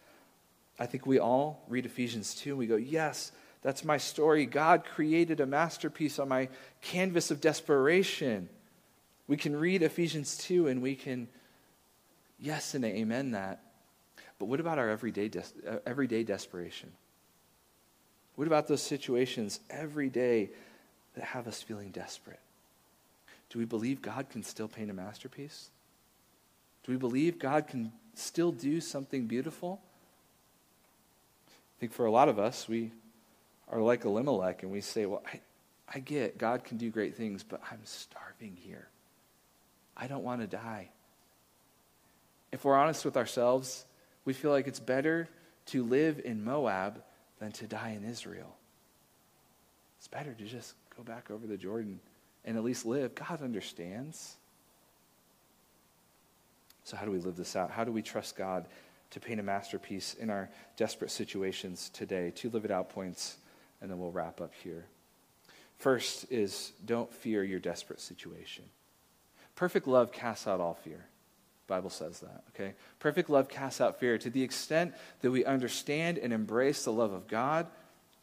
I 0.79 0.87
think 0.87 1.05
we 1.05 1.19
all 1.19 1.63
read 1.67 1.85
Ephesians 1.85 2.33
2 2.33 2.49
and 2.49 2.57
we 2.57 2.65
go, 2.65 2.77
Yes, 2.77 3.31
that's 3.61 3.85
my 3.85 3.97
story. 3.97 4.47
God 4.47 4.85
created 4.85 5.39
a 5.39 5.45
masterpiece 5.45 6.17
on 6.17 6.27
my 6.27 6.49
canvas 6.81 7.29
of 7.29 7.41
desperation. 7.41 8.49
We 9.27 9.37
can 9.37 9.55
read 9.55 9.83
Ephesians 9.83 10.35
2 10.37 10.67
and 10.67 10.81
we 10.81 10.95
can, 10.95 11.27
yes 12.39 12.73
and 12.73 12.83
amen 12.83 13.31
that. 13.31 13.61
But 14.39 14.45
what 14.47 14.59
about 14.59 14.79
our 14.79 14.89
everyday, 14.89 15.27
des- 15.27 15.43
uh, 15.69 15.77
everyday 15.85 16.23
desperation? 16.23 16.91
What 18.33 18.47
about 18.47 18.67
those 18.67 18.81
situations 18.81 19.59
every 19.69 20.09
day 20.09 20.49
that 21.15 21.23
have 21.23 21.47
us 21.47 21.61
feeling 21.61 21.91
desperate? 21.91 22.39
Do 23.49 23.59
we 23.59 23.65
believe 23.65 24.01
God 24.01 24.29
can 24.29 24.43
still 24.43 24.67
paint 24.67 24.89
a 24.89 24.93
masterpiece? 24.93 25.69
Do 26.83 26.91
we 26.91 26.97
believe 26.97 27.39
God 27.39 27.67
can 27.67 27.91
still 28.13 28.51
do 28.51 28.81
something 28.81 29.25
beautiful? 29.27 29.81
I 31.49 31.79
think 31.79 31.93
for 31.93 32.05
a 32.05 32.11
lot 32.11 32.29
of 32.29 32.39
us, 32.39 32.67
we 32.67 32.91
are 33.69 33.81
like 33.81 34.05
Elimelech 34.05 34.63
and 34.63 34.71
we 34.71 34.81
say, 34.81 35.05
Well, 35.05 35.23
I, 35.25 35.39
I 35.93 35.99
get 35.99 36.37
God 36.37 36.63
can 36.63 36.77
do 36.77 36.89
great 36.89 37.15
things, 37.15 37.43
but 37.43 37.61
I'm 37.71 37.79
starving 37.83 38.57
here. 38.61 38.87
I 39.97 40.07
don't 40.07 40.23
want 40.23 40.41
to 40.41 40.47
die. 40.47 40.89
If 42.51 42.63
we're 42.63 42.75
honest 42.75 43.05
with 43.05 43.17
ourselves, 43.17 43.85
we 44.23 44.33
feel 44.33 44.51
like 44.51 44.67
it's 44.67 44.79
better 44.79 45.27
to 45.67 45.83
live 45.83 46.21
in 46.23 46.43
Moab 46.43 47.01
than 47.39 47.51
to 47.53 47.67
die 47.67 47.97
in 47.99 48.07
Israel. 48.07 48.55
It's 49.97 50.07
better 50.07 50.33
to 50.33 50.43
just 50.45 50.73
go 50.95 51.03
back 51.03 51.29
over 51.31 51.45
the 51.45 51.57
Jordan 51.57 51.99
and 52.43 52.57
at 52.57 52.63
least 52.63 52.85
live. 52.85 53.15
God 53.15 53.41
understands. 53.41 54.35
So, 56.83 56.95
how 56.95 57.05
do 57.05 57.11
we 57.11 57.19
live 57.19 57.35
this 57.35 57.55
out? 57.55 57.71
How 57.71 57.83
do 57.83 57.91
we 57.91 58.01
trust 58.01 58.35
God 58.37 58.65
to 59.11 59.19
paint 59.19 59.39
a 59.39 59.43
masterpiece 59.43 60.13
in 60.13 60.29
our 60.29 60.49
desperate 60.77 61.11
situations 61.11 61.89
today? 61.89 62.31
Two 62.35 62.49
live 62.49 62.65
it 62.65 62.71
out 62.71 62.89
points 62.89 63.37
and 63.81 63.89
then 63.89 63.99
we'll 63.99 64.11
wrap 64.11 64.41
up 64.41 64.53
here. 64.63 64.85
First 65.77 66.31
is 66.31 66.71
don't 66.85 67.11
fear 67.11 67.43
your 67.43 67.59
desperate 67.59 67.99
situation. 67.99 68.63
Perfect 69.55 69.87
love 69.87 70.11
casts 70.11 70.47
out 70.47 70.59
all 70.59 70.75
fear. 70.75 71.05
Bible 71.67 71.89
says 71.89 72.19
that, 72.19 72.43
okay? 72.49 72.73
Perfect 72.99 73.29
love 73.29 73.49
casts 73.49 73.81
out 73.81 73.99
fear. 73.99 74.17
To 74.19 74.29
the 74.29 74.43
extent 74.43 74.93
that 75.21 75.31
we 75.31 75.43
understand 75.43 76.19
and 76.19 76.31
embrace 76.31 76.83
the 76.83 76.91
love 76.91 77.11
of 77.11 77.27
God, 77.27 77.67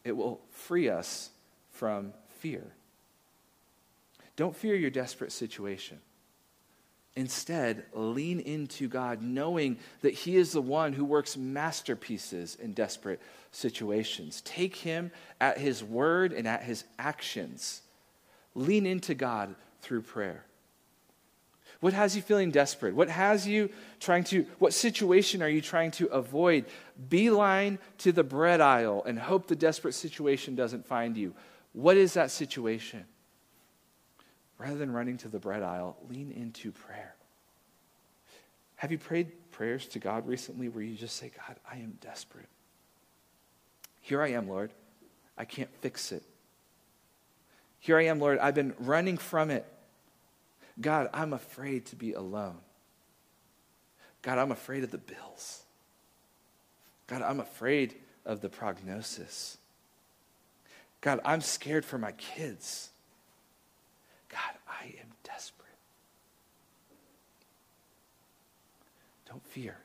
it 0.04 0.16
will 0.16 0.40
free 0.50 0.88
us 0.88 1.30
from 1.72 2.12
fear. 2.42 2.64
Don't 4.34 4.56
fear 4.56 4.74
your 4.74 4.90
desperate 4.90 5.30
situation. 5.30 5.98
Instead, 7.14 7.84
lean 7.92 8.40
into 8.40 8.88
God, 8.88 9.22
knowing 9.22 9.78
that 10.00 10.14
He 10.14 10.36
is 10.36 10.50
the 10.50 10.60
one 10.60 10.92
who 10.92 11.04
works 11.04 11.36
masterpieces 11.36 12.56
in 12.56 12.72
desperate 12.72 13.20
situations. 13.52 14.40
Take 14.44 14.74
Him 14.74 15.12
at 15.40 15.58
His 15.58 15.84
word 15.84 16.32
and 16.32 16.48
at 16.48 16.64
His 16.64 16.84
actions. 16.98 17.82
Lean 18.56 18.86
into 18.86 19.14
God 19.14 19.54
through 19.80 20.02
prayer. 20.02 20.44
What 21.78 21.92
has 21.92 22.16
you 22.16 22.22
feeling 22.22 22.50
desperate? 22.50 22.94
What 22.94 23.08
has 23.08 23.46
you 23.46 23.70
trying 24.00 24.24
to, 24.24 24.46
what 24.58 24.72
situation 24.72 25.42
are 25.42 25.48
you 25.48 25.60
trying 25.60 25.92
to 25.92 26.06
avoid? 26.06 26.64
Beeline 27.08 27.78
to 27.98 28.10
the 28.10 28.24
bread 28.24 28.60
aisle 28.60 29.04
and 29.06 29.18
hope 29.18 29.46
the 29.46 29.56
desperate 29.56 29.94
situation 29.94 30.56
doesn't 30.56 30.86
find 30.86 31.16
you. 31.16 31.34
What 31.72 31.96
is 31.96 32.14
that 32.14 32.30
situation? 32.30 33.04
Rather 34.58 34.76
than 34.76 34.92
running 34.92 35.16
to 35.18 35.28
the 35.28 35.38
bread 35.38 35.62
aisle, 35.62 35.96
lean 36.08 36.30
into 36.30 36.70
prayer. 36.70 37.14
Have 38.76 38.92
you 38.92 38.98
prayed 38.98 39.28
prayers 39.50 39.86
to 39.88 39.98
God 39.98 40.26
recently 40.26 40.68
where 40.68 40.82
you 40.82 40.96
just 40.96 41.16
say, 41.16 41.30
God, 41.46 41.56
I 41.70 41.76
am 41.76 41.98
desperate? 42.00 42.48
Here 44.00 44.20
I 44.20 44.32
am, 44.32 44.48
Lord. 44.48 44.72
I 45.38 45.44
can't 45.44 45.70
fix 45.80 46.12
it. 46.12 46.22
Here 47.78 47.98
I 47.98 48.04
am, 48.04 48.20
Lord. 48.20 48.38
I've 48.38 48.54
been 48.54 48.74
running 48.78 49.16
from 49.16 49.50
it. 49.50 49.64
God, 50.80 51.08
I'm 51.12 51.32
afraid 51.32 51.86
to 51.86 51.96
be 51.96 52.12
alone. 52.12 52.58
God, 54.22 54.38
I'm 54.38 54.52
afraid 54.52 54.84
of 54.84 54.90
the 54.90 54.98
bills. 54.98 55.62
God, 57.06 57.22
I'm 57.22 57.40
afraid 57.40 57.94
of 58.24 58.40
the 58.40 58.48
prognosis. 58.48 59.58
God, 61.02 61.20
I'm 61.24 61.40
scared 61.40 61.84
for 61.84 61.98
my 61.98 62.12
kids. 62.12 62.88
God, 64.30 64.40
I 64.66 64.86
am 64.86 65.08
desperate. 65.24 65.68
Don't 69.28 69.44
fear. 69.48 69.76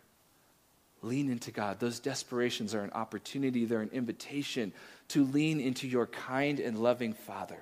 Lean 1.01 1.29
into 1.29 1.51
God. 1.51 1.79
Those 1.79 1.99
desperations 1.99 2.73
are 2.73 2.83
an 2.83 2.91
opportunity, 2.91 3.65
they're 3.65 3.81
an 3.81 3.89
invitation 3.91 4.71
to 5.09 5.25
lean 5.25 5.59
into 5.59 5.87
your 5.87 6.05
kind 6.05 6.59
and 6.59 6.77
loving 6.77 7.13
Father. 7.13 7.57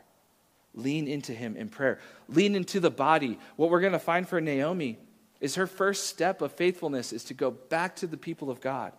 Lean 0.74 1.08
into 1.08 1.32
Him 1.32 1.56
in 1.56 1.70
prayer. 1.70 1.99
Lean 2.28 2.56
into 2.56 2.80
the 2.82 2.91
body. 2.91 3.39
What 3.56 3.70
we're 3.70 3.82
going 3.82 3.93
to 3.93 3.99
find 3.99 4.28
for 4.28 4.41
Naomi 4.41 4.97
is 5.39 5.56
her 5.56 5.68
first 5.68 6.08
step 6.08 6.41
of 6.41 6.51
faithfulness 6.51 7.14
is 7.14 7.24
to 7.26 7.34
go 7.34 7.51
back 7.51 7.95
to 7.97 8.08
the 8.08 8.18
people 8.18 8.49
of 8.49 8.60
God. 8.60 8.91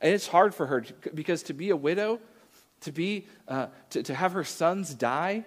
And 0.00 0.12
it's 0.12 0.28
hard 0.28 0.54
for 0.54 0.66
her 0.66 0.84
because 1.12 1.44
to 1.44 1.54
be 1.54 1.70
a 1.70 1.76
widow, 1.76 2.20
to, 2.82 2.92
be, 2.92 3.26
uh, 3.48 3.66
to, 3.90 4.02
to 4.02 4.14
have 4.14 4.32
her 4.32 4.44
sons 4.44 4.94
die, 4.94 5.44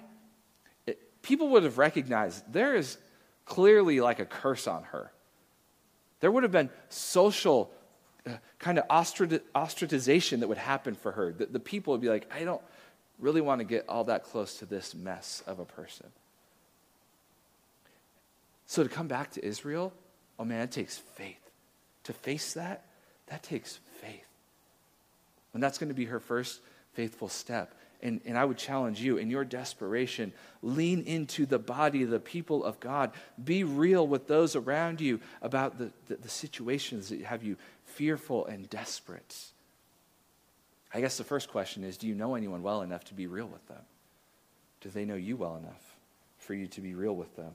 it, 0.86 1.22
people 1.22 1.50
would 1.50 1.64
have 1.64 1.78
recognized 1.78 2.52
there 2.52 2.76
is 2.76 2.98
clearly 3.46 4.00
like 4.02 4.20
a 4.20 4.26
curse 4.26 4.68
on 4.68 4.84
her. 4.84 5.12
There 6.20 6.32
would 6.32 6.44
have 6.44 6.52
been 6.52 6.70
social 6.90 7.72
uh, 8.26 8.32
kind 8.60 8.80
of 8.80 8.88
ostracization 8.88 10.40
that 10.40 10.48
would 10.48 10.58
happen 10.58 10.96
for 10.96 11.12
her. 11.12 11.32
The, 11.32 11.46
the 11.46 11.60
people 11.60 11.92
would 11.92 12.02
be 12.02 12.10
like, 12.10 12.30
I 12.34 12.44
don't, 12.44 12.62
really 13.20 13.42
want 13.42 13.60
to 13.60 13.66
get 13.66 13.86
all 13.90 14.06
that 14.06 14.24
close 14.24 14.60
to 14.60 14.66
this 14.66 14.94
mess 14.94 15.44
of 15.48 15.60
a 15.60 15.66
person. 15.66 16.08
So 18.66 18.84
to 18.84 18.90
come 18.90 19.08
back 19.08 19.32
to 19.32 19.46
Israel, 19.46 19.94
oh 20.38 20.46
man, 20.46 20.62
it 20.62 20.72
takes 20.72 20.98
faith. 20.98 21.40
To 22.04 22.14
face 22.14 22.54
that, 22.54 22.86
that 23.28 23.44
takes 23.44 23.80
faith. 24.02 24.28
And 25.54 25.64
that's 25.64 25.78
going 25.78 25.90
to 25.90 25.96
be 25.96 26.06
her 26.06 26.20
first 26.20 26.62
faithful 26.98 27.30
step. 27.30 27.76
And, 28.02 28.22
and 28.26 28.36
I 28.36 28.44
would 28.44 28.58
challenge 28.58 29.00
you 29.00 29.18
in 29.18 29.30
your 29.30 29.46
desperation, 29.46 30.34
lean 30.64 31.04
into 31.04 31.46
the 31.46 31.60
body 31.60 32.02
of 32.02 32.10
the 32.10 32.20
people 32.20 32.64
of 32.64 32.80
God. 32.80 33.12
Be 33.44 33.64
real 33.64 34.08
with 34.08 34.28
those 34.28 34.56
around 34.56 35.00
you 35.00 35.20
about 35.44 35.78
the, 35.78 35.92
the, 36.08 36.16
the 36.16 36.30
situations 36.30 37.10
that 37.10 37.22
have 37.22 37.44
you 37.44 37.56
fearful 37.86 38.48
and 38.48 38.68
desperate. 38.68 39.36
I 40.92 41.02
guess 41.02 41.18
the 41.18 41.24
first 41.24 41.50
question 41.50 41.84
is 41.84 41.98
do 41.98 42.08
you 42.08 42.16
know 42.16 42.34
anyone 42.34 42.64
well 42.64 42.82
enough 42.82 43.04
to 43.06 43.14
be 43.14 43.28
real 43.28 43.48
with 43.48 43.68
them? 43.68 43.84
Do 44.82 44.90
they 44.90 45.06
know 45.06 45.16
you 45.16 45.38
well 45.38 45.56
enough 45.56 45.96
for 46.40 46.56
you 46.56 46.66
to 46.66 46.82
be 46.82 46.96
real 46.96 47.16
with 47.16 47.36
them? 47.36 47.52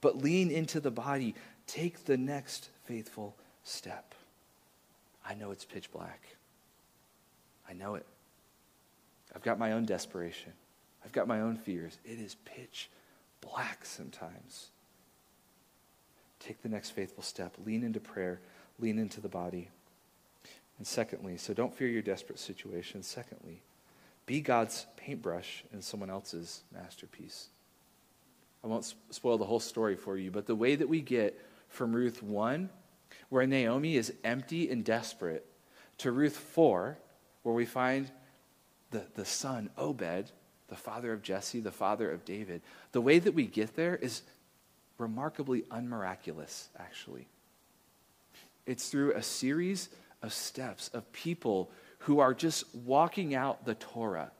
But 0.00 0.18
lean 0.18 0.50
into 0.50 0.80
the 0.80 0.90
body, 0.90 1.36
take 1.68 2.06
the 2.06 2.16
next 2.16 2.70
faithful 2.86 3.36
step. 3.62 4.14
I 5.24 5.34
know 5.34 5.52
it's 5.52 5.64
pitch 5.64 5.92
black. 5.92 6.20
I 7.68 7.72
know 7.72 7.94
it. 7.94 8.06
I've 9.34 9.42
got 9.42 9.58
my 9.58 9.72
own 9.72 9.84
desperation. 9.84 10.52
I've 11.04 11.12
got 11.12 11.28
my 11.28 11.40
own 11.40 11.56
fears. 11.56 11.98
It 12.04 12.18
is 12.18 12.36
pitch 12.44 12.90
black 13.40 13.84
sometimes. 13.84 14.70
Take 16.38 16.62
the 16.62 16.68
next 16.68 16.90
faithful 16.90 17.22
step. 17.22 17.54
Lean 17.64 17.82
into 17.82 18.00
prayer. 18.00 18.40
Lean 18.78 18.98
into 18.98 19.20
the 19.20 19.28
body. 19.28 19.68
And 20.78 20.86
secondly, 20.86 21.36
so 21.36 21.52
don't 21.52 21.74
fear 21.74 21.88
your 21.88 22.02
desperate 22.02 22.38
situation. 22.38 23.02
Secondly, 23.02 23.62
be 24.26 24.40
God's 24.40 24.86
paintbrush 24.96 25.64
in 25.72 25.82
someone 25.82 26.08
else's 26.08 26.62
masterpiece. 26.72 27.48
I 28.64 28.66
won't 28.66 28.94
spoil 29.10 29.38
the 29.38 29.44
whole 29.44 29.60
story 29.60 29.96
for 29.96 30.16
you, 30.16 30.30
but 30.30 30.46
the 30.46 30.54
way 30.54 30.76
that 30.76 30.88
we 30.88 31.00
get 31.00 31.38
from 31.68 31.94
Ruth 31.94 32.22
1, 32.22 32.70
where 33.28 33.46
Naomi 33.46 33.96
is 33.96 34.12
empty 34.24 34.70
and 34.70 34.84
desperate, 34.84 35.46
to 35.98 36.12
Ruth 36.12 36.36
4, 36.36 36.96
where 37.42 37.54
we 37.54 37.66
find 37.66 38.10
the, 38.90 39.04
the 39.14 39.24
son, 39.24 39.70
Obed, 39.76 40.32
the 40.68 40.76
father 40.76 41.12
of 41.12 41.22
Jesse, 41.22 41.60
the 41.60 41.70
father 41.70 42.10
of 42.10 42.24
David, 42.24 42.62
the 42.92 43.00
way 43.00 43.18
that 43.18 43.34
we 43.34 43.46
get 43.46 43.76
there 43.76 43.96
is 43.96 44.22
remarkably 44.98 45.64
unmiraculous, 45.70 46.68
actually. 46.78 47.26
It's 48.66 48.88
through 48.88 49.14
a 49.14 49.22
series 49.22 49.88
of 50.22 50.32
steps 50.32 50.88
of 50.92 51.10
people 51.12 51.70
who 52.00 52.20
are 52.20 52.34
just 52.34 52.64
walking 52.74 53.34
out 53.34 53.64
the 53.64 53.74
Torah. 53.74 54.30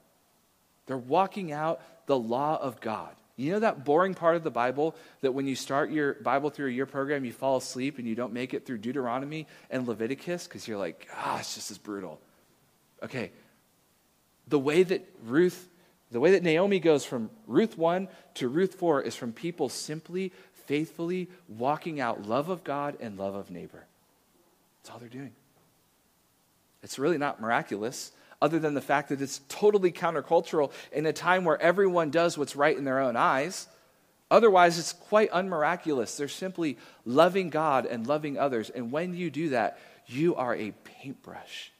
They're 0.85 0.97
walking 0.97 1.51
out 1.51 1.81
the 2.05 2.17
law 2.17 2.57
of 2.61 2.79
God. 2.79 3.15
You 3.37 3.53
know 3.53 3.59
that 3.59 3.83
boring 3.83 4.13
part 4.13 4.35
of 4.35 4.43
the 4.43 4.51
Bible 4.51 4.95
that 5.21 5.33
when 5.33 5.47
you 5.47 5.55
start 5.55 5.89
your 5.89 6.15
Bible 6.15 6.49
through 6.49 6.67
a 6.67 6.71
year 6.71 6.85
program, 6.85 7.25
you 7.25 7.31
fall 7.31 7.57
asleep 7.57 7.97
and 7.97 8.07
you 8.07 8.13
don't 8.13 8.33
make 8.33 8.53
it 8.53 8.65
through 8.65 8.77
Deuteronomy 8.79 9.47
and 9.69 9.87
Leviticus 9.87 10.47
because 10.47 10.67
you're 10.67 10.77
like, 10.77 11.07
ah, 11.15 11.39
it's 11.39 11.55
just 11.55 11.71
as 11.71 11.77
brutal. 11.77 12.21
Okay, 13.01 13.31
the 14.51 14.59
way 14.59 14.83
that 14.83 15.07
Ruth, 15.25 15.67
the 16.11 16.19
way 16.19 16.31
that 16.31 16.43
Naomi 16.43 16.79
goes 16.79 17.03
from 17.03 17.31
Ruth 17.47 17.77
1 17.77 18.07
to 18.35 18.47
Ruth 18.47 18.75
4 18.75 19.01
is 19.01 19.15
from 19.15 19.33
people 19.33 19.69
simply, 19.69 20.31
faithfully 20.65 21.29
walking 21.47 21.99
out 21.99 22.27
love 22.27 22.49
of 22.49 22.63
God 22.63 22.97
and 22.99 23.17
love 23.17 23.33
of 23.33 23.49
neighbor. 23.49 23.85
That's 24.77 24.93
all 24.93 24.99
they're 24.99 25.09
doing. 25.09 25.31
It's 26.83 26.99
really 26.99 27.17
not 27.17 27.41
miraculous, 27.41 28.11
other 28.41 28.59
than 28.59 28.73
the 28.73 28.81
fact 28.81 29.09
that 29.09 29.21
it's 29.21 29.41
totally 29.47 29.91
countercultural 29.91 30.71
in 30.91 31.05
a 31.05 31.13
time 31.13 31.45
where 31.45 31.61
everyone 31.61 32.09
does 32.09 32.37
what's 32.37 32.55
right 32.55 32.77
in 32.77 32.85
their 32.85 32.99
own 32.99 33.15
eyes. 33.15 33.67
Otherwise, 34.31 34.79
it's 34.79 34.93
quite 34.93 35.29
unmiraculous. 35.29 36.17
They're 36.17 36.27
simply 36.27 36.77
loving 37.05 37.49
God 37.49 37.85
and 37.85 38.07
loving 38.07 38.37
others. 38.39 38.69
And 38.69 38.91
when 38.91 39.13
you 39.13 39.29
do 39.29 39.49
that, 39.49 39.77
you 40.07 40.35
are 40.35 40.55
a 40.55 40.71
paintbrush 40.83 41.71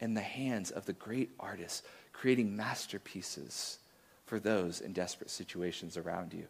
in 0.00 0.14
the 0.14 0.20
hands 0.20 0.70
of 0.70 0.86
the 0.86 0.92
great 0.92 1.30
artist, 1.40 1.84
creating 2.14 2.56
masterpieces 2.56 3.78
for 4.24 4.40
those 4.40 4.80
in 4.80 4.94
desperate 4.94 5.28
situations 5.28 5.98
around 5.98 6.32
you. 6.32 6.46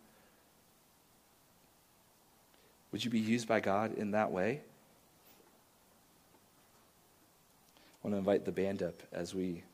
Would 2.92 3.04
you 3.04 3.10
be 3.10 3.18
used 3.18 3.48
by 3.48 3.58
God 3.58 3.94
in 3.94 4.12
that 4.12 4.30
way? 4.30 4.60
I 7.76 8.06
want 8.06 8.14
to 8.14 8.18
invite 8.18 8.44
the 8.44 8.52
band 8.52 8.84
up 8.84 9.02
as 9.12 9.34
we 9.34 9.64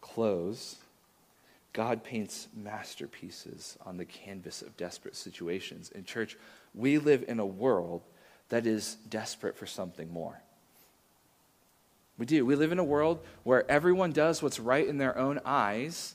close. 0.00 0.76
God 1.74 2.02
paints 2.04 2.48
masterpieces 2.56 3.76
on 3.84 3.98
the 3.98 4.06
canvas 4.06 4.62
of 4.62 4.76
desperate 4.78 5.16
situations. 5.16 5.90
In 5.90 6.04
church, 6.04 6.38
we 6.74 6.96
live 6.96 7.24
in 7.28 7.38
a 7.38 7.44
world 7.44 8.02
that 8.48 8.66
is 8.66 8.94
desperate 9.10 9.58
for 9.58 9.66
something 9.66 10.10
more. 10.10 10.40
We 12.18 12.26
do. 12.26 12.46
We 12.46 12.54
live 12.54 12.72
in 12.72 12.78
a 12.78 12.84
world 12.84 13.20
where 13.42 13.68
everyone 13.70 14.12
does 14.12 14.42
what's 14.42 14.60
right 14.60 14.86
in 14.86 14.98
their 14.98 15.18
own 15.18 15.40
eyes, 15.44 16.14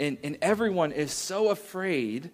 and, 0.00 0.18
and 0.24 0.36
everyone 0.42 0.92
is 0.92 1.12
so 1.12 1.50
afraid 1.50 2.30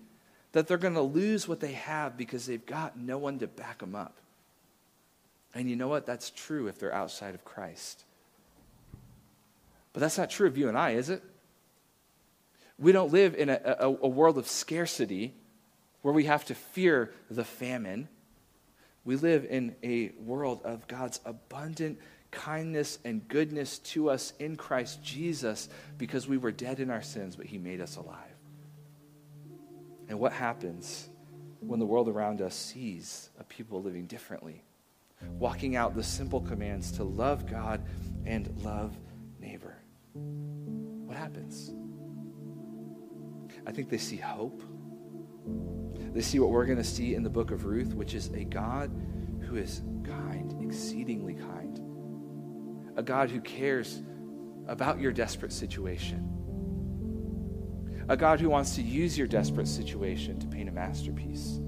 that 0.53 0.67
they're 0.67 0.79
going 0.79 0.95
to 0.95 1.03
lose 1.03 1.47
what 1.47 1.61
they 1.61 1.73
have 1.73 2.17
because 2.17 2.47
they've 2.47 2.65
got 2.65 2.99
no 2.99 3.19
one 3.19 3.39
to 3.41 3.47
back 3.47 3.79
them 3.79 3.95
up. 3.95 4.17
And 5.55 5.69
you 5.69 5.77
know 5.77 5.89
what? 5.89 6.07
That's 6.07 6.31
true 6.31 6.69
if 6.69 6.79
they're 6.79 6.95
outside 6.95 7.35
of 7.35 7.45
Christ. 7.45 8.05
But 9.93 10.01
that's 10.01 10.19
not 10.19 10.31
true 10.31 10.47
of 10.47 10.57
you 10.57 10.69
and 10.69 10.79
I, 10.79 10.91
is 10.91 11.11
it? 11.11 11.23
We 12.79 12.93
don't 12.93 13.13
live 13.13 13.35
in 13.35 13.49
a, 13.49 13.61
a, 13.65 13.89
a 13.89 14.09
world 14.09 14.39
of 14.39 14.47
scarcity 14.47 15.35
where 16.03 16.15
we 16.15 16.25
have 16.25 16.45
to 16.47 16.55
fear 16.55 17.13
the 17.31 17.45
famine. 17.45 18.09
We 19.05 19.17
live 19.17 19.45
in 19.45 19.75
a 19.83 20.13
world 20.21 20.61
of 20.65 20.87
God's 20.87 21.21
abundant 21.25 21.99
kindness 22.31 22.99
and 23.05 23.27
goodness 23.29 23.79
to 23.79 24.11
us 24.11 24.33
in 24.39 24.57
Christ 24.57 25.03
Jesus 25.03 25.69
because 25.97 26.29
we 26.29 26.37
were 26.37 26.53
dead 26.53 26.81
in 26.81 26.91
our 26.91 27.03
sins, 27.03 27.37
but 27.37 27.47
He 27.47 27.59
made 27.59 27.81
us 27.81 27.97
alive. 27.97 28.17
And 30.09 30.19
what 30.19 30.33
happens 30.33 31.09
when 31.61 31.81
the 31.81 31.87
world 31.87 32.09
around 32.09 32.41
us 32.41 32.55
sees 32.55 33.31
a 33.39 33.45
people 33.45 33.83
living 33.83 34.07
differently? 34.07 34.63
Walking 35.39 35.75
out 35.77 35.95
the 35.95 36.03
simple 36.03 36.41
commands 36.41 36.93
to 36.93 37.05
love 37.05 37.51
God 37.51 37.83
and 38.25 38.63
love 38.63 38.97
neighbor 39.41 39.79
what 41.09 41.17
happens? 41.17 41.73
I 43.67 43.73
think 43.73 43.89
they 43.89 43.99
see 43.99 44.17
hope. 44.17 44.63
They 46.13 46.21
see 46.21 46.39
what 46.39 46.51
we're 46.51 46.67
going 46.67 46.79
to 46.79 46.85
see 46.85 47.15
in 47.15 47.23
the 47.23 47.31
book 47.31 47.51
of 47.51 47.65
Ruth, 47.65 47.95
which 47.95 48.15
is 48.15 48.29
a 48.35 48.45
God 48.45 48.91
who 49.41 49.57
is 49.57 49.81
kind, 50.05 50.55
exceedingly 50.63 51.35
kind. 51.35 51.81
A 52.99 53.03
God 53.03 53.31
who 53.31 53.41
cares 53.41 54.03
about 54.67 54.99
your 54.99 55.13
desperate 55.13 55.53
situation. 55.53 56.35
A 58.09 58.17
God 58.17 58.41
who 58.41 58.51
wants 58.51 58.75
to 58.75 58.83
use 58.83 59.17
your 59.17 59.29
desperate 59.29 59.69
situation 59.69 60.41
to 60.41 60.49
paint 60.49 60.69
a 60.69 60.73
masterpiece. 60.73 61.61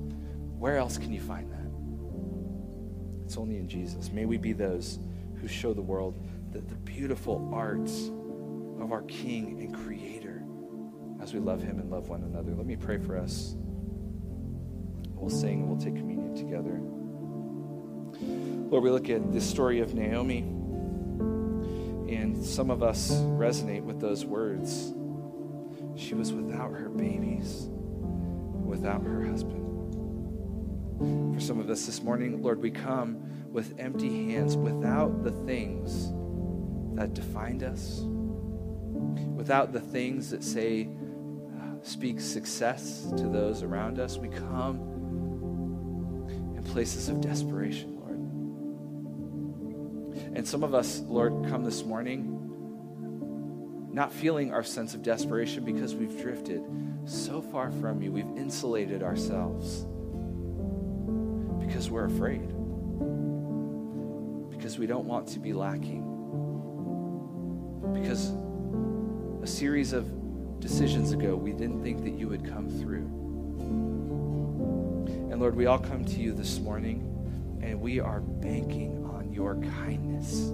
Where 0.58 0.76
else 0.76 0.98
can 0.98 1.12
you 1.12 1.20
find 1.20 1.48
that? 1.52 3.24
It's 3.24 3.36
only 3.36 3.58
in 3.58 3.68
Jesus. 3.68 4.10
May 4.10 4.24
we 4.24 4.38
be 4.38 4.52
those 4.52 4.98
who 5.40 5.46
show 5.46 5.72
the 5.72 5.80
world 5.80 6.20
the, 6.50 6.62
the 6.62 6.74
beautiful 6.74 7.48
arts 7.54 8.08
of 8.82 8.90
our 8.90 9.02
King 9.02 9.60
and 9.60 9.72
Creator 9.72 10.42
as 11.22 11.32
we 11.32 11.38
love 11.38 11.62
Him 11.62 11.78
and 11.78 11.92
love 11.92 12.08
one 12.08 12.24
another. 12.24 12.56
Let 12.56 12.66
me 12.66 12.74
pray 12.74 12.98
for 12.98 13.16
us. 13.16 13.54
We'll 15.14 15.30
sing 15.30 15.60
and 15.60 15.68
we'll 15.68 15.78
take 15.78 15.94
communion 15.94 16.34
together. 16.34 16.80
Lord, 18.68 18.82
we 18.82 18.90
look 18.90 19.08
at 19.08 19.32
this 19.32 19.48
story 19.48 19.78
of 19.78 19.94
Naomi, 19.94 20.44
some 22.40 22.70
of 22.70 22.82
us 22.82 23.10
resonate 23.10 23.82
with 23.82 24.00
those 24.00 24.24
words. 24.24 24.94
She 25.96 26.14
was 26.14 26.32
without 26.32 26.72
her 26.72 26.88
babies, 26.88 27.68
without 27.68 29.02
her 29.02 29.24
husband. 29.24 29.66
For 31.34 31.40
some 31.40 31.60
of 31.60 31.68
us 31.70 31.86
this 31.86 32.02
morning, 32.02 32.42
Lord, 32.42 32.60
we 32.60 32.70
come 32.70 33.48
with 33.50 33.74
empty 33.78 34.32
hands 34.32 34.56
without 34.56 35.22
the 35.22 35.32
things 35.32 36.12
that 36.96 37.14
defined 37.14 37.62
us, 37.62 38.00
without 39.34 39.72
the 39.72 39.80
things 39.80 40.30
that 40.30 40.44
say, 40.44 40.88
uh, 41.58 41.82
speak 41.82 42.20
success 42.20 43.06
to 43.16 43.28
those 43.28 43.62
around 43.62 43.98
us. 43.98 44.18
We 44.18 44.28
come 44.28 44.78
in 46.56 46.62
places 46.64 47.08
of 47.08 47.20
desperation. 47.20 47.99
And 50.40 50.48
some 50.48 50.64
of 50.64 50.72
us, 50.72 51.00
Lord, 51.00 51.44
come 51.50 51.64
this 51.64 51.84
morning 51.84 52.38
not 53.92 54.10
feeling 54.10 54.54
our 54.54 54.62
sense 54.62 54.94
of 54.94 55.02
desperation 55.02 55.66
because 55.66 55.94
we've 55.94 56.18
drifted 56.18 56.62
so 57.04 57.42
far 57.42 57.70
from 57.72 58.00
you. 58.00 58.10
We've 58.10 58.38
insulated 58.38 59.02
ourselves 59.02 59.84
because 61.60 61.90
we're 61.90 62.06
afraid, 62.06 62.48
because 64.48 64.78
we 64.78 64.86
don't 64.86 65.04
want 65.04 65.28
to 65.28 65.40
be 65.40 65.52
lacking, 65.52 66.04
because 67.92 68.32
a 69.42 69.46
series 69.46 69.92
of 69.92 70.58
decisions 70.58 71.12
ago 71.12 71.36
we 71.36 71.52
didn't 71.52 71.82
think 71.82 72.02
that 72.04 72.14
you 72.14 72.28
would 72.28 72.48
come 72.48 72.70
through. 72.80 73.04
And 75.30 75.38
Lord, 75.38 75.54
we 75.54 75.66
all 75.66 75.78
come 75.78 76.02
to 76.02 76.18
you 76.18 76.32
this 76.32 76.60
morning 76.60 77.58
and 77.62 77.78
we 77.78 78.00
are 78.00 78.20
banking 78.20 78.99
your 79.40 79.54
kindness. 79.54 80.50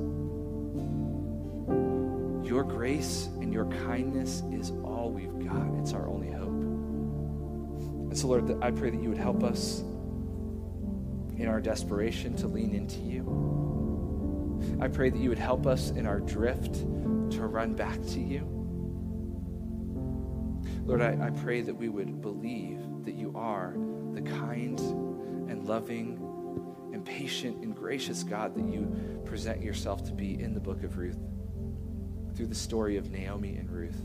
Your 2.48 2.62
grace 2.62 3.28
and 3.40 3.52
your 3.52 3.64
kindness 3.64 4.44
is 4.52 4.70
all 4.84 5.10
we've 5.10 5.44
got. 5.44 5.66
It's 5.80 5.92
our 5.92 6.08
only 6.08 6.30
hope. 6.30 6.46
And 6.46 8.16
so, 8.16 8.28
Lord, 8.28 8.62
I 8.62 8.70
pray 8.70 8.90
that 8.90 9.02
you 9.02 9.08
would 9.08 9.18
help 9.18 9.42
us 9.42 9.80
in 11.36 11.48
our 11.48 11.60
desperation 11.60 12.36
to 12.36 12.46
lean 12.46 12.76
into 12.76 13.00
you. 13.00 14.78
I 14.80 14.86
pray 14.86 15.10
that 15.10 15.18
you 15.18 15.30
would 15.30 15.38
help 15.38 15.66
us 15.66 15.90
in 15.90 16.06
our 16.06 16.20
drift 16.20 16.74
to 16.76 17.40
run 17.40 17.74
back 17.74 18.00
to 18.00 18.20
you. 18.20 18.46
Lord, 20.84 21.02
I, 21.02 21.26
I 21.26 21.30
pray 21.30 21.60
that 21.62 21.74
we 21.74 21.88
would 21.88 22.20
believe 22.20 22.80
that 23.04 23.16
you 23.16 23.32
are 23.34 23.74
the 24.14 24.22
kind 24.22 24.78
and 25.50 25.66
loving 25.66 26.25
and 26.96 27.04
patient 27.04 27.62
and 27.62 27.76
gracious 27.76 28.22
God 28.22 28.54
that 28.54 28.72
you 28.72 29.20
present 29.26 29.62
yourself 29.62 30.02
to 30.06 30.14
be 30.14 30.40
in 30.40 30.54
the 30.54 30.60
book 30.60 30.82
of 30.82 30.96
Ruth 30.96 31.18
through 32.34 32.46
the 32.46 32.54
story 32.54 32.96
of 32.96 33.10
Naomi 33.10 33.54
and 33.56 33.70
Ruth. 33.70 34.00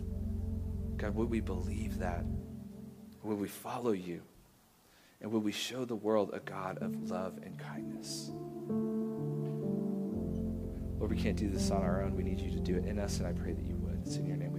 God, 0.98 1.16
would 1.16 1.30
we 1.30 1.40
believe 1.40 2.00
that? 2.00 2.26
Would 3.24 3.40
we 3.40 3.48
follow 3.48 3.94
you? 3.94 4.22
And 5.22 5.32
will 5.32 5.40
we 5.40 5.54
show 5.54 5.86
the 5.86 5.96
world 5.96 6.32
a 6.34 6.42
God 6.42 6.80
of 6.80 7.10
love 7.10 7.40
and 7.46 7.58
kindness? 7.58 8.32
Lord, 11.00 11.12
we 11.12 11.18
can't 11.18 11.38
do 11.38 11.50
this 11.50 11.72
on 11.72 11.82
our 11.84 12.04
own. 12.04 12.14
We 12.18 12.24
need 12.24 12.42
you 12.42 12.52
to 12.52 12.60
do 12.60 12.76
it 12.76 12.84
in 12.84 13.00
us, 13.00 13.20
and 13.20 13.28
I 13.28 13.32
pray 13.32 13.54
that 13.54 13.64
you 13.64 13.78
would. 13.78 14.02
It's 14.06 14.18
in 14.18 14.26
your 14.26 14.36
name 14.36 14.51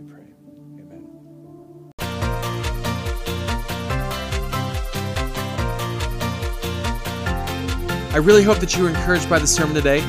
I 8.12 8.18
really 8.18 8.42
hope 8.42 8.58
that 8.58 8.76
you 8.76 8.82
were 8.82 8.90
encouraged 8.90 9.30
by 9.30 9.38
the 9.38 9.46
sermon 9.46 9.74
today. 9.74 10.00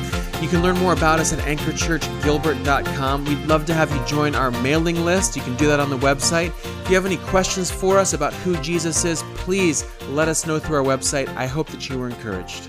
You 0.42 0.48
can 0.48 0.62
learn 0.62 0.76
more 0.76 0.92
about 0.92 1.20
us 1.20 1.32
at 1.32 1.38
anchorchurchgilbert.com. 1.38 3.24
We'd 3.24 3.46
love 3.46 3.64
to 3.64 3.72
have 3.72 3.90
you 3.90 4.04
join 4.04 4.34
our 4.34 4.50
mailing 4.50 5.06
list. 5.06 5.36
You 5.36 5.42
can 5.42 5.56
do 5.56 5.68
that 5.68 5.80
on 5.80 5.88
the 5.88 5.96
website. 5.96 6.48
If 6.82 6.90
you 6.90 6.96
have 6.96 7.06
any 7.06 7.16
questions 7.16 7.70
for 7.70 7.96
us 7.96 8.12
about 8.12 8.34
who 8.34 8.58
Jesus 8.58 9.06
is, 9.06 9.22
please 9.36 9.86
let 10.10 10.28
us 10.28 10.46
know 10.46 10.58
through 10.58 10.76
our 10.76 10.84
website. 10.84 11.34
I 11.34 11.46
hope 11.46 11.68
that 11.68 11.88
you 11.88 11.98
were 11.98 12.08
encouraged. 12.10 12.68